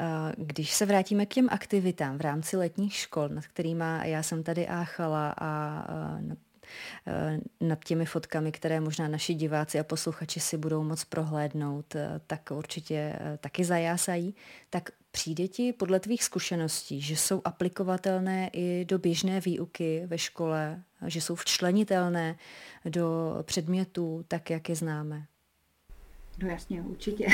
Eh, 0.01 0.33
když 0.37 0.73
se 0.73 0.87
vrátíme 0.87 1.27
k 1.27 1.35
těm 1.35 1.49
aktivitám 1.51 2.19
v 2.19 2.21
rámci 2.21 2.57
letních 2.57 2.95
škol, 2.95 3.29
nad 3.29 3.47
kterými 3.47 3.85
já 4.03 4.23
jsem 4.23 4.43
tady 4.43 4.69
áchala 4.69 5.35
a 5.39 5.85
eh, 7.07 7.39
nad 7.61 7.85
těmi 7.85 8.07
fotkami, 8.07 8.53
které 8.53 8.81
možná 8.81 9.09
naši 9.09 9.35
diváci 9.35 9.81
a 9.81 9.85
posluchači 9.85 10.41
si 10.41 10.57
budou 10.57 10.83
moc 10.83 11.05
prohlédnout, 11.05 11.97
tak 12.27 12.51
určitě 12.51 13.19
taky 13.41 13.65
zajásají. 13.65 14.35
Tak 14.71 14.91
přijde 15.15 15.49
ti 15.49 15.73
podle 15.73 16.01
tvých 16.01 16.25
zkušeností, 16.25 17.01
že 17.01 17.17
jsou 17.17 17.43
aplikovatelné 17.45 18.51
i 18.53 18.85
do 18.85 18.99
běžné 18.99 19.41
výuky 19.41 20.03
ve 20.07 20.19
škole, 20.19 20.83
že 21.07 21.21
jsou 21.21 21.35
včlenitelné 21.35 22.37
do 22.85 23.37
předmětů 23.43 24.25
tak, 24.29 24.51
jak 24.51 24.69
je 24.69 24.77
známe? 24.77 25.27
No 26.43 26.49
jasně, 26.49 26.83
určitě. 26.83 27.27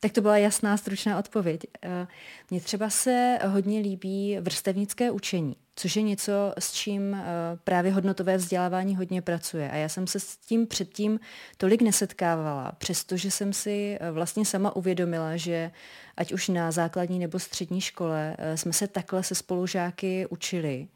Tak 0.00 0.12
to 0.12 0.20
byla 0.20 0.38
jasná, 0.38 0.76
stručná 0.76 1.18
odpověď. 1.18 1.60
Eh, 1.82 2.06
mně 2.50 2.60
třeba 2.60 2.90
se 2.90 3.38
hodně 3.46 3.80
líbí 3.80 4.38
vrstevnické 4.40 5.10
učení, 5.10 5.56
což 5.76 5.96
je 5.96 6.02
něco, 6.02 6.52
s 6.58 6.72
čím 6.72 7.14
eh, 7.14 7.24
právě 7.64 7.92
hodnotové 7.92 8.36
vzdělávání 8.36 8.96
hodně 8.96 9.22
pracuje. 9.22 9.70
A 9.70 9.76
já 9.76 9.88
jsem 9.88 10.06
se 10.06 10.20
s 10.20 10.36
tím 10.36 10.66
předtím 10.66 11.20
tolik 11.56 11.82
nesetkávala, 11.82 12.72
přestože 12.78 13.30
jsem 13.30 13.52
si 13.52 13.98
eh, 14.00 14.10
vlastně 14.10 14.44
sama 14.44 14.76
uvědomila, 14.76 15.36
že 15.36 15.70
ať 16.16 16.32
už 16.32 16.48
na 16.48 16.70
základní 16.70 17.18
nebo 17.18 17.38
střední 17.38 17.80
škole 17.80 18.36
jsme 18.54 18.72
se 18.72 18.88
takhle 18.88 19.22
se 19.22 19.34
spolužáky 19.34 20.26
učili 20.26 20.88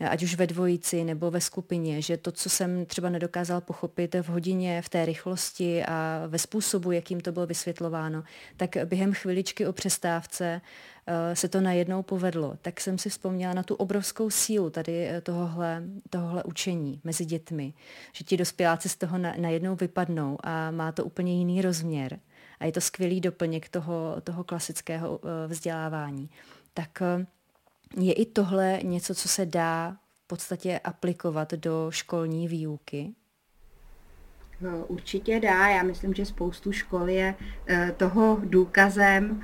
ať 0.00 0.22
už 0.22 0.34
ve 0.34 0.46
dvojici 0.46 1.04
nebo 1.04 1.30
ve 1.30 1.40
skupině, 1.40 2.02
že 2.02 2.16
to, 2.16 2.32
co 2.32 2.50
jsem 2.50 2.86
třeba 2.86 3.08
nedokázal 3.08 3.60
pochopit 3.60 4.14
v 4.14 4.28
hodině, 4.28 4.82
v 4.82 4.88
té 4.88 5.04
rychlosti 5.04 5.84
a 5.84 6.22
ve 6.26 6.38
způsobu, 6.38 6.92
jakým 6.92 7.20
to 7.20 7.32
bylo 7.32 7.46
vysvětlováno, 7.46 8.24
tak 8.56 8.76
během 8.84 9.12
chviličky 9.12 9.66
o 9.66 9.72
přestávce 9.72 10.60
eh, 11.06 11.36
se 11.36 11.48
to 11.48 11.60
najednou 11.60 12.02
povedlo. 12.02 12.56
Tak 12.62 12.80
jsem 12.80 12.98
si 12.98 13.10
vzpomněla 13.10 13.54
na 13.54 13.62
tu 13.62 13.74
obrovskou 13.74 14.30
sílu 14.30 14.70
tady 14.70 15.08
eh, 15.08 15.20
tohohle, 15.20 15.82
tohohle 16.10 16.44
učení 16.44 17.00
mezi 17.04 17.24
dětmi, 17.24 17.74
že 18.12 18.24
ti 18.24 18.36
dospěláci 18.36 18.88
z 18.88 18.96
toho 18.96 19.18
najednou 19.18 19.76
vypadnou 19.76 20.38
a 20.42 20.70
má 20.70 20.92
to 20.92 21.04
úplně 21.04 21.38
jiný 21.38 21.62
rozměr. 21.62 22.18
A 22.60 22.64
je 22.64 22.72
to 22.72 22.80
skvělý 22.80 23.20
doplněk 23.20 23.68
toho, 23.68 24.16
toho 24.24 24.44
klasického 24.44 25.20
eh, 25.22 25.48
vzdělávání. 25.48 26.30
Tak 26.74 27.02
je 27.96 28.12
i 28.12 28.26
tohle 28.26 28.78
něco, 28.82 29.14
co 29.14 29.28
se 29.28 29.46
dá 29.46 29.96
v 30.24 30.26
podstatě 30.26 30.78
aplikovat 30.84 31.54
do 31.54 31.86
školní 31.90 32.48
výuky? 32.48 33.14
Eh, 34.64 34.84
určitě 34.88 35.40
dá. 35.40 35.68
Já 35.68 35.82
myslím, 35.82 36.14
že 36.14 36.26
spoustu 36.26 36.72
škol 36.72 37.08
je 37.08 37.34
eh, 37.66 37.94
toho 37.96 38.38
důkazem. 38.44 39.40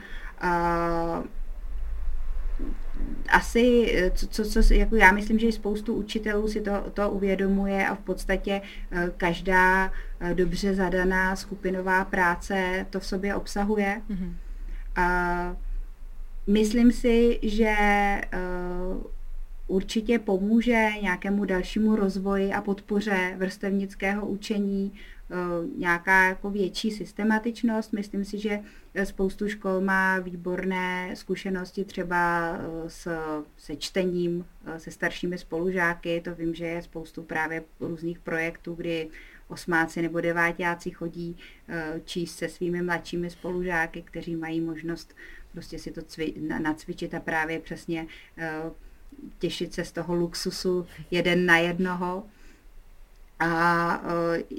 Asi, 3.29 3.95
co, 4.15 4.27
co, 4.27 4.63
co, 4.63 4.75
jako 4.75 4.97
já 4.97 5.13
myslím, 5.13 5.39
že 5.39 5.47
i 5.47 5.53
spoustu 5.53 5.95
učitelů 5.95 6.49
si 6.49 6.61
to, 6.61 6.91
to 6.95 7.11
uvědomuje 7.11 7.89
a 7.89 7.95
v 7.95 7.99
podstatě 7.99 8.63
eh, 8.91 9.11
každá 9.17 9.93
dobře 10.35 10.75
zadaná 10.75 11.37
skupinová 11.37 12.05
práce 12.05 12.87
to 12.91 13.01
v 13.01 13.07
sobě 13.07 13.35
obsahuje. 13.35 14.03
Mm-hmm. 14.11 14.33
A 14.97 15.57
Myslím 16.49 16.93
si, 16.93 17.39
že 17.43 17.75
uh, 18.97 19.03
určitě 19.67 20.19
pomůže 20.19 20.89
nějakému 21.03 21.45
dalšímu 21.45 21.97
rozvoji 21.97 22.53
a 22.53 22.61
podpoře 22.61 23.35
vrstevnického 23.37 24.27
učení, 24.27 24.93
uh, 25.31 25.79
nějaká 25.79 26.29
jako 26.29 26.51
větší 26.51 26.91
systematičnost. 26.91 27.93
Myslím 27.93 28.25
si, 28.25 28.39
že 28.39 28.61
spoustu 29.05 29.49
škol 29.49 29.81
má 29.81 30.19
výborné 30.19 31.11
zkušenosti 31.15 31.85
třeba 31.85 32.53
uh, 32.53 32.89
s, 32.89 33.09
se 33.57 33.77
čtením, 33.77 34.45
se 34.77 34.91
staršími 34.91 35.39
spolužáky. 35.39 36.21
To 36.21 36.35
vím, 36.35 36.55
že 36.55 36.67
je 36.67 36.83
spoustu 36.83 37.23
právě 37.23 37.63
různých 37.81 38.19
projektů, 38.19 38.75
kdy 38.75 39.09
osmáci 39.49 40.03
nebo 40.03 40.21
devátáci 40.21 40.91
chodí 40.91 41.37
číst 42.05 42.37
se 42.37 42.49
svými 42.49 42.83
mladšími 42.83 43.31
spolužáky, 43.31 44.03
kteří 44.03 44.37
mají 44.37 44.61
možnost 44.61 45.15
prostě 45.53 45.79
si 45.79 45.91
to 45.91 46.03
cvi, 46.03 46.35
nacvičit 46.63 47.15
a 47.15 47.21
právě 47.21 47.61
přesně 47.61 48.07
uh, 48.37 48.73
těšit 49.39 49.75
se 49.75 49.85
z 49.85 49.93
toho 49.93 50.15
luxusu 50.15 50.87
jeden 51.11 51.47
na 51.47 51.59
jednoho. 51.59 52.25
A 53.41 54.03
uh, 54.03 54.59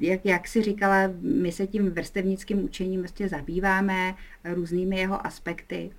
jak, 0.00 0.24
jak 0.24 0.48
si 0.48 0.62
říkala, 0.62 0.96
my 1.20 1.52
se 1.52 1.66
tím 1.66 1.90
vrstevnickým 1.90 2.64
učením 2.64 3.00
vlastně 3.00 3.28
zabýváme 3.28 4.14
různými 4.44 4.98
jeho 4.98 5.26
aspekty. 5.26 5.90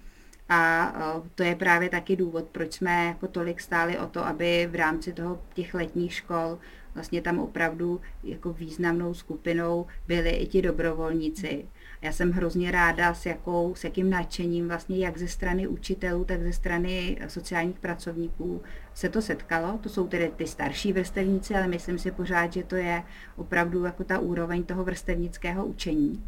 A 0.50 0.92
uh, 1.18 1.28
to 1.36 1.44
je 1.44 1.56
právě 1.56 1.90
taky 1.90 2.16
důvod, 2.16 2.46
proč 2.52 2.74
jsme 2.74 3.06
jako 3.06 3.28
tolik 3.28 3.62
stáli 3.62 3.98
o 3.98 4.08
to, 4.08 4.26
aby 4.26 4.68
v 4.72 4.76
rámci 4.76 5.14
toho 5.14 5.42
těch 5.54 5.74
letních 5.74 6.14
škol 6.14 6.58
vlastně 6.94 7.22
tam 7.22 7.40
opravdu 7.40 8.02
jako 8.24 8.54
významnou 8.54 9.14
skupinou 9.14 9.86
byli 10.08 10.30
i 10.30 10.48
ti 10.48 10.62
dobrovolníci. 10.62 11.66
Já 12.02 12.12
jsem 12.12 12.32
hrozně 12.32 12.72
ráda, 12.72 13.14
s, 13.14 13.26
jakou, 13.26 13.76
s 13.76 13.84
jakým 13.84 14.10
nadšením 14.10 14.68
vlastně 14.68 15.06
jak 15.06 15.18
ze 15.18 15.28
strany 15.28 15.68
učitelů, 15.68 16.26
tak 16.26 16.42
ze 16.42 16.54
strany 16.54 17.18
sociálních 17.28 17.80
pracovníků 17.80 18.62
se 18.94 19.10
to 19.10 19.22
setkalo. 19.22 19.78
To 19.78 19.90
jsou 19.90 20.08
tedy 20.08 20.32
ty 20.36 20.48
starší 20.48 20.94
vrstevníci, 20.94 21.56
ale 21.56 21.68
myslím 21.68 22.00
si 22.00 22.12
pořád, 22.12 22.54
že 22.54 22.64
to 22.64 22.76
je 22.76 23.04
opravdu 23.36 23.86
jako 23.86 24.04
ta 24.04 24.20
úroveň 24.20 24.64
toho 24.64 24.84
vrstevnického 24.84 25.66
učení. 25.66 26.24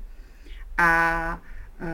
A 0.77 1.41
e, 1.79 1.93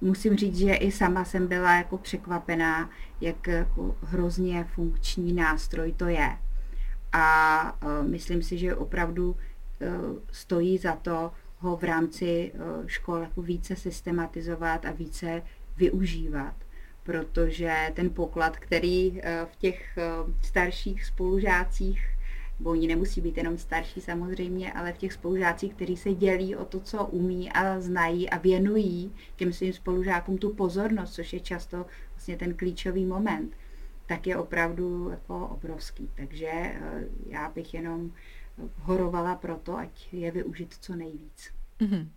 musím 0.00 0.36
říct, 0.36 0.56
že 0.56 0.74
i 0.74 0.92
sama 0.92 1.24
jsem 1.24 1.46
byla 1.46 1.76
jako 1.76 1.98
překvapená, 1.98 2.90
jak 3.20 3.46
jako 3.46 3.96
hrozně 4.02 4.64
funkční 4.64 5.32
nástroj 5.32 5.92
to 5.92 6.06
je. 6.06 6.38
A 7.12 7.78
e, 7.82 8.02
myslím 8.02 8.42
si, 8.42 8.58
že 8.58 8.74
opravdu 8.74 9.36
e, 9.80 9.90
stojí 10.32 10.78
za 10.78 10.96
to 10.96 11.32
ho 11.62 11.76
v 11.76 11.84
rámci 11.84 12.52
eh, 12.54 12.58
škol 12.86 13.18
jako 13.18 13.42
více 13.42 13.76
systematizovat 13.76 14.84
a 14.84 14.92
více 14.92 15.42
využívat, 15.76 16.54
protože 17.02 17.92
ten 17.94 18.10
poklad, 18.10 18.56
který 18.56 19.20
eh, 19.22 19.46
v 19.52 19.56
těch 19.56 19.98
eh, 19.98 20.02
starších 20.42 21.04
spolužácích, 21.04 22.08
bo 22.60 22.70
oni 22.70 22.86
nemusí 22.86 23.20
být 23.20 23.36
jenom 23.36 23.58
starší 23.58 24.00
samozřejmě, 24.00 24.72
ale 24.72 24.92
v 24.92 24.98
těch 24.98 25.12
spolužácích, 25.12 25.74
kteří 25.74 25.96
se 25.96 26.14
dělí 26.14 26.56
o 26.56 26.64
to, 26.64 26.80
co 26.80 27.06
umí 27.06 27.52
a 27.52 27.80
znají 27.80 28.30
a 28.30 28.38
věnují 28.38 29.12
těm 29.36 29.52
svým 29.52 29.72
spolužákům 29.72 30.38
tu 30.38 30.54
pozornost, 30.54 31.14
což 31.14 31.32
je 31.32 31.40
často 31.40 31.86
vlastně 32.14 32.36
ten 32.36 32.54
klíčový 32.54 33.06
moment, 33.06 33.52
tak 34.06 34.26
je 34.26 34.36
opravdu 34.36 35.10
jako 35.10 35.46
obrovský. 35.46 36.10
Takže 36.14 36.50
já 37.26 37.48
bych 37.48 37.74
jenom 37.74 38.12
horovala 38.76 39.34
proto, 39.34 39.76
ať 39.76 40.12
je 40.12 40.30
využit 40.30 40.74
co 40.80 40.96
nejvíc. 40.96 41.50
Mm-hmm. 41.80 42.08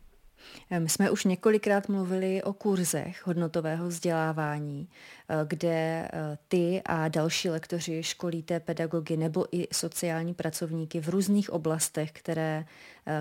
My 0.80 0.90
jsme 0.90 1.12
už 1.12 1.26
několikrát 1.26 1.90
mluvili 1.90 2.44
o 2.44 2.54
kurzech 2.54 3.28
hodnotového 3.28 3.88
vzdělávání, 3.88 4.90
eh, 5.30 5.36
kde 5.48 5.70
eh, 6.14 6.38
ty 6.48 6.82
a 6.86 7.08
další 7.08 7.50
lektoři 7.50 8.04
školíte 8.04 8.60
pedagogy 8.60 9.18
nebo 9.18 9.46
i 9.52 9.68
sociální 9.72 10.34
pracovníky 10.34 11.00
v 11.02 11.10
různých 11.10 11.50
oblastech, 11.50 12.12
které, 12.12 12.66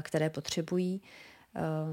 které 0.02 0.30
potřebují 0.30 1.02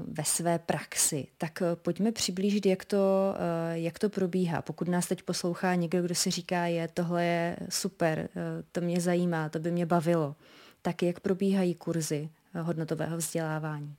ve 0.06 0.24
své 0.24 0.58
praxi. 0.58 1.26
Tak 1.38 1.62
pojďme 1.74 2.12
přiblížit, 2.12 2.66
jak 2.66 2.84
to, 2.84 3.34
jak 3.72 3.98
to 3.98 4.10
probíhá. 4.10 4.62
Pokud 4.62 4.88
nás 4.88 5.06
teď 5.06 5.22
poslouchá 5.22 5.74
někdo, 5.74 6.02
kdo 6.02 6.14
si 6.14 6.30
říká, 6.30 6.66
je 6.66 6.88
tohle 6.88 7.24
je 7.24 7.56
super, 7.68 8.28
to 8.72 8.80
mě 8.80 9.00
zajímá, 9.00 9.48
to 9.48 9.58
by 9.58 9.70
mě 9.70 9.86
bavilo 9.86 10.36
tak 10.82 11.02
jak 11.02 11.20
probíhají 11.20 11.74
kurzy 11.74 12.28
hodnotového 12.62 13.16
vzdělávání? 13.16 13.94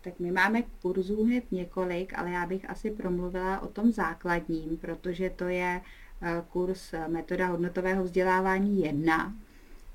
Tak 0.00 0.20
my 0.20 0.32
máme 0.32 0.62
kurzů 0.82 1.24
hned 1.24 1.52
několik, 1.52 2.18
ale 2.18 2.30
já 2.30 2.46
bych 2.46 2.70
asi 2.70 2.90
promluvila 2.90 3.60
o 3.60 3.66
tom 3.66 3.92
základním, 3.92 4.76
protože 4.76 5.30
to 5.30 5.44
je 5.44 5.80
eh, 6.22 6.42
kurz 6.48 6.94
metoda 7.08 7.46
hodnotového 7.46 8.04
vzdělávání 8.04 8.82
1, 8.82 9.34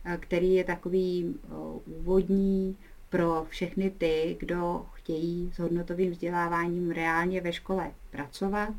eh, 0.06 0.18
který 0.18 0.54
je 0.54 0.64
takový 0.64 1.36
eh, 1.36 1.48
úvodní 1.86 2.78
pro 3.10 3.46
všechny 3.50 3.90
ty, 3.90 4.38
kdo 4.40 4.86
chtějí 4.94 5.52
s 5.54 5.60
hodnotovým 5.60 6.12
vzděláváním 6.12 6.92
reálně 6.92 7.42
ve 7.42 7.54
škole 7.54 7.92
pracovat 8.12 8.74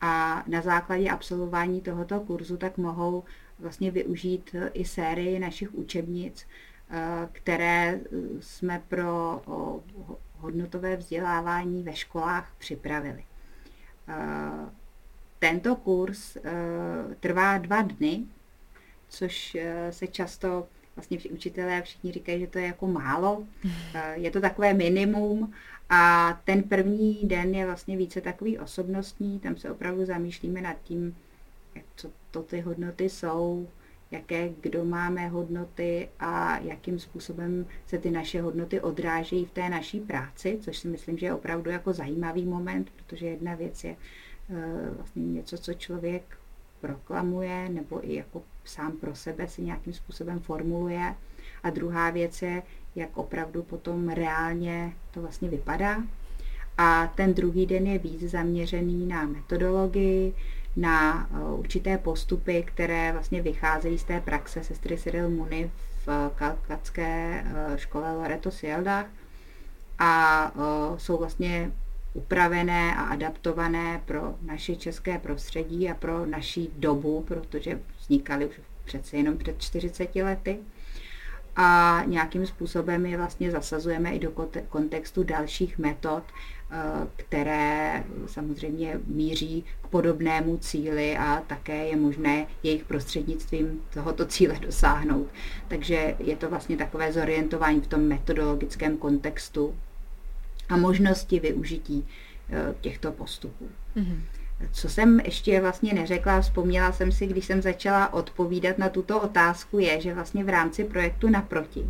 a 0.00 0.44
na 0.46 0.60
základě 0.60 1.10
absolvování 1.10 1.80
tohoto 1.80 2.20
kurzu 2.20 2.56
tak 2.56 2.78
mohou 2.78 3.24
vlastně 3.58 3.90
využít 3.90 4.56
i 4.72 4.84
sérii 4.84 5.38
našich 5.38 5.74
učebnic, 5.74 6.46
eh, 6.90 7.28
které 7.32 8.00
jsme 8.40 8.82
pro 8.88 9.42
hodnotové 10.38 10.96
vzdělávání 10.96 11.82
ve 11.82 11.96
školách 11.96 12.52
připravili. 12.58 13.24
Eh, 14.08 14.70
tento 15.38 15.76
kurz 15.76 16.36
eh, 16.36 16.40
trvá 17.20 17.58
dva 17.58 17.82
dny, 17.82 18.24
což 19.08 19.56
se 19.90 20.06
často 20.06 20.66
vlastně 20.96 21.18
učitelé 21.30 21.82
všichni 21.82 22.12
říkají, 22.12 22.40
že 22.40 22.46
to 22.46 22.58
je 22.58 22.66
jako 22.66 22.86
málo. 22.86 23.44
Je 24.14 24.30
to 24.30 24.40
takové 24.40 24.74
minimum 24.74 25.52
a 25.94 26.32
ten 26.44 26.62
první 26.62 27.20
den 27.24 27.54
je 27.54 27.66
vlastně 27.66 27.96
více 27.96 28.20
takový 28.20 28.58
osobnostní, 28.58 29.40
tam 29.40 29.56
se 29.56 29.70
opravdu 29.70 30.04
zamýšlíme 30.04 30.60
nad 30.60 30.76
tím, 30.82 31.16
co 31.96 32.10
to 32.30 32.42
ty 32.42 32.60
hodnoty 32.60 33.08
jsou, 33.08 33.68
jaké 34.10 34.48
kdo 34.60 34.84
máme 34.84 35.28
hodnoty 35.28 36.08
a 36.20 36.58
jakým 36.58 36.98
způsobem 36.98 37.66
se 37.86 37.98
ty 37.98 38.10
naše 38.10 38.42
hodnoty 38.42 38.80
odrážejí 38.80 39.44
v 39.44 39.50
té 39.50 39.68
naší 39.68 40.00
práci, 40.00 40.58
což 40.60 40.78
si 40.78 40.88
myslím, 40.88 41.18
že 41.18 41.26
je 41.26 41.34
opravdu 41.34 41.70
jako 41.70 41.92
zajímavý 41.92 42.44
moment, 42.44 42.90
protože 42.96 43.26
jedna 43.26 43.54
věc 43.54 43.84
je 43.84 43.96
uh, 44.48 44.56
vlastně 44.96 45.22
něco, 45.22 45.58
co 45.58 45.74
člověk 45.74 46.38
proklamuje 46.80 47.68
nebo 47.68 48.08
i 48.08 48.14
jako 48.14 48.42
sám 48.64 48.92
pro 48.92 49.14
sebe 49.14 49.48
si 49.48 49.62
nějakým 49.62 49.92
způsobem 49.92 50.40
formuluje. 50.40 51.14
A 51.62 51.70
druhá 51.70 52.10
věc 52.10 52.42
je, 52.42 52.62
jak 52.96 53.16
opravdu 53.16 53.62
potom 53.62 54.08
reálně 54.08 54.92
to 55.10 55.20
vlastně 55.20 55.48
vypadá. 55.48 56.02
A 56.78 57.06
ten 57.06 57.34
druhý 57.34 57.66
den 57.66 57.86
je 57.86 57.98
víc 57.98 58.20
zaměřený 58.20 59.06
na 59.06 59.26
metodologii, 59.26 60.34
na 60.76 61.28
eh, 61.30 61.44
určité 61.44 61.98
postupy, 61.98 62.62
které 62.66 63.12
vlastně 63.12 63.42
vycházejí 63.42 63.98
z 63.98 64.04
té 64.04 64.20
praxe 64.20 64.64
sestry 64.64 64.96
Cyril 64.98 65.30
Muni 65.30 65.70
v 66.06 66.30
kalkatské 66.34 67.44
eh, 67.46 67.78
škole 67.78 68.12
Loreto 68.12 68.50
Sieldach 68.50 69.06
a 69.98 70.52
eh, 70.54 70.98
jsou 70.98 71.18
vlastně 71.18 71.72
upravené 72.14 72.94
a 72.94 73.02
adaptované 73.02 74.00
pro 74.04 74.34
naše 74.42 74.76
české 74.76 75.18
prostředí 75.18 75.90
a 75.90 75.94
pro 75.94 76.26
naší 76.26 76.70
dobu, 76.76 77.24
protože 77.28 77.80
vznikaly 77.98 78.46
už 78.46 78.60
přece 78.84 79.16
jenom 79.16 79.38
před 79.38 79.62
40 79.62 80.16
lety. 80.16 80.58
A 81.56 82.02
nějakým 82.06 82.46
způsobem 82.46 83.06
je 83.06 83.16
vlastně 83.16 83.50
zasazujeme 83.50 84.10
i 84.10 84.18
do 84.18 84.30
kontextu 84.68 85.22
dalších 85.22 85.78
metod, 85.78 86.22
eh, 86.26 86.61
které 87.16 88.04
samozřejmě 88.26 89.00
míří 89.06 89.64
k 89.82 89.86
podobnému 89.86 90.56
cíli 90.56 91.16
a 91.16 91.42
také 91.46 91.86
je 91.86 91.96
možné 91.96 92.46
jejich 92.62 92.84
prostřednictvím 92.84 93.82
tohoto 93.94 94.26
cíle 94.26 94.58
dosáhnout. 94.60 95.26
Takže 95.68 96.14
je 96.18 96.36
to 96.36 96.50
vlastně 96.50 96.76
takové 96.76 97.12
zorientování 97.12 97.80
v 97.80 97.86
tom 97.86 98.00
metodologickém 98.00 98.96
kontextu 98.96 99.74
a 100.68 100.76
možnosti 100.76 101.40
využití 101.40 102.06
eh, 102.50 102.74
těchto 102.80 103.12
postupů. 103.12 103.68
Mm-hmm. 103.96 104.20
Co 104.72 104.88
jsem 104.88 105.20
ještě 105.20 105.60
vlastně 105.60 105.94
neřekla, 105.94 106.40
vzpomněla 106.40 106.92
jsem 106.92 107.12
si, 107.12 107.26
když 107.26 107.44
jsem 107.44 107.62
začala 107.62 108.12
odpovídat 108.12 108.78
na 108.78 108.88
tuto 108.88 109.20
otázku, 109.20 109.78
je, 109.78 110.00
že 110.00 110.14
vlastně 110.14 110.44
v 110.44 110.48
rámci 110.48 110.84
projektu 110.84 111.28
Naproti 111.28 111.86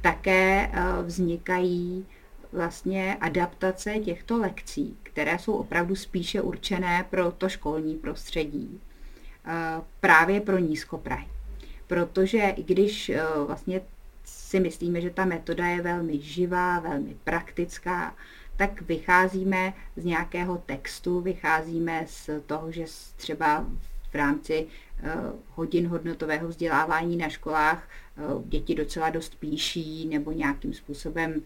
také 0.00 0.70
eh, 0.72 1.02
vznikají 1.02 2.06
vlastně 2.54 3.16
adaptace 3.20 3.98
těchto 3.98 4.38
lekcí, 4.38 4.96
které 5.02 5.38
jsou 5.38 5.52
opravdu 5.52 5.96
spíše 5.96 6.40
určené 6.40 7.04
pro 7.10 7.32
to 7.32 7.48
školní 7.48 7.94
prostředí, 7.94 8.80
eh, 9.46 9.50
právě 10.00 10.40
pro 10.40 10.58
nízkoprahy. 10.58 11.26
Protože 11.86 12.38
i 12.38 12.62
když 12.62 13.12
vlastně 13.46 13.80
si 14.24 14.60
myslíme, 14.60 15.00
že 15.00 15.10
ta 15.10 15.24
metoda 15.24 15.66
je 15.66 15.82
velmi 15.82 16.20
živá, 16.20 16.80
velmi 16.80 17.16
praktická, 17.24 18.14
tak 18.56 18.82
vycházíme 18.82 19.72
z 19.96 20.04
nějakého 20.04 20.62
textu, 20.66 21.20
vycházíme 21.20 22.04
z 22.08 22.30
toho, 22.46 22.72
že 22.72 22.84
třeba 23.16 23.66
v 24.10 24.14
rámci 24.14 24.66
eh, 25.02 25.12
hodin 25.54 25.86
hodnotového 25.86 26.48
vzdělávání 26.48 27.16
na 27.16 27.28
školách 27.28 27.88
eh, 27.88 28.20
děti 28.44 28.74
docela 28.74 29.10
dost 29.10 29.34
píší 29.34 30.08
nebo 30.08 30.32
nějakým 30.32 30.74
způsobem 30.74 31.34
eh, 31.34 31.40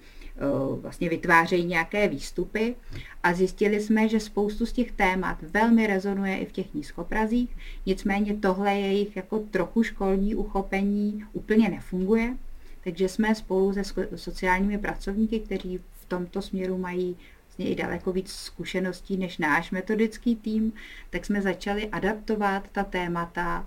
vlastně 0.81 1.09
vytvářejí 1.09 1.65
nějaké 1.65 2.09
výstupy. 2.09 2.75
A 3.23 3.33
zjistili 3.35 3.81
jsme, 3.81 4.09
že 4.09 4.21
spoustu 4.21 4.67
z 4.67 4.73
těch 4.73 4.93
témat 4.93 5.39
velmi 5.43 5.87
rezonuje 5.87 6.39
i 6.39 6.47
v 6.47 6.53
těch 6.53 6.75
nízkoprazích, 6.75 7.57
nicméně 7.87 8.35
tohle 8.37 8.75
jejich 8.75 9.17
jako 9.17 9.39
trochu 9.39 9.83
školní 9.83 10.35
uchopení 10.35 11.25
úplně 11.33 11.69
nefunguje. 11.69 12.37
Takže 12.85 13.09
jsme 13.09 13.35
spolu 13.35 13.73
se 13.73 13.83
sociálními 14.17 14.79
pracovníky, 14.79 15.41
kteří 15.41 15.79
v 15.79 16.05
tomto 16.09 16.43
směru 16.43 16.79
mají 16.79 17.17
vlastně 17.47 17.69
i 17.69 17.75
daleko 17.75 18.13
víc 18.13 18.33
zkušeností 18.33 19.17
než 19.17 19.39
náš 19.39 19.71
metodický 19.71 20.37
tým, 20.37 20.73
tak 21.11 21.25
jsme 21.25 21.43
začali 21.43 21.89
adaptovat 21.89 22.69
ta 22.73 22.85
témata 22.85 23.67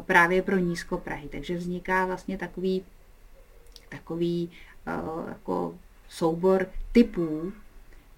právě 0.00 0.42
pro 0.42 0.58
nízkoprahy. 0.58 1.28
Takže 1.28 1.56
vzniká 1.56 2.06
vlastně 2.06 2.38
takový, 2.38 2.84
takový 3.88 4.50
uh, 4.86 5.28
jako 5.28 5.74
soubor 6.10 6.66
typů, 6.92 7.52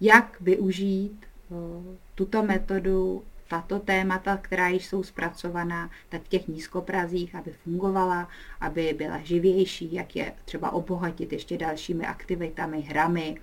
jak 0.00 0.40
využít 0.40 1.26
uh, 1.48 1.84
tuto 2.14 2.42
metodu 2.42 3.24
tato 3.48 3.78
témata, 3.78 4.36
která 4.36 4.68
již 4.68 4.86
jsou 4.86 5.02
zpracovaná, 5.02 5.90
tak 6.08 6.22
v 6.22 6.28
těch 6.28 6.48
nízkoprazích, 6.48 7.34
aby 7.34 7.52
fungovala, 7.52 8.28
aby 8.60 8.94
byla 8.98 9.18
živější, 9.18 9.94
jak 9.94 10.16
je 10.16 10.32
třeba 10.44 10.70
obohatit 10.70 11.32
ještě 11.32 11.58
dalšími 11.58 12.06
aktivitami, 12.06 12.80
hrami 12.80 13.40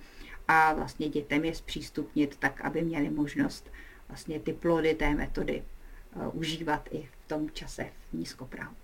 a 0.48 0.72
vlastně 0.72 1.08
dětem 1.08 1.44
je 1.44 1.54
zpřístupnit 1.54 2.36
tak, 2.36 2.60
aby 2.60 2.82
měli 2.82 3.10
možnost 3.10 3.70
vlastně 4.08 4.40
ty 4.40 4.52
plody 4.52 4.94
té 4.94 5.14
metody 5.14 5.62
uh, 6.16 6.38
užívat 6.38 6.88
i 6.90 7.02
v 7.02 7.28
tom 7.28 7.50
čase 7.50 7.86
v 8.10 8.12
nízkoprahu. 8.18 8.79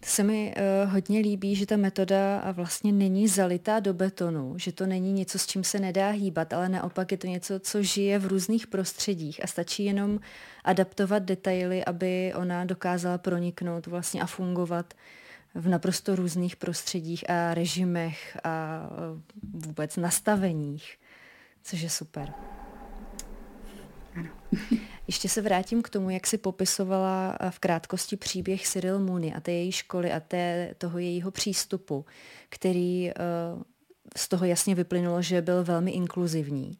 To 0.00 0.06
se 0.06 0.22
mi 0.22 0.54
uh, 0.56 0.92
hodně 0.92 1.20
líbí, 1.20 1.54
že 1.54 1.66
ta 1.66 1.76
metoda 1.76 2.52
vlastně 2.52 2.92
není 2.92 3.28
zalitá 3.28 3.80
do 3.80 3.94
betonu, 3.94 4.54
že 4.58 4.72
to 4.72 4.86
není 4.86 5.12
něco, 5.12 5.38
s 5.38 5.46
čím 5.46 5.64
se 5.64 5.78
nedá 5.78 6.10
hýbat, 6.10 6.52
ale 6.52 6.68
naopak 6.68 7.12
je 7.12 7.18
to 7.18 7.26
něco, 7.26 7.60
co 7.60 7.82
žije 7.82 8.18
v 8.18 8.26
různých 8.26 8.66
prostředích 8.66 9.44
a 9.44 9.46
stačí 9.46 9.84
jenom 9.84 10.20
adaptovat 10.64 11.22
detaily, 11.22 11.84
aby 11.84 12.32
ona 12.36 12.64
dokázala 12.64 13.18
proniknout 13.18 13.86
vlastně 13.86 14.22
a 14.22 14.26
fungovat 14.26 14.94
v 15.54 15.68
naprosto 15.68 16.16
různých 16.16 16.56
prostředích 16.56 17.30
a 17.30 17.54
režimech 17.54 18.38
a 18.44 18.82
vůbec 19.52 19.96
nastaveních, 19.96 20.98
což 21.62 21.80
je 21.80 21.90
super. 21.90 22.32
Ano. 24.16 24.30
Ještě 25.06 25.28
se 25.28 25.42
vrátím 25.42 25.82
k 25.82 25.88
tomu, 25.88 26.10
jak 26.10 26.26
si 26.26 26.38
popisovala 26.38 27.38
v 27.50 27.58
krátkosti 27.58 28.16
příběh 28.16 28.68
Cyril 28.68 28.98
Mooney 28.98 29.32
a 29.36 29.40
té 29.40 29.52
její 29.52 29.72
školy 29.72 30.12
a 30.12 30.20
té, 30.20 30.74
toho 30.78 30.98
jejího 30.98 31.30
přístupu, 31.30 32.04
který 32.48 33.10
z 34.16 34.28
toho 34.28 34.44
jasně 34.44 34.74
vyplynulo, 34.74 35.22
že 35.22 35.42
byl 35.42 35.64
velmi 35.64 35.90
inkluzivní. 35.90 36.78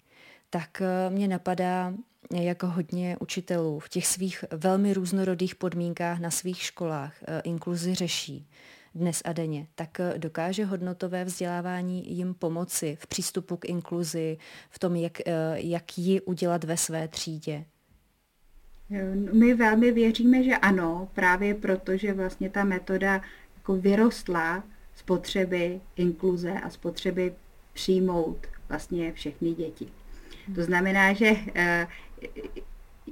Tak 0.50 0.82
mě 1.08 1.28
napadá, 1.28 1.94
jak 2.30 2.62
hodně 2.62 3.16
učitelů 3.20 3.78
v 3.78 3.88
těch 3.88 4.06
svých 4.06 4.44
velmi 4.50 4.94
různorodých 4.94 5.54
podmínkách 5.54 6.18
na 6.18 6.30
svých 6.30 6.62
školách 6.62 7.14
inkluzi 7.44 7.94
řeší 7.94 8.48
dnes 8.94 9.22
a 9.24 9.32
denně, 9.32 9.66
tak 9.74 10.00
dokáže 10.16 10.64
hodnotové 10.64 11.24
vzdělávání 11.24 12.16
jim 12.16 12.34
pomoci 12.34 12.98
v 13.00 13.06
přístupu 13.06 13.56
k 13.56 13.64
inkluzi, 13.64 14.38
v 14.70 14.78
tom, 14.78 14.96
jak, 14.96 15.18
jak 15.54 15.98
ji 15.98 16.20
udělat 16.20 16.64
ve 16.64 16.76
své 16.76 17.08
třídě? 17.08 17.64
My 19.32 19.54
velmi 19.54 19.92
věříme, 19.92 20.42
že 20.42 20.56
ano, 20.56 21.08
právě 21.14 21.54
proto, 21.54 21.96
že 21.96 22.12
vlastně 22.12 22.50
ta 22.50 22.64
metoda 22.64 23.22
jako 23.56 23.76
vyrostla 23.76 24.64
z 24.94 25.02
potřeby 25.02 25.80
inkluze 25.96 26.52
a 26.52 26.70
z 26.70 26.76
potřeby 26.76 27.32
přijmout 27.72 28.46
vlastně 28.68 29.12
všechny 29.12 29.52
děti. 29.52 29.88
To 30.54 30.62
znamená, 30.62 31.12
že 31.12 31.32
eh, 31.54 31.86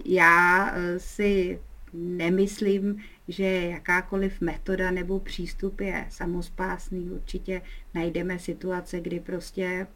já 0.04 0.70
eh, 0.70 0.98
si 1.00 1.60
nemyslím, 1.92 3.02
že 3.28 3.44
jakákoliv 3.44 4.40
metoda 4.40 4.90
nebo 4.90 5.20
přístup 5.20 5.80
je 5.80 6.06
samospásný. 6.10 7.10
Určitě 7.10 7.62
najdeme 7.94 8.38
situace, 8.38 9.00
kdy 9.00 9.20
prostě 9.20 9.86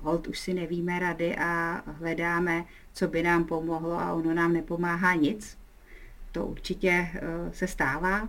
hold 0.00 0.26
už 0.26 0.38
si 0.38 0.54
nevíme 0.54 0.98
rady 0.98 1.36
a 1.36 1.82
hledáme, 1.86 2.64
co 2.94 3.08
by 3.08 3.22
nám 3.22 3.44
pomohlo 3.44 3.92
a 3.92 4.12
ono 4.12 4.34
nám 4.34 4.52
nepomáhá 4.52 5.14
nic. 5.14 5.58
To 6.32 6.46
určitě 6.46 7.08
eh, 7.14 7.20
se 7.52 7.66
stává. 7.66 8.28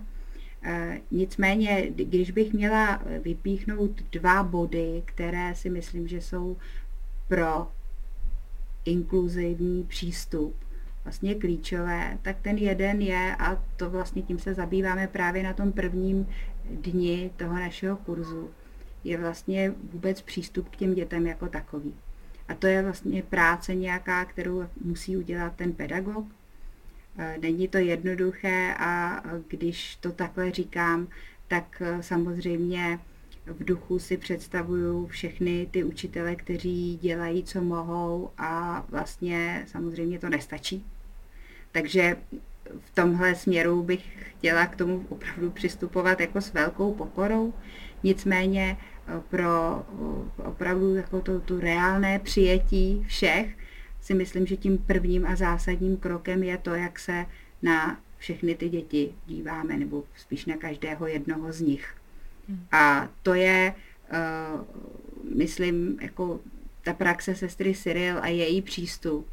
Eh, 0.62 1.00
nicméně, 1.10 1.90
když 1.90 2.30
bych 2.30 2.52
měla 2.52 3.02
vypíchnout 3.22 4.02
dva 4.12 4.42
body, 4.42 5.02
které 5.04 5.54
si 5.54 5.70
myslím, 5.70 6.08
že 6.08 6.20
jsou 6.20 6.56
pro 7.28 7.68
inkluzivní 8.84 9.84
přístup 9.84 10.54
vlastně 11.04 11.34
klíčové, 11.34 12.18
tak 12.22 12.36
ten 12.42 12.56
jeden 12.56 13.02
je, 13.02 13.36
a 13.38 13.62
to 13.76 13.90
vlastně 13.90 14.22
tím 14.22 14.38
se 14.38 14.54
zabýváme 14.54 15.06
právě 15.06 15.42
na 15.42 15.52
tom 15.52 15.72
prvním 15.72 16.26
dni 16.70 17.30
toho 17.36 17.54
našeho 17.54 17.96
kurzu, 17.96 18.50
je 19.04 19.18
vlastně 19.18 19.74
vůbec 19.92 20.22
přístup 20.22 20.68
k 20.68 20.76
těm 20.76 20.94
dětem 20.94 21.26
jako 21.26 21.48
takový. 21.48 21.94
A 22.48 22.54
to 22.54 22.66
je 22.66 22.82
vlastně 22.82 23.22
práce 23.22 23.74
nějaká, 23.74 24.24
kterou 24.24 24.64
musí 24.84 25.16
udělat 25.16 25.52
ten 25.56 25.72
pedagog. 25.72 26.26
E, 27.18 27.38
není 27.38 27.68
to 27.68 27.78
jednoduché 27.78 28.74
a 28.78 29.22
když 29.48 29.96
to 29.96 30.12
takhle 30.12 30.50
říkám, 30.50 31.08
tak 31.48 31.82
e, 31.84 32.02
samozřejmě 32.02 32.98
v 33.46 33.64
duchu 33.64 33.98
si 33.98 34.16
představuju 34.16 35.06
všechny 35.06 35.68
ty 35.70 35.84
učitele, 35.84 36.36
kteří 36.36 36.98
dělají, 37.02 37.44
co 37.44 37.62
mohou 37.62 38.30
a 38.38 38.84
vlastně 38.88 39.64
samozřejmě 39.66 40.18
to 40.18 40.28
nestačí. 40.28 40.84
Takže 41.72 42.16
v 42.80 42.94
tomhle 42.94 43.34
směru 43.34 43.82
bych 43.82 44.32
chtěla 44.38 44.66
k 44.66 44.76
tomu 44.76 45.06
opravdu 45.08 45.50
přistupovat 45.50 46.20
jako 46.20 46.40
s 46.40 46.52
velkou 46.52 46.94
pokorou. 46.94 47.54
Nicméně 48.02 48.76
pro 49.30 49.82
opravdu 50.44 50.94
jako 50.94 51.20
to, 51.20 51.40
tu 51.40 51.60
reálné 51.60 52.18
přijetí 52.18 53.04
všech, 53.08 53.56
si 54.00 54.14
myslím, 54.14 54.46
že 54.46 54.56
tím 54.56 54.78
prvním 54.78 55.26
a 55.26 55.36
zásadním 55.36 55.96
krokem 55.96 56.42
je 56.42 56.58
to, 56.58 56.74
jak 56.74 56.98
se 56.98 57.26
na 57.62 58.00
všechny 58.18 58.54
ty 58.54 58.68
děti 58.68 59.14
díváme, 59.26 59.76
nebo 59.76 60.04
spíš 60.16 60.46
na 60.46 60.56
každého 60.56 61.06
jednoho 61.06 61.52
z 61.52 61.60
nich. 61.60 61.94
Hmm. 62.48 62.66
A 62.72 63.08
to 63.22 63.34
je, 63.34 63.74
uh, 64.12 64.64
myslím, 65.36 65.98
jako 66.00 66.40
ta 66.82 66.92
praxe 66.92 67.34
sestry 67.34 67.74
Cyril 67.74 68.18
a 68.18 68.26
její 68.26 68.62
přístup 68.62 69.28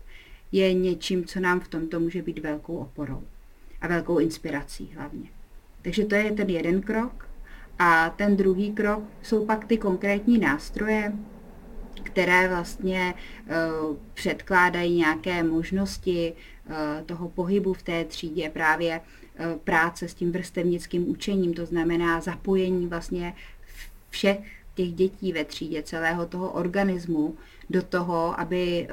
je 0.51 0.73
něčím, 0.73 1.25
co 1.25 1.39
nám 1.39 1.59
v 1.59 1.67
tomto 1.67 1.99
může 1.99 2.21
být 2.21 2.39
velkou 2.39 2.77
oporou 2.77 3.23
a 3.81 3.87
velkou 3.87 4.19
inspirací 4.19 4.91
hlavně. 4.95 5.29
Takže 5.81 6.05
to 6.05 6.15
je 6.15 6.31
ten 6.31 6.49
jeden 6.49 6.81
krok. 6.81 7.27
A 7.79 8.09
ten 8.09 8.37
druhý 8.37 8.71
krok 8.73 9.03
jsou 9.21 9.45
pak 9.45 9.65
ty 9.65 9.77
konkrétní 9.77 10.37
nástroje, 10.37 11.13
které 12.03 12.47
vlastně 12.47 13.13
uh, 13.13 13.97
předkládají 14.13 14.97
nějaké 14.97 15.43
možnosti 15.43 16.33
uh, 16.33 16.75
toho 17.05 17.29
pohybu 17.29 17.73
v 17.73 17.83
té 17.83 18.05
třídě, 18.05 18.49
právě 18.49 18.99
uh, 18.99 19.59
práce 19.59 20.07
s 20.07 20.13
tím 20.13 20.31
vrstevnickým 20.31 21.09
učením, 21.09 21.53
to 21.53 21.65
znamená 21.65 22.21
zapojení 22.21 22.87
vlastně 22.87 23.33
všech 24.09 24.39
těch 24.75 24.93
dětí 24.93 25.33
ve 25.33 25.45
třídě, 25.45 25.83
celého 25.83 26.25
toho 26.25 26.51
organismu 26.51 27.35
do 27.69 27.81
toho, 27.81 28.39
aby 28.39 28.87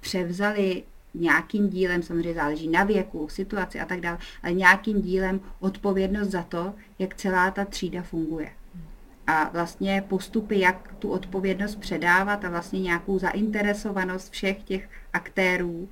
převzali 0.00 0.82
nějakým 1.14 1.68
dílem, 1.68 2.02
samozřejmě 2.02 2.34
záleží 2.34 2.68
na 2.68 2.84
věku, 2.84 3.28
situaci 3.28 3.80
a 3.80 3.84
tak 3.84 4.00
dále, 4.00 4.18
ale 4.42 4.52
nějakým 4.52 5.02
dílem 5.02 5.40
odpovědnost 5.60 6.28
za 6.28 6.42
to, 6.42 6.74
jak 6.98 7.14
celá 7.14 7.50
ta 7.50 7.64
třída 7.64 8.02
funguje. 8.02 8.52
A 9.26 9.48
vlastně 9.48 10.04
postupy, 10.08 10.60
jak 10.60 10.94
tu 10.98 11.10
odpovědnost 11.10 11.76
předávat 11.76 12.44
a 12.44 12.50
vlastně 12.50 12.80
nějakou 12.80 13.18
zainteresovanost 13.18 14.32
všech 14.32 14.62
těch 14.62 14.88
aktérů, 15.12 15.78
uh, 15.78 15.88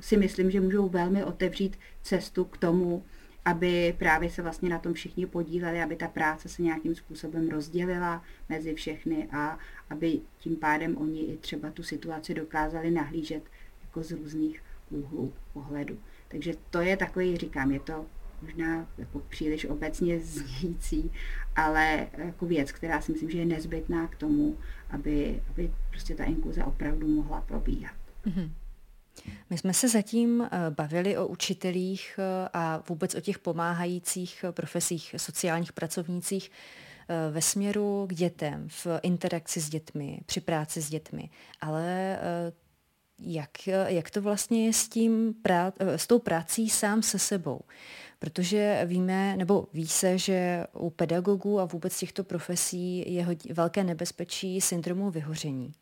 si 0.00 0.16
myslím, 0.16 0.50
že 0.50 0.60
můžou 0.60 0.88
velmi 0.88 1.24
otevřít 1.24 1.78
cestu 2.02 2.44
k 2.44 2.56
tomu, 2.56 3.02
aby 3.44 3.94
právě 3.98 4.30
se 4.30 4.42
vlastně 4.42 4.68
na 4.68 4.78
tom 4.78 4.92
všichni 4.92 5.26
podíleli, 5.26 5.82
aby 5.82 5.96
ta 5.96 6.08
práce 6.08 6.48
se 6.48 6.62
nějakým 6.62 6.94
způsobem 6.94 7.48
rozdělila 7.48 8.24
mezi 8.48 8.74
všechny 8.74 9.28
a 9.32 9.58
aby 9.90 10.20
tím 10.38 10.56
pádem 10.56 10.96
oni 10.96 11.20
i 11.20 11.36
třeba 11.36 11.70
tu 11.70 11.82
situaci 11.82 12.34
dokázali 12.34 12.90
nahlížet 12.90 13.42
jako 13.92 14.02
z 14.02 14.10
různých 14.10 14.62
úhlů 14.90 15.32
pohledu. 15.52 15.98
Takže 16.28 16.54
to 16.70 16.80
je 16.80 16.96
takový, 16.96 17.36
říkám, 17.36 17.70
je 17.70 17.80
to 17.80 18.06
možná 18.42 18.86
jako 18.98 19.18
příliš 19.18 19.64
obecně 19.64 20.20
znějící, 20.20 21.12
ale 21.56 22.06
jako 22.18 22.46
věc, 22.46 22.72
která 22.72 23.00
si 23.00 23.12
myslím, 23.12 23.30
že 23.30 23.38
je 23.38 23.46
nezbytná 23.46 24.08
k 24.08 24.16
tomu, 24.16 24.56
aby, 24.90 25.42
aby 25.50 25.72
prostě 25.90 26.14
ta 26.14 26.24
inkluze 26.24 26.64
opravdu 26.64 27.08
mohla 27.08 27.40
probíhat. 27.40 27.94
Mm-hmm. 28.26 28.50
My 29.50 29.58
jsme 29.58 29.74
se 29.74 29.88
zatím 29.88 30.42
eh, 30.42 30.48
bavili 30.70 31.18
o 31.18 31.26
učitelích 31.26 32.18
eh, 32.18 32.48
a 32.52 32.82
vůbec 32.88 33.14
o 33.14 33.20
těch 33.20 33.38
pomáhajících 33.38 34.44
profesích, 34.50 35.14
sociálních 35.16 35.72
pracovnících 35.72 36.50
eh, 37.08 37.30
ve 37.30 37.42
směru 37.42 38.06
k 38.08 38.14
dětem, 38.14 38.68
v 38.68 38.86
interakci 39.02 39.60
s 39.60 39.68
dětmi, 39.68 40.20
při 40.26 40.40
práci 40.40 40.82
s 40.82 40.90
dětmi. 40.90 41.30
Ale 41.60 42.18
jak, 43.24 43.50
jak 43.86 44.10
to 44.10 44.22
vlastně 44.22 44.66
je 44.66 44.72
s, 44.72 44.88
tím 44.88 45.34
prá, 45.42 45.72
s 45.80 46.06
tou 46.06 46.18
prací 46.18 46.70
sám 46.70 47.02
se 47.02 47.18
sebou? 47.18 47.60
Protože 48.18 48.82
víme, 48.84 49.36
nebo 49.36 49.66
ví 49.72 49.88
se, 49.88 50.18
že 50.18 50.66
u 50.72 50.90
pedagogů 50.90 51.60
a 51.60 51.64
vůbec 51.64 51.98
těchto 51.98 52.24
profesí 52.24 53.14
je 53.14 53.26
velké 53.52 53.84
nebezpečí 53.84 54.60
syndromu 54.60 55.10
vyhoření. 55.10 55.72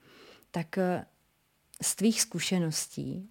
Tak 0.51 0.79
z 1.83 1.97
tvých 1.97 2.21
zkušeností 2.21 3.29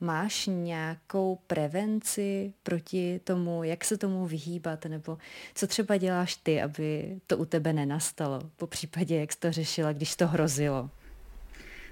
máš 0.00 0.46
nějakou 0.52 1.38
prevenci 1.46 2.52
proti 2.62 3.20
tomu, 3.24 3.62
jak 3.64 3.84
se 3.84 3.98
tomu 3.98 4.26
vyhýbat, 4.26 4.84
nebo 4.84 5.18
co 5.54 5.66
třeba 5.66 5.96
děláš 5.96 6.36
ty, 6.36 6.62
aby 6.62 7.20
to 7.26 7.38
u 7.38 7.44
tebe 7.44 7.72
nenastalo, 7.72 8.40
po 8.56 8.66
případě, 8.66 9.20
jak 9.20 9.32
jsi 9.32 9.38
to 9.38 9.52
řešila, 9.52 9.92
když 9.92 10.16
to 10.16 10.26
hrozilo? 10.26 10.90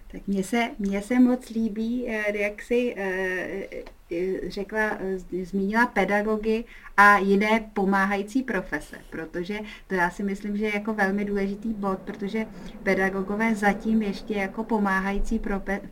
Tak 0.08 0.26
mně 0.26 0.44
se, 0.44 0.70
mně 0.78 1.02
se 1.02 1.20
moc 1.20 1.48
líbí, 1.48 2.08
eh, 2.08 2.38
jak 2.38 2.62
jsi 2.62 2.94
eh, 2.96 3.66
eh, 4.12 4.50
řekla, 4.50 4.98
zmínila 5.42 5.86
pedagogy 5.86 6.64
a 6.96 7.18
jiné 7.18 7.70
pomáhající 7.74 8.42
profese, 8.42 8.96
protože 9.10 9.58
to 9.86 9.94
já 9.94 10.10
si 10.10 10.22
myslím, 10.22 10.56
že 10.56 10.64
je 10.64 10.74
jako 10.74 10.94
velmi 10.94 11.24
důležitý 11.24 11.72
bod, 11.72 11.98
protože 11.98 12.46
pedagogové 12.82 13.54
zatím 13.54 14.02
ještě 14.02 14.34
jako 14.34 14.64
pomáhající 14.64 15.40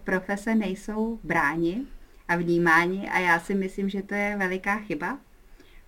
profese 0.05 0.55
nejsou 0.55 1.19
bráni 1.23 1.83
a 2.29 2.37
vnímáni 2.37 3.09
a 3.09 3.19
já 3.19 3.41
si 3.41 3.55
myslím, 3.55 3.89
že 3.89 4.03
to 4.03 4.15
je 4.15 4.37
veliká 4.39 4.77
chyba, 4.77 5.19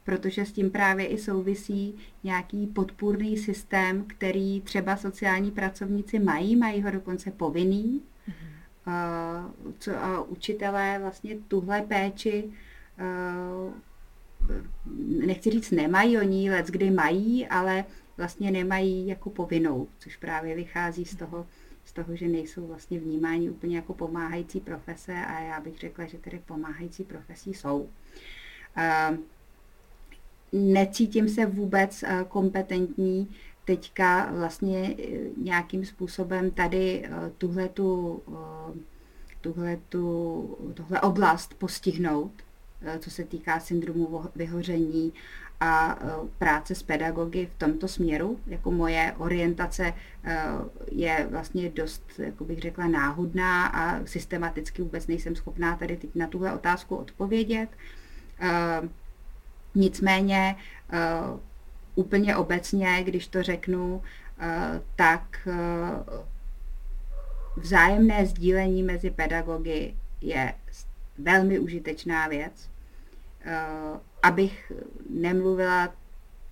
protože 0.05 0.45
s 0.45 0.53
tím 0.53 0.71
právě 0.71 1.07
i 1.07 1.19
souvisí 1.19 1.97
nějaký 2.25 2.67
podpůrný 2.67 3.37
systém, 3.37 4.05
který 4.07 4.61
třeba 4.61 4.97
sociální 4.97 5.51
pracovníci 5.51 6.19
mají, 6.19 6.57
mají 6.57 6.83
ho 6.83 6.91
dokonce 6.91 7.31
povinný, 7.31 8.03
co 9.79 9.97
a 9.97 10.23
učitelé 10.23 10.99
vlastně 11.01 11.37
tuhle 11.49 11.83
péči 11.83 12.51
nechci 15.27 15.51
říct 15.51 15.71
nemají, 15.71 16.19
oni 16.19 16.51
let 16.51 16.67
kdy 16.67 16.91
mají, 16.91 17.47
ale 17.47 17.85
vlastně 18.17 18.51
nemají 18.51 19.09
jako 19.09 19.31
povinnou, 19.31 19.89
což 19.99 20.17
právě 20.17 20.55
vychází 20.55 21.05
z 21.05 21.17
toho, 21.17 21.47
z 21.85 21.93
toho, 21.93 22.17
že 22.17 22.29
nejsou 22.29 22.67
vlastně 22.67 22.99
vnímáni 22.99 23.51
úplně 23.51 23.77
jako 23.77 23.95
pomáhající 23.95 24.61
profese 24.61 25.13
a 25.13 25.41
já 25.41 25.61
bych 25.61 25.79
řekla, 25.79 26.07
že 26.07 26.19
tedy 26.19 26.41
pomáhající 26.47 27.05
profesí 27.05 27.55
jsou. 27.55 27.89
Necítím 30.53 31.29
se 31.29 31.47
vůbec 31.47 32.05
kompetentní 32.29 33.37
teďka 33.67 34.33
vlastně 34.33 34.95
eh, 34.99 35.05
nějakým 35.37 35.85
způsobem 35.85 36.51
tady 36.51 37.05
tuhletu, 37.39 38.23
eh, 38.29 38.73
tuhletu, 39.41 40.59
tohle 40.75 41.01
oblast 41.01 41.55
postihnout, 41.55 42.33
co 42.99 43.11
se 43.11 43.25
týká 43.25 43.61
syndromu 43.61 44.25
vyhoření 44.37 45.13
a 45.61 45.99
práce 46.39 46.75
s 46.75 46.83
pedagogy 46.83 47.47
v 47.47 47.59
tomto 47.59 47.89
směru. 47.89 48.41
Jako 48.47 48.71
moje 48.71 49.15
orientace 49.19 49.95
je 50.93 51.27
vlastně 51.31 51.71
dost, 51.71 52.05
jako 52.19 52.45
bych 52.45 52.59
řekla, 52.59 52.89
náhodná 52.89 53.67
a 53.67 54.07
systematicky 54.07 54.83
vůbec 54.83 55.07
nejsem 55.07 55.37
schopná 55.37 55.77
tady 55.77 55.97
teď 55.97 56.11
na 56.15 56.27
tuhle 56.27 56.55
otázku 56.55 56.97
odpovědět. 56.97 57.69
Nicméně 59.75 60.57
úplně 61.97 62.37
obecně, 62.37 63.03
když 63.05 63.27
to 63.27 63.43
řeknu, 63.43 64.03
eh, 64.39 64.83
tak 64.97 65.49
eh, 65.49 66.21
vzájemné 67.57 68.27
sdílení 68.27 68.83
mezi 68.83 69.11
pedagogy 69.11 69.95
je 70.21 70.55
velmi 71.19 71.59
užitečná 71.59 72.29
věc. 72.29 72.71
Eh, 73.45 73.61
abych 74.23 74.73
nemluvila 75.11 75.95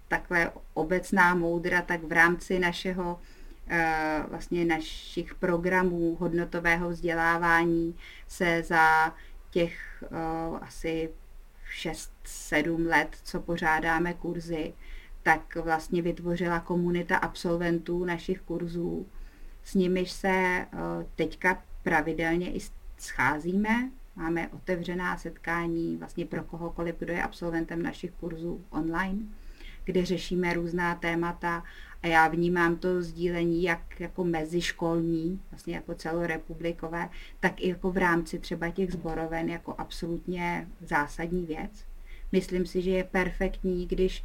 takhle 0.09 0.51
obecná 0.75 1.35
moudra, 1.35 1.83
tak 1.83 2.03
v 2.03 2.13
rámci 2.13 2.59
našeho 2.59 3.19
vlastně 4.29 4.65
našich 4.65 5.35
programů 5.35 6.17
hodnotového 6.21 6.89
vzdělávání 6.89 7.97
se 8.29 8.63
za 8.63 9.15
těch 9.51 10.05
asi 10.61 11.11
6-7 11.71 12.87
let, 12.87 13.09
co 13.25 13.41
pořádáme 13.41 14.15
kurzy, 14.15 14.73
tak 15.25 15.57
vlastně 15.57 16.03
vytvořila 16.03 16.61
komunita 16.61 17.17
absolventů 17.17 18.05
našich 18.05 18.41
kurzů. 18.41 19.07
S 19.65 19.75
nimiž 19.75 20.13
se 20.13 20.29
eh, 20.29 20.67
teďka 21.17 21.63
pravidelně 21.83 22.53
i 22.53 22.61
scházíme. 22.99 23.91
Máme 24.17 24.49
otevřená 24.49 25.17
setkání 25.17 25.97
vlastně 25.97 26.27
pro 26.27 26.45
kohokoliv, 26.45 26.95
kdo 26.99 27.13
je 27.13 27.23
absolventem 27.23 27.83
našich 27.83 28.11
kurzů 28.11 28.65
online, 28.71 29.19
kde 29.85 30.05
řešíme 30.05 30.55
různá 30.55 30.95
témata 30.95 31.65
a 32.03 32.07
já 32.07 32.29
vnímám 32.29 32.77
to 32.77 33.03
sdílení 33.03 33.63
jak 33.63 34.01
jako 34.01 34.25
meziškolní, 34.25 35.41
vlastně 35.51 35.75
jako 35.75 35.95
celorepublikové, 35.95 37.09
tak 37.41 37.61
i 37.61 37.69
jako 37.69 37.91
v 37.91 37.97
rámci 37.97 38.39
třeba 38.39 38.71
těch 38.71 38.93
zboroven 38.93 39.49
jako 39.49 39.75
absolutně 39.79 40.69
zásadní 40.81 41.47
věc. 41.47 41.85
Myslím 42.33 42.67
si, 42.67 42.83
že 42.83 42.91
je 42.91 43.05
perfektní, 43.05 43.87
když 43.87 44.25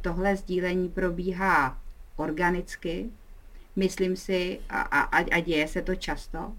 tohle 0.00 0.36
sdílení 0.36 0.88
probíhá 0.88 1.78
organicky. 2.16 3.06
Myslím 3.76 4.16
si, 4.16 4.60
a, 4.68 4.80
a, 4.80 5.18
a 5.18 5.40
děje 5.40 5.68
se 5.68 5.82
to 5.82 5.94
často, 5.94 6.52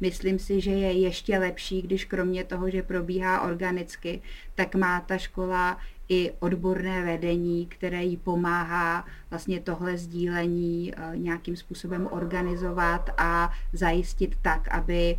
myslím 0.00 0.38
si, 0.38 0.60
že 0.60 0.70
je 0.70 0.92
ještě 0.92 1.38
lepší, 1.38 1.82
když 1.82 2.04
kromě 2.04 2.44
toho, 2.44 2.70
že 2.70 2.82
probíhá 2.82 3.40
organicky, 3.40 4.22
tak 4.54 4.74
má 4.74 5.00
ta 5.00 5.18
škola 5.18 5.78
i 6.08 6.32
odborné 6.40 7.04
vedení, 7.04 7.66
které 7.66 8.04
jí 8.04 8.16
pomáhá 8.16 9.04
vlastně 9.30 9.60
tohle 9.60 9.98
sdílení 9.98 10.92
eh, 10.96 11.16
nějakým 11.16 11.56
způsobem 11.56 12.08
organizovat 12.10 13.10
a 13.18 13.52
zajistit 13.72 14.36
tak, 14.42 14.68
aby 14.68 15.18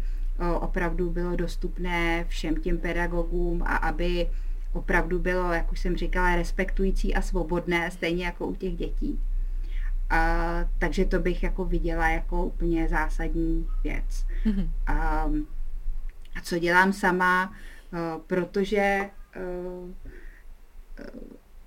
opravdu 0.60 1.10
bylo 1.10 1.36
dostupné 1.36 2.26
všem 2.28 2.56
těm 2.56 2.78
pedagogům 2.78 3.64
a 3.64 3.76
aby 3.76 4.30
opravdu 4.76 5.19
bylo, 5.19 5.53
jak 5.53 5.71
už 5.71 5.80
jsem 5.80 5.97
říkala, 5.97 6.36
respektující 6.36 7.15
a 7.15 7.21
svobodné, 7.21 7.91
stejně 7.91 8.26
jako 8.26 8.47
u 8.47 8.55
těch 8.55 8.76
dětí. 8.76 9.19
A, 10.09 10.39
takže 10.80 11.05
to 11.05 11.19
bych 11.19 11.43
jako 11.43 11.65
viděla 11.65 12.07
jako 12.07 12.45
úplně 12.45 12.88
zásadní 12.88 13.67
věc. 13.84 14.26
Mm-hmm. 14.45 14.69
A, 14.88 14.95
a 16.36 16.41
co 16.41 16.59
dělám 16.59 16.93
sama, 16.93 17.53
protože 18.28 19.09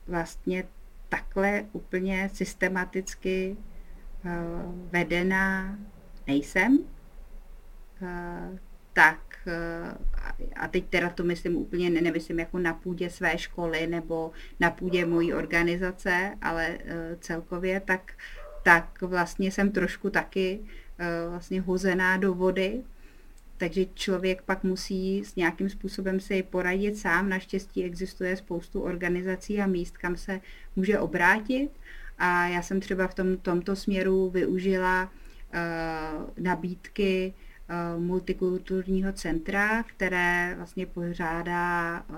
vlastně 0.07 0.65
takhle 1.09 1.65
úplně 1.73 2.31
systematicky 2.33 3.57
vedená 4.91 5.79
nejsem, 6.27 6.79
tak 8.99 9.49
a 10.57 10.69
teď 10.69 10.85
teda 10.91 11.11
to 11.11 11.25
myslím 11.25 11.57
úplně, 11.57 11.91
nemyslím 11.91 12.39
jako 12.39 12.59
na 12.59 12.75
půdě 12.75 13.11
své 13.11 13.39
školy 13.39 13.87
nebo 13.87 14.31
na 14.61 14.71
půdě 14.71 15.07
mojí 15.07 15.35
organizace, 15.35 16.35
ale 16.43 16.79
celkově, 17.21 17.81
tak, 17.81 18.13
tak 18.63 19.03
vlastně 19.03 19.51
jsem 19.51 19.71
trošku 19.71 20.11
taky 20.11 20.61
vlastně 21.29 21.61
hozená 21.61 22.17
do 22.17 22.35
vody, 22.35 22.83
takže 23.57 23.87
člověk 23.95 24.43
pak 24.43 24.65
musí 24.65 25.25
s 25.25 25.37
nějakým 25.37 25.69
způsobem 25.69 26.21
si 26.21 26.43
poradit 26.43 26.99
sám. 26.99 27.29
Naštěstí 27.29 27.85
existuje 27.85 28.37
spoustu 28.37 28.81
organizací 28.81 29.61
a 29.61 29.67
míst, 29.67 29.99
kam 29.99 30.17
se 30.17 30.41
může 30.77 30.99
obrátit. 30.99 31.71
A 32.19 32.49
já 32.49 32.63
jsem 32.63 32.81
třeba 32.81 33.07
v 33.07 33.15
tom, 33.15 33.37
tomto 33.37 33.77
směru 33.77 34.31
využila 34.31 35.03
uh, 35.05 36.45
nabídky 36.45 37.35
multikulturního 37.99 39.13
centra, 39.13 39.83
které 39.83 40.55
vlastně 40.57 40.87
pořádá 40.87 42.03
uh, 42.11 42.17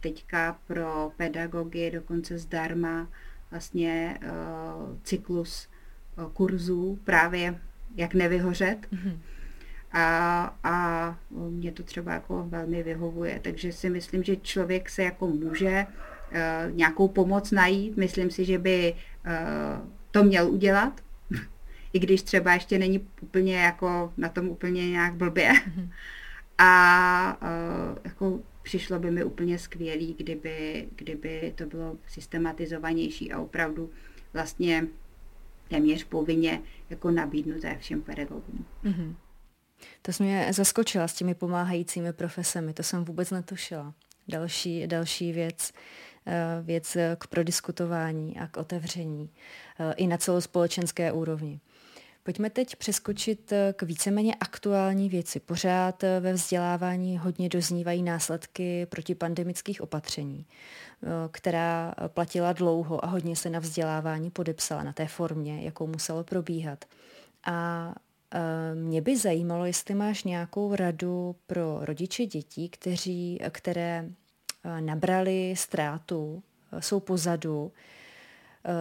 teďka 0.00 0.58
pro 0.66 1.12
pedagogy 1.16 1.90
dokonce 1.90 2.38
zdarma 2.38 3.08
vlastně 3.50 4.18
uh, 4.22 4.96
cyklus 5.02 5.68
kurzů 6.32 6.98
právě 7.04 7.60
jak 7.96 8.14
nevyhořet. 8.14 8.78
Mm-hmm 8.92 9.18
a, 9.92 10.56
a 10.64 11.16
mě 11.32 11.72
to 11.72 11.82
třeba 11.82 12.12
jako 12.12 12.46
velmi 12.48 12.82
vyhovuje. 12.82 13.40
Takže 13.42 13.72
si 13.72 13.90
myslím, 13.90 14.22
že 14.22 14.36
člověk 14.36 14.90
se 14.90 15.02
jako 15.02 15.26
může 15.26 15.86
nějakou 16.70 17.08
pomoc 17.08 17.50
najít. 17.50 17.96
Myslím 17.96 18.30
si, 18.30 18.44
že 18.44 18.58
by 18.58 18.94
to 20.10 20.24
měl 20.24 20.50
udělat, 20.50 21.00
i 21.92 21.98
když 21.98 22.22
třeba 22.22 22.54
ještě 22.54 22.78
není 22.78 23.08
úplně 23.20 23.56
jako 23.56 24.12
na 24.16 24.28
tom 24.28 24.48
úplně 24.48 24.90
nějak 24.90 25.14
blbě. 25.14 25.52
Mhm. 25.66 25.90
A 26.58 27.38
uh, 27.42 27.98
jako 28.04 28.40
přišlo 28.62 28.98
by 28.98 29.10
mi 29.10 29.24
úplně 29.24 29.58
skvělý, 29.58 30.14
kdyby, 30.18 30.88
kdyby 30.96 31.52
to 31.56 31.66
bylo 31.66 31.96
systematizovanější 32.08 33.32
a 33.32 33.40
opravdu 33.40 33.90
vlastně 34.32 34.86
téměř 35.68 36.04
povinně 36.04 36.62
jako 36.90 37.10
nabídnuté 37.10 37.76
všem 37.78 38.02
pedagogům. 38.02 38.66
Mm-hmm. 38.84 39.14
To 40.02 40.12
jsi 40.12 40.22
mě 40.22 40.48
zaskočila 40.52 41.08
s 41.08 41.14
těmi 41.14 41.34
pomáhajícími 41.34 42.12
profesemi, 42.12 42.72
to 42.72 42.82
jsem 42.82 43.04
vůbec 43.04 43.30
netušila. 43.30 43.94
Další, 44.28 44.86
další 44.86 45.32
věc, 45.32 45.72
eh, 46.26 46.62
věc 46.62 46.96
k 47.18 47.26
prodiskutování 47.26 48.38
a 48.38 48.46
k 48.46 48.56
otevření 48.56 49.30
eh, 49.78 49.92
i 49.96 50.06
na 50.06 50.16
celospolečenské 50.16 51.12
úrovni. 51.12 51.60
Pojďme 52.22 52.50
teď 52.50 52.76
přeskočit 52.76 53.52
eh, 53.52 53.74
k 53.76 53.82
víceméně 53.82 54.34
aktuální 54.34 55.08
věci. 55.08 55.40
Pořád 55.40 56.02
ve 56.20 56.32
vzdělávání 56.32 57.18
hodně 57.18 57.48
doznívají 57.48 58.02
následky 58.02 58.86
protipandemických 58.86 59.80
opatření, 59.80 60.46
která 61.30 61.94
platila 62.08 62.52
dlouho 62.52 63.04
a 63.04 63.08
hodně 63.08 63.36
se 63.36 63.50
na 63.50 63.58
vzdělávání 63.58 64.30
podepsala 64.30 64.82
na 64.82 64.92
té 64.92 65.06
formě, 65.06 65.62
jakou 65.62 65.86
muselo 65.86 66.24
probíhat. 66.24 66.84
A 67.46 67.94
Eh, 68.34 68.74
mě 68.74 69.02
by 69.02 69.16
zajímalo, 69.16 69.64
jestli 69.64 69.94
máš 69.94 70.24
nějakou 70.24 70.74
radu 70.74 71.36
pro 71.46 71.78
rodiče 71.80 72.26
dětí, 72.26 72.68
kteří, 72.68 73.38
které 73.50 74.08
eh, 74.64 74.80
nabrali 74.80 75.54
ztrátu, 75.56 76.42
eh, 76.72 76.82
jsou 76.82 77.00
pozadu, 77.00 77.72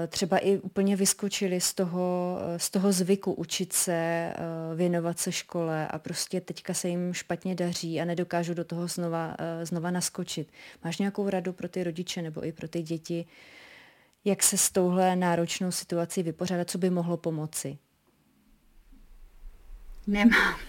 třeba 0.07 0.37
i 0.37 0.57
úplně 0.57 0.95
vyskočili 0.95 1.61
z 1.61 1.73
toho, 1.73 2.37
z 2.57 2.69
toho 2.69 2.91
zvyku 2.91 3.33
učit 3.33 3.73
se, 3.73 4.33
věnovat 4.75 5.19
se 5.19 5.31
škole 5.31 5.87
a 5.87 5.99
prostě 5.99 6.41
teďka 6.41 6.73
se 6.73 6.89
jim 6.89 7.13
špatně 7.13 7.55
daří 7.55 8.01
a 8.01 8.05
nedokážu 8.05 8.53
do 8.53 8.63
toho 8.63 8.87
znova, 8.87 9.35
znova 9.63 9.91
naskočit. 9.91 10.51
Máš 10.83 10.97
nějakou 10.97 11.29
radu 11.29 11.53
pro 11.53 11.69
ty 11.69 11.83
rodiče 11.83 12.21
nebo 12.21 12.45
i 12.45 12.51
pro 12.51 12.67
ty 12.67 12.81
děti, 12.81 13.25
jak 14.25 14.43
se 14.43 14.57
s 14.57 14.71
touhle 14.71 15.15
náročnou 15.15 15.71
situací 15.71 16.23
vypořádat, 16.23 16.69
co 16.69 16.77
by 16.77 16.89
mohlo 16.89 17.17
pomoci? 17.17 17.77
Nemám. 20.07 20.59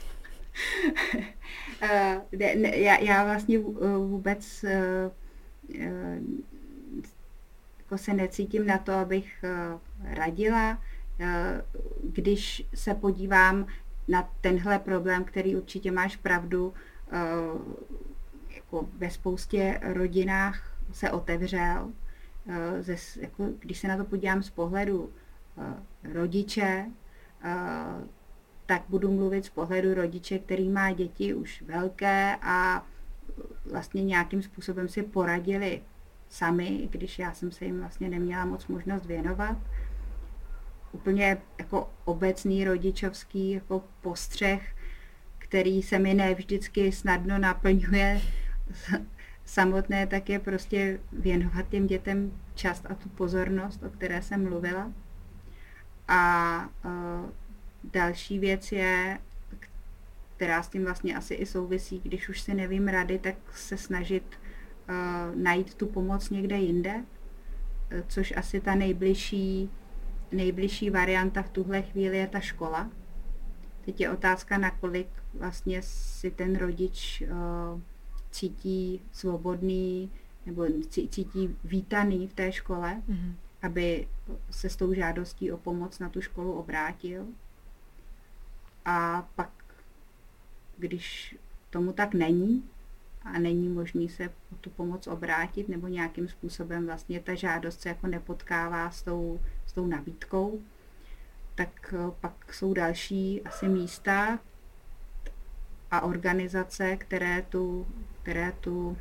Eh, 1.83 2.21
ne, 2.37 2.55
ne, 2.55 2.77
já, 2.77 2.99
já 2.99 3.25
vlastně 3.25 3.57
eh, 3.59 3.97
vůbec 3.97 4.65
jako 7.91 7.99
se 8.05 8.15
necítím 8.15 8.67
na 8.67 8.79
to, 8.79 8.93
abych 8.93 9.45
uh, 9.45 9.81
radila. 10.15 10.79
Uh, 11.21 11.27
když 12.03 12.67
se 12.75 12.95
podívám 12.95 13.67
na 14.09 14.31
tenhle 14.41 14.79
problém, 14.79 15.25
který 15.25 15.57
určitě 15.57 15.91
máš 15.91 16.17
pravdu, 16.17 16.69
uh, 16.69 17.75
jako 18.55 18.89
ve 18.99 19.11
spoustě 19.11 19.81
rodinách 19.83 20.77
se 20.93 21.11
otevřel. 21.11 21.93
Ze, 22.81 22.97
jako, 23.21 23.49
když 23.59 23.79
se 23.79 23.89
na 23.89 23.97
to 23.97 24.05
podívám 24.05 24.43
z 24.43 24.51
pohledu 24.51 25.13
rodiče, 26.13 26.87
tak 28.67 28.83
budu 28.89 29.13
mluvit 29.13 29.45
z 29.45 29.49
pohledu 29.49 29.95
rodiče, 29.95 30.39
který 30.39 30.69
má 30.69 30.93
děti 30.93 31.35
už 31.35 31.63
velké 31.63 32.37
a 32.43 32.87
vlastně 33.71 34.05
nějakým 34.05 34.43
způsobem 34.43 34.89
si 34.89 35.03
poradili 35.03 35.83
sami, 36.31 36.89
když 36.91 37.19
já 37.19 37.33
jsem 37.33 37.53
se 37.53 37.65
jim 37.65 37.81
vlastně 37.81 38.09
neměla 38.09 38.45
moc 38.45 38.67
možnost 38.67 39.07
věnovat. 39.07 39.57
Úplně 40.93 41.39
jako 41.59 41.91
obecný 42.05 42.65
rodičovský 42.65 43.51
jako 43.51 43.85
postřeh, 44.01 44.75
který 45.39 45.83
se 45.83 45.99
mi 45.99 46.15
ne 46.15 46.35
vždycky 46.35 46.93
snadno 46.93 47.39
naplňuje 47.39 48.21
samotné, 49.45 50.07
tak 50.07 50.29
je 50.29 50.39
prostě 50.39 51.01
věnovat 51.13 51.69
těm 51.69 51.87
dětem 51.87 52.33
čas 52.55 52.83
a 52.89 52.95
tu 52.95 53.09
pozornost, 53.09 53.83
o 53.83 53.91
které 53.91 54.23
jsem 54.23 54.43
mluvila. 54.43 54.93
A 56.09 56.69
uh, 56.85 57.31
Další 57.85 58.39
věc 58.39 58.73
je, 58.73 59.19
která 60.37 60.63
s 60.63 60.69
tím 60.69 60.85
vlastně 60.85 61.17
asi 61.17 61.35
i 61.35 61.47
souvisí, 61.47 62.01
když 62.01 62.29
už 62.29 62.41
si 62.41 62.55
nevím 62.55 62.89
rady, 62.89 63.19
tak 63.19 63.35
se 63.55 63.77
snažit 63.77 64.40
najít 65.35 65.75
tu 65.75 65.87
pomoc 65.87 66.31
někde 66.31 66.59
jinde, 66.59 66.95
uh, 66.95 68.01
což 68.09 68.37
asi 68.37 68.61
ta 68.61 68.75
nejbližší, 68.75 69.71
nejbližší 70.33 70.91
varianta 70.91 71.43
v 71.43 71.51
tuhle 71.51 71.83
chvíli 71.83 72.17
je 72.17 72.27
ta 72.27 72.41
škola. 72.41 72.91
Teď 73.85 74.01
je 74.01 74.11
otázka, 74.11 74.59
nakolik 74.59 75.09
vlastně 75.35 75.83
si 75.83 76.31
ten 76.31 76.57
rodič 76.57 77.23
uh, 77.23 77.81
cítí 78.31 79.03
svobodný 79.13 80.11
nebo 80.47 80.65
cítí 80.89 81.57
vítaný 81.65 82.27
v 82.27 82.35
té 82.35 82.53
škole, 82.53 83.03
mm-hmm. 83.09 83.35
aby 83.63 84.09
se 84.51 84.69
s 84.69 84.77
tou 84.77 84.95
žádostí 84.95 85.53
o 85.53 85.57
pomoc 85.57 85.99
na 85.99 86.09
tu 86.09 86.21
školu 86.21 86.53
obrátil. 86.53 87.27
A 88.85 89.29
pak, 89.35 89.51
když 90.79 91.37
tomu 91.71 91.93
tak 91.93 92.15
není 92.15 92.65
a 93.23 93.39
není 93.39 93.69
možný 93.69 94.09
se 94.09 94.29
o 94.29 94.57
tu 94.61 94.71
pomoc 94.71 95.07
obrátit 95.07 95.69
nebo 95.69 95.87
nějakým 95.87 96.29
způsobem 96.29 96.87
vlastně 96.87 97.21
ta 97.21 97.35
žádost 97.35 97.81
se 97.81 97.89
jako 97.89 98.07
nepotkává 98.07 98.91
s 98.91 99.03
tou, 99.03 99.41
s 99.67 99.73
tou 99.73 99.87
nabídkou, 99.87 100.61
tak 101.55 101.95
eh, 101.97 102.13
pak 102.21 102.55
jsou 102.55 102.75
další 102.75 103.43
asi 103.43 103.69
místa 103.69 104.39
a 105.91 106.01
organizace, 106.01 106.97
které 106.97 107.43
tu, 107.43 107.87
které 108.23 108.53
tu 108.53 108.97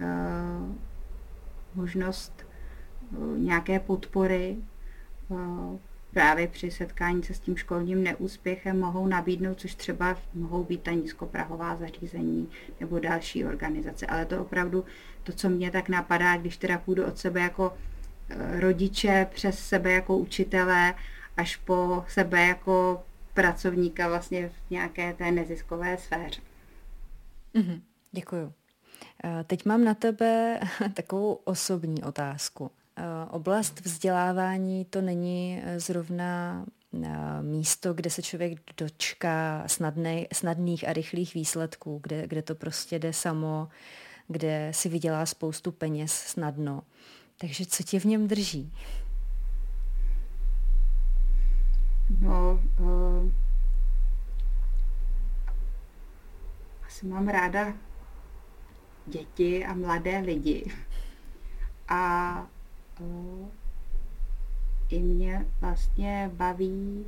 uh, 0.00 0.74
možnost 1.74 2.46
uh, 3.10 3.38
nějaké 3.38 3.80
podpory 3.80 4.56
uh, 5.28 5.78
právě 6.12 6.48
při 6.48 6.70
setkání 6.70 7.22
se 7.22 7.34
s 7.34 7.40
tím 7.40 7.56
školním 7.56 8.02
neúspěchem 8.02 8.80
mohou 8.80 9.06
nabídnout, 9.06 9.60
což 9.60 9.74
třeba 9.74 10.18
mohou 10.34 10.64
být 10.64 10.82
ta 10.82 10.90
nízkoprahová 10.90 11.76
zařízení 11.76 12.48
nebo 12.80 12.98
další 12.98 13.44
organizace. 13.44 14.06
Ale 14.06 14.26
to 14.26 14.40
opravdu 14.40 14.84
to, 15.22 15.32
co 15.32 15.48
mě 15.48 15.70
tak 15.70 15.88
napadá, 15.88 16.36
když 16.36 16.56
teda 16.56 16.78
půjdu 16.78 17.04
od 17.04 17.18
sebe 17.18 17.40
jako 17.40 17.76
eh, 18.28 18.60
rodiče, 18.60 19.26
přes 19.34 19.58
sebe 19.58 19.92
jako 19.92 20.16
učitelé, 20.16 20.94
až 21.36 21.56
po 21.56 22.04
sebe 22.08 22.46
jako 22.46 23.02
pracovníka 23.34 24.08
vlastně 24.08 24.48
v 24.48 24.70
nějaké 24.70 25.12
té 25.12 25.30
neziskové 25.30 25.98
sféře. 25.98 26.40
Mm-hmm, 27.54 27.80
děkuju. 28.12 28.52
Teď 29.46 29.66
mám 29.66 29.84
na 29.84 29.94
tebe 29.94 30.60
takovou 30.94 31.32
osobní 31.32 32.02
otázku. 32.02 32.70
Oblast 33.30 33.80
vzdělávání 33.80 34.84
to 34.84 35.00
není 35.00 35.62
zrovna 35.76 36.64
místo, 37.40 37.94
kde 37.94 38.10
se 38.10 38.22
člověk 38.22 38.60
dočká 38.76 39.64
snadnej, 39.66 40.28
snadných 40.32 40.88
a 40.88 40.92
rychlých 40.92 41.34
výsledků, 41.34 42.00
kde, 42.02 42.26
kde 42.26 42.42
to 42.42 42.54
prostě 42.54 42.98
jde 42.98 43.12
samo, 43.12 43.68
kde 44.28 44.68
si 44.74 44.88
vydělá 44.88 45.26
spoustu 45.26 45.72
peněz 45.72 46.12
snadno. 46.12 46.82
Takže 47.36 47.66
co 47.66 47.82
tě 47.82 48.00
v 48.00 48.04
něm 48.04 48.28
drží? 48.28 48.72
No, 52.20 52.62
uh, 52.80 53.30
asi 56.86 57.06
mám 57.06 57.28
ráda 57.28 57.74
děti 59.06 59.64
a 59.64 59.74
mladé 59.74 60.18
lidi. 60.18 60.72
A 61.88 62.46
uh, 63.02 63.48
i 64.88 64.98
mě 64.98 65.46
vlastně 65.60 66.30
baví 66.34 67.04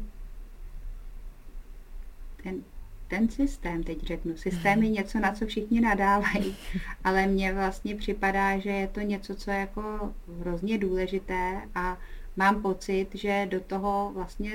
ten, 2.42 2.62
ten 3.08 3.28
systém, 3.28 3.82
teď 3.82 4.02
řeknu. 4.02 4.36
Systém 4.36 4.82
je 4.82 4.88
něco, 4.88 5.20
na 5.20 5.32
co 5.32 5.46
všichni 5.46 5.80
nadávají, 5.80 6.56
ale 7.04 7.26
mně 7.26 7.52
vlastně 7.52 7.96
připadá, 7.96 8.58
že 8.58 8.70
je 8.70 8.88
to 8.88 9.00
něco, 9.00 9.34
co 9.34 9.50
je 9.50 9.56
jako 9.56 10.12
hrozně 10.40 10.78
důležité 10.78 11.60
a 11.74 11.98
mám 12.36 12.62
pocit, 12.62 13.06
že 13.14 13.46
do 13.50 13.60
toho 13.60 14.10
vlastně 14.14 14.52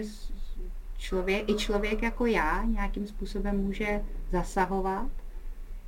člověk, 0.97 1.49
i 1.49 1.55
člověk 1.55 2.01
jako 2.03 2.25
já 2.25 2.63
nějakým 2.63 3.07
způsobem 3.07 3.57
může 3.57 4.03
zasahovat, 4.31 5.11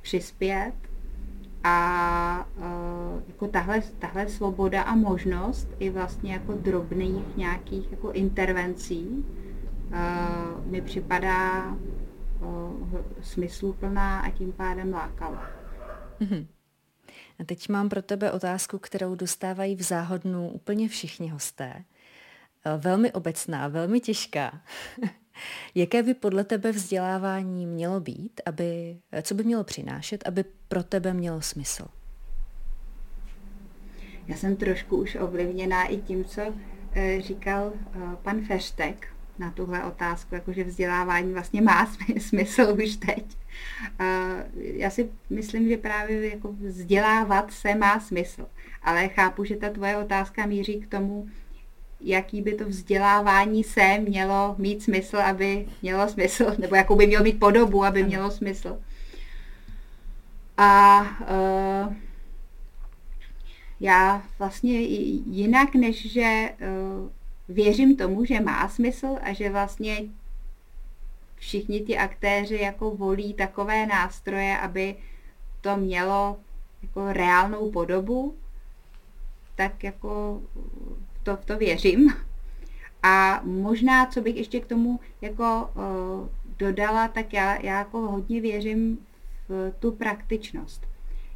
přispět 0.02 0.72
a 1.64 2.48
uh, 2.56 3.22
jako 3.28 3.48
tahle, 3.48 3.82
tahle 3.98 4.28
svoboda 4.28 4.82
a 4.82 4.94
možnost 4.94 5.68
i 5.78 5.90
vlastně 5.90 6.32
jako 6.32 6.52
drobných 6.52 7.36
nějakých 7.36 7.90
jako 7.90 8.12
intervencí 8.12 9.06
uh, 9.06 10.66
mi 10.66 10.82
připadá 10.82 11.76
uh, 12.40 13.00
smysluplná 13.20 14.20
a 14.20 14.30
tím 14.30 14.52
pádem 14.52 14.92
lákavá. 14.92 15.46
Mm-hmm. 16.20 16.46
A 17.38 17.44
teď 17.44 17.68
mám 17.68 17.88
pro 17.88 18.02
tebe 18.02 18.32
otázku, 18.32 18.78
kterou 18.78 19.14
dostávají 19.14 19.76
v 19.76 19.82
záhodnu 19.82 20.48
úplně 20.48 20.88
všichni 20.88 21.28
hosté. 21.28 21.84
Velmi 22.78 23.12
obecná, 23.12 23.68
velmi 23.68 24.00
těžká. 24.00 24.62
Jaké 25.74 26.02
by 26.02 26.14
podle 26.14 26.44
tebe 26.44 26.72
vzdělávání 26.72 27.66
mělo 27.66 28.00
být, 28.00 28.40
aby, 28.46 28.96
co 29.22 29.34
by 29.34 29.44
mělo 29.44 29.64
přinášet, 29.64 30.28
aby 30.28 30.44
pro 30.68 30.82
tebe 30.82 31.14
mělo 31.14 31.40
smysl? 31.40 31.84
Já 34.28 34.36
jsem 34.36 34.56
trošku 34.56 34.96
už 34.96 35.14
ovlivněná 35.20 35.84
i 35.84 35.96
tím, 35.96 36.24
co 36.24 36.42
eh, 36.92 37.20
říkal 37.20 37.72
eh, 37.74 37.98
pan 38.22 38.40
Feštek 38.40 39.08
na 39.38 39.50
tuhle 39.50 39.84
otázku, 39.84 40.34
jakože 40.34 40.64
vzdělávání 40.64 41.32
vlastně 41.32 41.62
má 41.62 41.92
smysl 42.18 42.76
už 42.84 42.96
teď. 42.96 43.24
Eh, 44.00 44.46
já 44.54 44.90
si 44.90 45.10
myslím, 45.30 45.68
že 45.68 45.76
právě 45.76 46.30
jako 46.30 46.52
vzdělávat 46.52 47.52
se 47.52 47.74
má 47.74 48.00
smysl, 48.00 48.46
ale 48.82 49.08
chápu, 49.08 49.44
že 49.44 49.56
ta 49.56 49.70
tvoje 49.70 49.96
otázka 49.96 50.46
míří 50.46 50.80
k 50.80 50.86
tomu, 50.86 51.28
jaký 52.04 52.42
by 52.42 52.54
to 52.54 52.64
vzdělávání 52.64 53.64
se 53.64 53.98
mělo 53.98 54.54
mít 54.58 54.82
smysl, 54.82 55.16
aby 55.16 55.66
mělo 55.82 56.08
smysl, 56.08 56.54
nebo 56.58 56.76
jakou 56.76 56.96
by 56.96 57.06
mělo 57.06 57.24
mít 57.24 57.40
podobu, 57.40 57.84
aby 57.84 58.02
mělo 58.02 58.30
smysl. 58.30 58.78
A 60.56 61.00
uh, 61.00 61.94
já 63.80 64.22
vlastně 64.38 64.80
jinak, 64.80 65.74
než 65.74 66.12
že 66.12 66.50
uh, 66.60 67.10
věřím 67.48 67.96
tomu, 67.96 68.24
že 68.24 68.40
má 68.40 68.68
smysl 68.68 69.18
a 69.22 69.32
že 69.32 69.50
vlastně 69.50 69.98
všichni 71.36 71.80
ti 71.80 71.98
aktéři 71.98 72.56
jako 72.56 72.90
volí 72.90 73.34
takové 73.34 73.86
nástroje, 73.86 74.58
aby 74.58 74.96
to 75.60 75.76
mělo 75.76 76.36
jako 76.82 77.12
reálnou 77.12 77.70
podobu, 77.70 78.34
tak 79.54 79.84
jako 79.84 80.42
to, 81.22 81.36
v 81.36 81.44
to 81.44 81.58
věřím. 81.58 82.14
A 83.02 83.40
možná, 83.44 84.06
co 84.06 84.20
bych 84.20 84.36
ještě 84.36 84.60
k 84.60 84.66
tomu 84.66 85.00
jako 85.20 85.70
uh, 85.74 86.28
dodala, 86.58 87.08
tak 87.08 87.32
já, 87.32 87.54
já 87.62 87.78
jako 87.78 87.98
hodně 87.98 88.40
věřím 88.40 88.98
v 89.48 89.72
tu 89.78 89.92
praktičnost. 89.92 90.86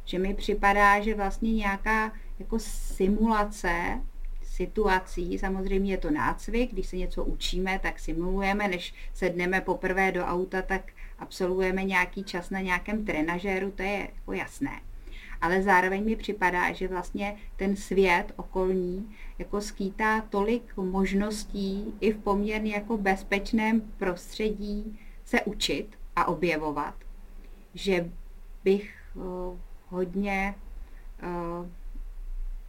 Že 0.05 0.19
mi 0.19 0.33
připadá, 0.33 1.01
že 1.01 1.15
vlastně 1.15 1.53
nějaká 1.53 2.11
jako 2.39 2.59
simulace 2.59 4.01
situací, 4.43 5.39
samozřejmě 5.39 5.91
je 5.91 5.97
to 5.97 6.11
nácvik, 6.11 6.71
když 6.71 6.87
se 6.87 6.97
něco 6.97 7.23
učíme, 7.23 7.79
tak 7.83 7.99
simulujeme, 7.99 8.67
než 8.67 8.93
sedneme 9.13 9.61
poprvé 9.61 10.11
do 10.11 10.25
auta, 10.25 10.61
tak 10.61 10.81
absolvujeme 11.19 11.83
nějaký 11.83 12.23
čas 12.23 12.49
na 12.49 12.59
nějakém 12.59 13.05
trenažéru, 13.05 13.71
to 13.71 13.83
je 13.83 14.09
jako 14.15 14.33
jasné 14.33 14.81
ale 15.41 15.63
zároveň 15.63 16.05
mi 16.05 16.15
připadá, 16.15 16.71
že 16.71 16.87
vlastně 16.87 17.37
ten 17.55 17.75
svět 17.75 18.33
okolní 18.35 19.15
jako 19.37 19.61
skýtá 19.61 20.21
tolik 20.21 20.77
možností 20.77 21.93
i 21.99 22.11
v 22.13 22.17
poměrně 22.17 22.73
jako 22.73 22.97
bezpečném 22.97 23.81
prostředí 23.81 24.99
se 25.25 25.41
učit 25.41 25.97
a 26.15 26.25
objevovat, 26.25 26.95
že 27.73 28.11
bych 28.63 28.95
uh, 29.15 29.57
hodně 29.89 30.55
uh, 31.23 31.67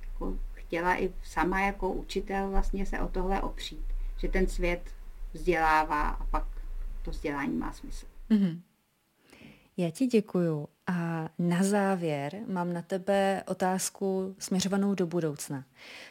jako 0.02 0.38
chtěla 0.52 1.00
i 1.00 1.12
sama 1.22 1.60
jako 1.60 1.92
učitel 1.92 2.50
vlastně 2.50 2.86
se 2.86 3.00
o 3.00 3.08
tohle 3.08 3.42
opřít, 3.42 3.84
že 4.16 4.28
ten 4.28 4.46
svět 4.46 4.94
vzdělává 5.32 6.08
a 6.08 6.24
pak 6.24 6.44
to 7.02 7.10
vzdělání 7.10 7.56
má 7.56 7.72
smysl. 7.72 8.06
Mm-hmm. 8.30 8.60
Já 9.76 9.90
ti 9.90 10.06
děkuju 10.06 10.68
a 10.88 11.28
na 11.38 11.62
závěr 11.62 12.36
mám 12.46 12.72
na 12.72 12.82
tebe 12.82 13.42
otázku 13.46 14.34
směřovanou 14.38 14.94
do 14.94 15.06
budoucna. 15.06 15.64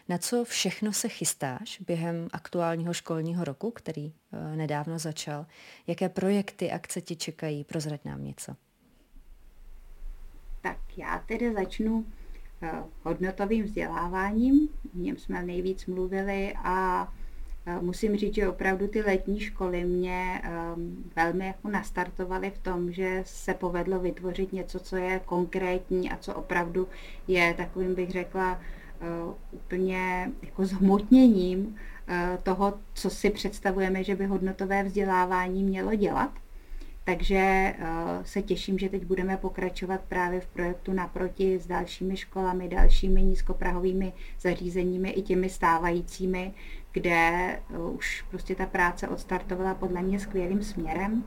Na 0.09 0.17
co 0.17 0.45
všechno 0.45 0.93
se 0.93 1.09
chystáš 1.09 1.81
během 1.87 2.27
aktuálního 2.33 2.93
školního 2.93 3.43
roku, 3.43 3.71
který 3.71 4.05
uh, 4.05 4.55
nedávno 4.55 4.99
začal? 4.99 5.45
Jaké 5.87 6.09
projekty, 6.09 6.71
akce 6.71 7.01
ti 7.01 7.15
čekají? 7.15 7.63
Prozrať 7.63 8.05
nám 8.05 8.23
něco. 8.23 8.55
Tak 10.61 10.77
já 10.97 11.23
tedy 11.27 11.53
začnu 11.53 11.95
uh, 11.95 12.69
hodnotovým 13.03 13.65
vzděláváním, 13.65 14.69
o 14.95 14.97
něm 14.97 15.17
jsme 15.17 15.43
nejvíc 15.43 15.85
mluvili 15.85 16.53
a 16.63 17.07
Musím 17.81 18.17
říct, 18.17 18.33
že 18.33 18.49
opravdu 18.49 18.87
ty 18.87 19.01
letní 19.01 19.39
školy 19.39 19.83
mě 19.83 20.41
um, 20.75 21.11
velmi 21.15 21.47
jako 21.47 21.69
nastartovaly 21.69 22.49
v 22.49 22.57
tom, 22.57 22.91
že 22.91 23.21
se 23.25 23.53
povedlo 23.53 23.99
vytvořit 23.99 24.53
něco, 24.53 24.79
co 24.79 24.95
je 24.95 25.21
konkrétní 25.25 26.11
a 26.11 26.17
co 26.17 26.33
opravdu 26.33 26.87
je 27.27 27.53
takovým, 27.53 27.95
bych 27.95 28.11
řekla, 28.11 28.59
uh, 29.27 29.33
úplně 29.51 30.31
jako 30.41 30.65
zhmotněním 30.65 31.59
uh, 31.59 31.75
toho, 32.43 32.73
co 32.93 33.09
si 33.09 33.29
představujeme, 33.29 34.03
že 34.03 34.15
by 34.15 34.25
hodnotové 34.25 34.83
vzdělávání 34.83 35.63
mělo 35.63 35.95
dělat. 35.95 36.31
Takže 37.03 37.73
uh, 37.79 37.85
se 38.23 38.41
těším, 38.41 38.79
že 38.79 38.89
teď 38.89 39.05
budeme 39.05 39.37
pokračovat 39.37 40.01
právě 40.09 40.39
v 40.39 40.47
projektu 40.47 40.93
naproti 40.93 41.59
s 41.59 41.67
dalšími 41.67 42.17
školami, 42.17 42.67
dalšími 42.67 43.23
nízkoprahovými 43.23 44.13
zařízeními 44.41 45.09
i 45.09 45.21
těmi 45.21 45.49
stávajícími, 45.49 46.53
kde 46.99 47.59
uh, 47.69 47.95
už 47.95 48.25
prostě 48.29 48.55
ta 48.55 48.65
práce 48.65 49.07
odstartovala 49.07 49.73
podle 49.73 50.01
mě 50.01 50.19
skvělým 50.19 50.63
směrem, 50.63 51.23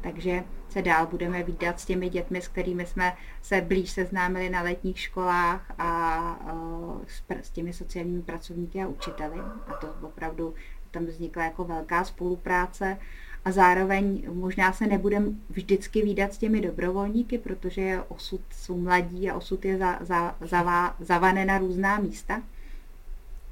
takže 0.00 0.44
se 0.68 0.82
dál 0.82 1.06
budeme 1.06 1.42
výdat 1.42 1.80
s 1.80 1.84
těmi 1.84 2.08
dětmi, 2.08 2.42
s 2.42 2.48
kterými 2.48 2.86
jsme 2.86 3.16
se 3.42 3.60
blíž 3.60 3.90
seznámili 3.90 4.50
na 4.50 4.62
letních 4.62 4.98
školách 4.98 5.72
a 5.78 6.52
uh, 6.52 7.00
s 7.42 7.50
těmi 7.50 7.72
sociálními 7.72 8.22
pracovníky 8.22 8.82
a 8.82 8.88
učiteli. 8.88 9.40
A 9.40 9.74
to 9.80 9.94
opravdu 10.02 10.54
tam 10.90 11.06
vznikla 11.06 11.44
jako 11.44 11.64
velká 11.64 12.04
spolupráce 12.04 12.98
a 13.44 13.52
zároveň 13.52 14.26
možná 14.32 14.72
se 14.72 14.86
nebudeme 14.86 15.26
vždycky 15.50 16.02
výdat 16.02 16.32
s 16.32 16.38
těmi 16.38 16.60
dobrovolníky, 16.60 17.38
protože 17.38 18.02
osud 18.08 18.40
jsou 18.50 18.76
mladí 18.80 19.30
a 19.30 19.36
osud 19.36 19.64
je 19.64 19.78
za, 19.78 19.98
za, 20.00 20.36
za, 20.40 20.96
zavané 21.00 21.44
na 21.44 21.58
různá 21.58 21.98
místa. 21.98 22.42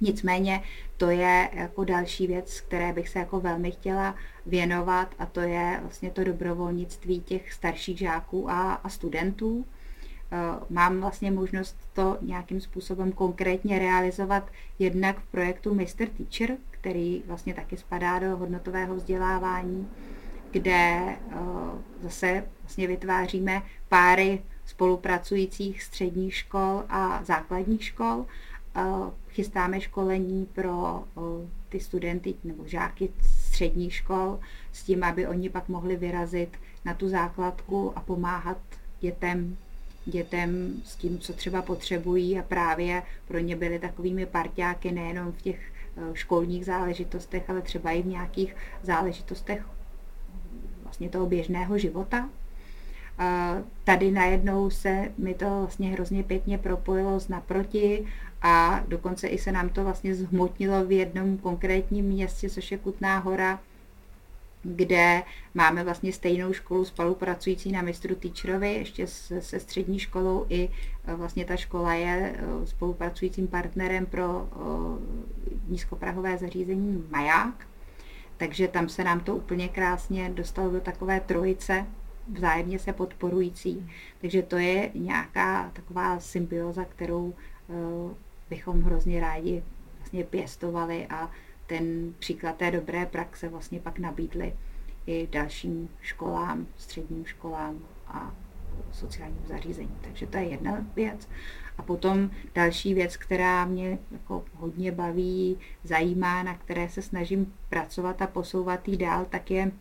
Nicméně 0.01 0.63
to 0.97 1.11
je 1.11 1.51
jako 1.53 1.85
další 1.85 2.27
věc, 2.27 2.61
které 2.61 2.93
bych 2.93 3.09
se 3.09 3.19
jako 3.19 3.41
velmi 3.41 3.71
chtěla 3.71 4.15
věnovat 4.47 5.15
a 5.19 5.27
to 5.27 5.41
je 5.41 5.79
vlastně 5.83 6.11
to 6.11 6.25
dobrovolnictví 6.25 7.21
těch 7.21 7.53
starších 7.53 7.99
žáků 7.99 8.51
a, 8.51 8.73
a 8.73 8.89
studentů. 8.89 9.67
Eh, 10.33 10.37
mám 10.71 11.01
vlastně 11.01 11.31
možnost 11.31 11.77
to 11.93 12.19
nějakým 12.21 12.61
způsobem 12.61 13.13
konkrétně 13.13 13.79
realizovat 13.79 14.51
jednak 14.79 15.19
v 15.21 15.27
projektu 15.27 15.75
Mr. 15.75 16.07
Teacher, 16.17 16.57
který 16.71 17.23
vlastně 17.27 17.55
taky 17.55 17.77
spadá 17.77 18.19
do 18.19 18.37
hodnotového 18.37 18.95
vzdělávání 18.95 19.89
kde 20.51 21.17
zase 22.03 22.45
vlastně 22.63 22.87
vytváříme 22.87 23.63
páry 23.89 24.43
spolupracujících 24.65 25.83
středních 25.83 26.35
škol 26.35 26.83
a 26.89 27.25
základních 27.25 27.85
škol. 27.85 28.27
Chystáme 29.29 29.81
školení 29.81 30.47
pro 30.47 31.05
ty 31.69 31.81
studenty 31.81 32.35
nebo 32.45 32.63
žáky 32.67 33.09
středních 33.23 33.95
škol 33.95 34.39
s 34.73 34.83
tím, 34.83 35.05
aby 35.05 35.27
oni 35.27 35.49
pak 35.49 35.69
mohli 35.69 35.97
vyrazit 35.97 36.57
na 36.85 36.95
tu 36.95 37.09
základku 37.09 37.93
a 37.97 38.01
pomáhat 38.01 38.59
dětem 39.01 39.57
dětem 40.07 40.83
s 40.85 40.97
tím, 40.97 41.19
co 41.19 41.33
třeba 41.33 41.63
potřebují 41.63 42.39
a 42.39 42.43
právě 42.43 43.03
pro 43.29 43.39
ně 43.39 43.57
byly 43.57 43.79
takovými 43.79 44.27
parťáky 44.27 44.93
nejenom 44.93 45.33
v 45.33 45.43
těch 45.43 45.61
školních 46.13 46.65
záležitostech, 46.65 47.51
ale 47.51 47.63
třeba 47.63 47.91
i 47.91 48.03
v 48.03 48.07
nějakých 48.07 48.57
záležitostech 48.83 49.63
vlastně 50.83 51.09
toho 51.09 51.27
běžného 51.27 51.79
života. 51.79 52.29
Tady 53.85 54.11
najednou 54.11 54.71
se 54.71 55.13
mi 55.19 55.35
to 55.35 55.61
vlastně 55.61 55.91
hrozně 55.91 56.23
pěkně 56.23 56.59
propojilo 56.59 57.21
z 57.21 57.29
naproti 57.29 58.07
a 58.43 58.85
dokonce 58.89 59.29
i 59.29 59.39
se 59.39 59.53
nám 59.53 59.69
to 59.69 59.85
vlastně 59.85 60.15
zhmotnilo 60.15 60.85
v 60.85 60.93
jednom 60.93 61.39
konkrétním 61.39 62.05
městě, 62.05 62.51
což 62.51 62.73
je 62.73 62.79
Kutná 62.79 63.19
hora, 63.19 63.61
kde 64.63 65.23
máme 65.55 65.85
vlastně 65.85 66.13
stejnou 66.13 66.53
školu 66.53 66.85
spolupracující 66.85 67.73
na 67.73 67.83
mistru 67.83 68.15
Teacherovi, 68.15 68.75
ještě 68.75 69.07
se, 69.07 69.61
střední 69.61 69.99
školou 69.99 70.47
i 70.49 70.69
e, 71.07 71.15
vlastně 71.15 71.45
ta 71.45 71.57
škola 71.57 71.95
je 71.95 72.37
e, 72.37 72.67
spolupracujícím 72.67 73.49
partnerem 73.49 74.07
pro 74.07 74.49
e, 74.49 74.59
nízkoprahové 75.69 76.39
zařízení 76.39 77.05
Maják. 77.11 77.67
Takže 78.37 78.69
tam 78.69 78.89
se 78.89 79.05
nám 79.05 79.21
to 79.21 79.37
úplně 79.37 79.69
krásně 79.69 80.31
dostalo 80.31 80.71
do 80.71 80.81
takové 80.81 81.21
trojice, 81.21 81.87
vzájemně 82.33 82.79
se 82.79 82.93
podporující. 82.93 83.91
Takže 84.21 84.43
to 84.43 84.57
je 84.57 84.91
nějaká 84.95 85.71
taková 85.73 86.21
symbioza, 86.21 86.85
kterou 86.85 87.35
bychom 88.51 88.83
hrozně 88.83 89.21
rádi 89.21 89.63
vlastně 89.99 90.25
pěstovali 90.25 91.07
a 91.07 91.31
ten 91.67 92.15
příklad 92.19 92.57
té 92.57 92.71
dobré 92.71 93.07
praxe 93.07 93.49
vlastně 93.49 93.81
pak 93.81 93.99
nabídli 93.99 94.55
i 95.07 95.29
dalším 95.31 95.89
školám, 96.01 96.67
středním 96.77 97.27
školám 97.27 97.79
a 98.07 98.35
sociálním 98.93 99.47
zařízení. 99.47 99.97
Takže 100.01 100.27
to 100.27 100.37
je 100.37 100.45
jedna 100.45 100.87
věc. 100.97 101.29
A 101.79 101.83
potom 101.83 102.31
další 102.55 102.95
věc, 102.95 103.17
která 103.17 103.65
mě 103.65 103.99
jako 104.11 104.45
hodně 104.55 104.93
baví, 104.93 105.59
zajímá, 105.85 106.43
na 106.43 106.55
které 106.55 106.89
se 106.89 107.03
snažím 107.03 107.55
pracovat 107.69 108.23
a 108.23 108.27
posouvat 108.27 108.89
jí 108.89 108.97
dál, 108.97 109.25
tak 109.25 109.51
je 109.51 109.73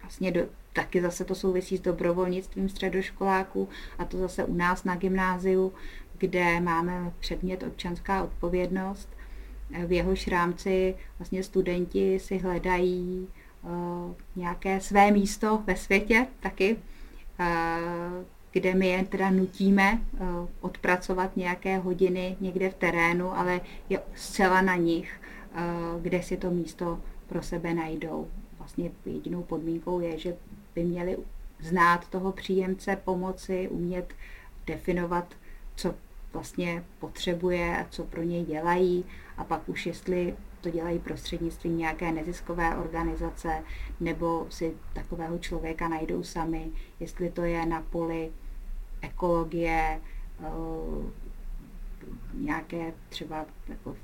vlastně 0.00 0.32
do, 0.32 0.46
taky 0.72 1.02
zase 1.02 1.24
to 1.24 1.34
souvisí 1.34 1.76
s 1.76 1.80
dobrovolnictvím 1.80 2.68
středoškoláků 2.68 3.68
a 3.98 4.04
to 4.04 4.18
zase 4.18 4.44
u 4.44 4.54
nás 4.54 4.84
na 4.84 4.96
gymnáziu, 4.96 5.72
kde 6.18 6.60
máme 6.60 7.12
předmět 7.20 7.62
občanská 7.62 8.22
odpovědnost 8.22 9.08
v 9.86 9.92
jehož 9.92 10.28
rámci 10.28 10.94
vlastně 11.18 11.42
studenti 11.42 12.18
si 12.18 12.38
hledají 12.38 13.28
uh, 13.62 13.70
nějaké 14.36 14.80
své 14.80 15.10
místo 15.10 15.62
ve 15.66 15.76
světě 15.76 16.26
taky, 16.40 16.76
uh, 17.40 18.24
kde 18.52 18.74
my 18.74 18.88
je 18.88 19.04
teda 19.04 19.30
nutíme 19.30 20.00
uh, 20.12 20.48
odpracovat 20.60 21.36
nějaké 21.36 21.78
hodiny 21.78 22.36
někde 22.40 22.70
v 22.70 22.74
terénu, 22.74 23.38
ale 23.38 23.60
je 23.88 24.00
zcela 24.14 24.60
na 24.60 24.76
nich, 24.76 25.20
kde 26.00 26.22
si 26.22 26.36
to 26.36 26.50
místo 26.50 27.00
pro 27.26 27.42
sebe 27.42 27.74
najdou. 27.74 28.28
Vlastně 28.58 28.90
jedinou 29.06 29.42
podmínkou 29.42 30.00
je, 30.00 30.18
že 30.18 30.36
by 30.74 30.84
měli 30.84 31.16
znát 31.60 32.08
toho 32.08 32.32
příjemce 32.32 32.96
pomoci, 33.04 33.68
umět 33.68 34.14
definovat, 34.66 35.34
co 35.76 35.94
vlastně 36.36 36.84
potřebuje 36.98 37.78
a 37.78 37.86
co 37.90 38.04
pro 38.04 38.22
něj 38.22 38.44
dělají 38.44 39.04
a 39.36 39.44
pak 39.44 39.68
už 39.68 39.86
jestli 39.86 40.36
to 40.60 40.70
dělají 40.70 40.98
prostřednictvím 40.98 41.78
nějaké 41.78 42.12
neziskové 42.12 42.76
organizace 42.76 43.62
nebo 44.00 44.46
si 44.50 44.72
takového 44.92 45.38
člověka 45.38 45.88
najdou 45.88 46.22
sami, 46.22 46.70
jestli 47.00 47.30
to 47.30 47.42
je 47.42 47.66
na 47.66 47.80
poli 47.80 48.30
ekologie, 49.00 50.00
eh, 50.40 50.46
nějaké 52.34 52.92
třeba 53.08 53.46
jako 53.68 53.96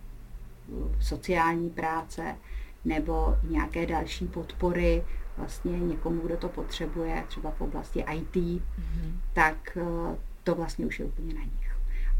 sociální 1.00 1.70
práce 1.70 2.36
nebo 2.84 3.36
nějaké 3.48 3.86
další 3.86 4.26
podpory 4.26 5.04
vlastně 5.36 5.80
někomu, 5.80 6.20
kdo 6.20 6.36
to 6.36 6.48
potřebuje, 6.48 7.24
třeba 7.28 7.50
v 7.50 7.60
oblasti 7.60 8.04
IT, 8.12 8.34
mm-hmm. 8.34 9.12
tak 9.32 9.76
eh, 9.76 10.16
to 10.44 10.54
vlastně 10.54 10.86
už 10.86 10.98
je 10.98 11.04
úplně 11.04 11.34
na 11.34 11.40
nich. 11.40 11.61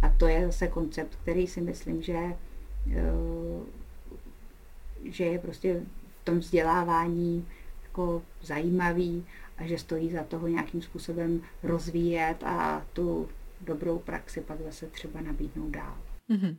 A 0.03 0.09
to 0.09 0.27
je 0.27 0.47
zase 0.47 0.69
koncept, 0.69 1.19
který 1.23 1.47
si 1.47 1.61
myslím, 1.61 2.03
že, 2.03 2.19
eh, 2.93 3.13
že 5.05 5.25
je 5.25 5.39
prostě 5.39 5.81
v 6.21 6.25
tom 6.25 6.39
vzdělávání 6.39 7.49
jako 7.83 8.23
zajímavý 8.43 9.27
a 9.59 9.67
že 9.67 9.79
stojí 9.79 10.13
za 10.13 10.23
toho 10.23 10.49
nějakým 10.49 10.83
způsobem 10.83 11.41
rozvíjet 11.63 12.37
a 12.45 12.87
tu 12.93 13.29
dobrou 13.61 13.99
praxi 13.99 14.41
pak 14.41 14.61
zase 14.61 14.87
třeba 14.87 15.21
nabídnout 15.21 15.71
dál. 15.71 15.97
Mm-hmm. 16.31 16.57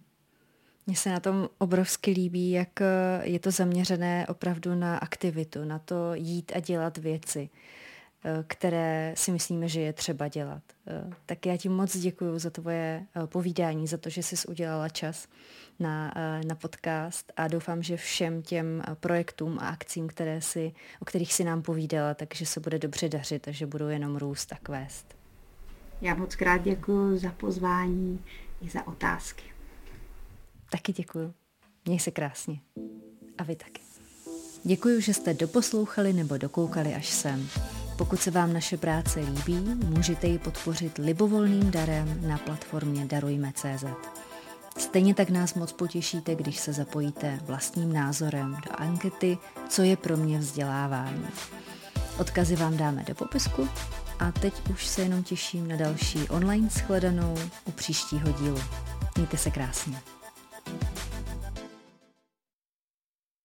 Mně 0.88 0.96
se 0.96 1.10
na 1.10 1.20
tom 1.20 1.50
obrovsky 1.58 2.12
líbí, 2.12 2.52
jak 2.52 2.80
je 3.22 3.40
to 3.40 3.52
zaměřené 3.52 4.28
opravdu 4.28 4.76
na 4.76 4.98
aktivitu, 4.98 5.66
na 5.66 5.80
to 5.80 6.14
jít 6.14 6.52
a 6.56 6.60
dělat 6.60 6.98
věci. 6.98 7.50
Eh, 8.26 8.44
které 8.48 9.14
si 9.18 9.32
myslíme, 9.32 9.68
že 9.68 9.82
je 9.82 9.94
třeba 9.94 10.28
dělat. 10.28 10.64
Eh, 10.88 11.14
tak 11.26 11.46
já 11.46 11.58
ti 11.58 11.70
moc 11.70 11.98
děkuji 11.98 12.40
za 12.40 12.50
tvoje 12.50 13.06
eh, 13.16 13.28
povídání, 13.28 13.88
za 13.88 13.98
to, 13.98 14.10
že 14.10 14.24
jsi 14.24 14.48
udělala 14.48 14.90
čas 14.90 15.28
na, 15.80 16.14
na 16.48 16.56
podcast 16.56 17.32
a 17.38 17.48
doufám, 17.48 17.84
že 17.84 17.98
všem 17.98 18.42
těm 18.42 18.84
projektům 19.00 19.60
a 19.60 19.70
akcím, 19.70 20.08
které 20.08 20.42
si, 20.42 20.74
o 21.02 21.06
kterých 21.06 21.34
si 21.34 21.44
nám 21.44 21.62
povídala, 21.62 22.14
takže 22.14 22.46
se 22.46 22.60
bude 22.60 22.80
dobře 22.80 23.10
dařit 23.10 23.48
a 23.48 23.52
že 23.52 23.66
budou 23.66 23.88
jenom 23.88 24.18
růst 24.18 24.54
a 24.54 24.58
kvést. 24.64 25.16
Já 26.02 26.16
moc 26.16 26.36
krát 26.36 26.58
děkuji 26.58 27.18
za 27.18 27.32
pozvání 27.32 28.26
i 28.62 28.70
za 28.70 28.88
otázky. 28.88 29.44
Taky 30.70 30.94
děkuji. 30.94 31.34
Měj 31.86 32.00
se 32.00 32.12
krásně. 32.12 32.60
A 33.38 33.44
vy 33.44 33.56
taky. 33.56 33.82
Děkuji, 34.64 35.02
že 35.02 35.14
jste 35.14 35.34
doposlouchali 35.34 36.14
nebo 36.14 36.38
dokoukali 36.38 36.94
až 36.94 37.10
sem. 37.10 37.50
Pokud 37.98 38.22
se 38.22 38.32
vám 38.32 38.54
naše 38.54 38.78
práce 38.78 39.20
líbí, 39.20 39.60
můžete 39.86 40.28
ji 40.28 40.40
podpořit 40.40 40.98
libovolným 40.98 41.72
darem 41.72 42.28
na 42.28 42.38
platformě 42.38 43.06
Darujme.cz. 43.06 43.86
Stejně 44.78 45.14
tak 45.16 45.30
nás 45.30 45.54
moc 45.54 45.72
potěšíte, 45.74 46.36
když 46.36 46.60
se 46.60 46.74
zapojíte 46.74 47.40
vlastním 47.46 47.94
názorem 47.94 48.58
do 48.66 48.82
ankety 48.82 49.38
Co 49.70 49.84
je 49.84 49.98
pro 49.98 50.18
mě 50.18 50.40
vzdělávání. 50.40 51.28
Odkazy 52.18 52.56
vám 52.56 52.78
dáme 52.78 53.04
do 53.08 53.16
popisku 53.16 53.70
a 54.20 54.32
teď 54.32 54.70
už 54.70 54.88
se 54.88 55.02
jenom 55.02 55.24
těším 55.24 55.68
na 55.68 55.76
další 55.76 56.30
online 56.30 56.70
shledanou 56.70 57.36
u 57.66 57.72
příštího 57.72 58.32
dílu. 58.32 58.60
Mějte 59.16 59.38
se 59.38 59.52
krásně. 59.52 60.02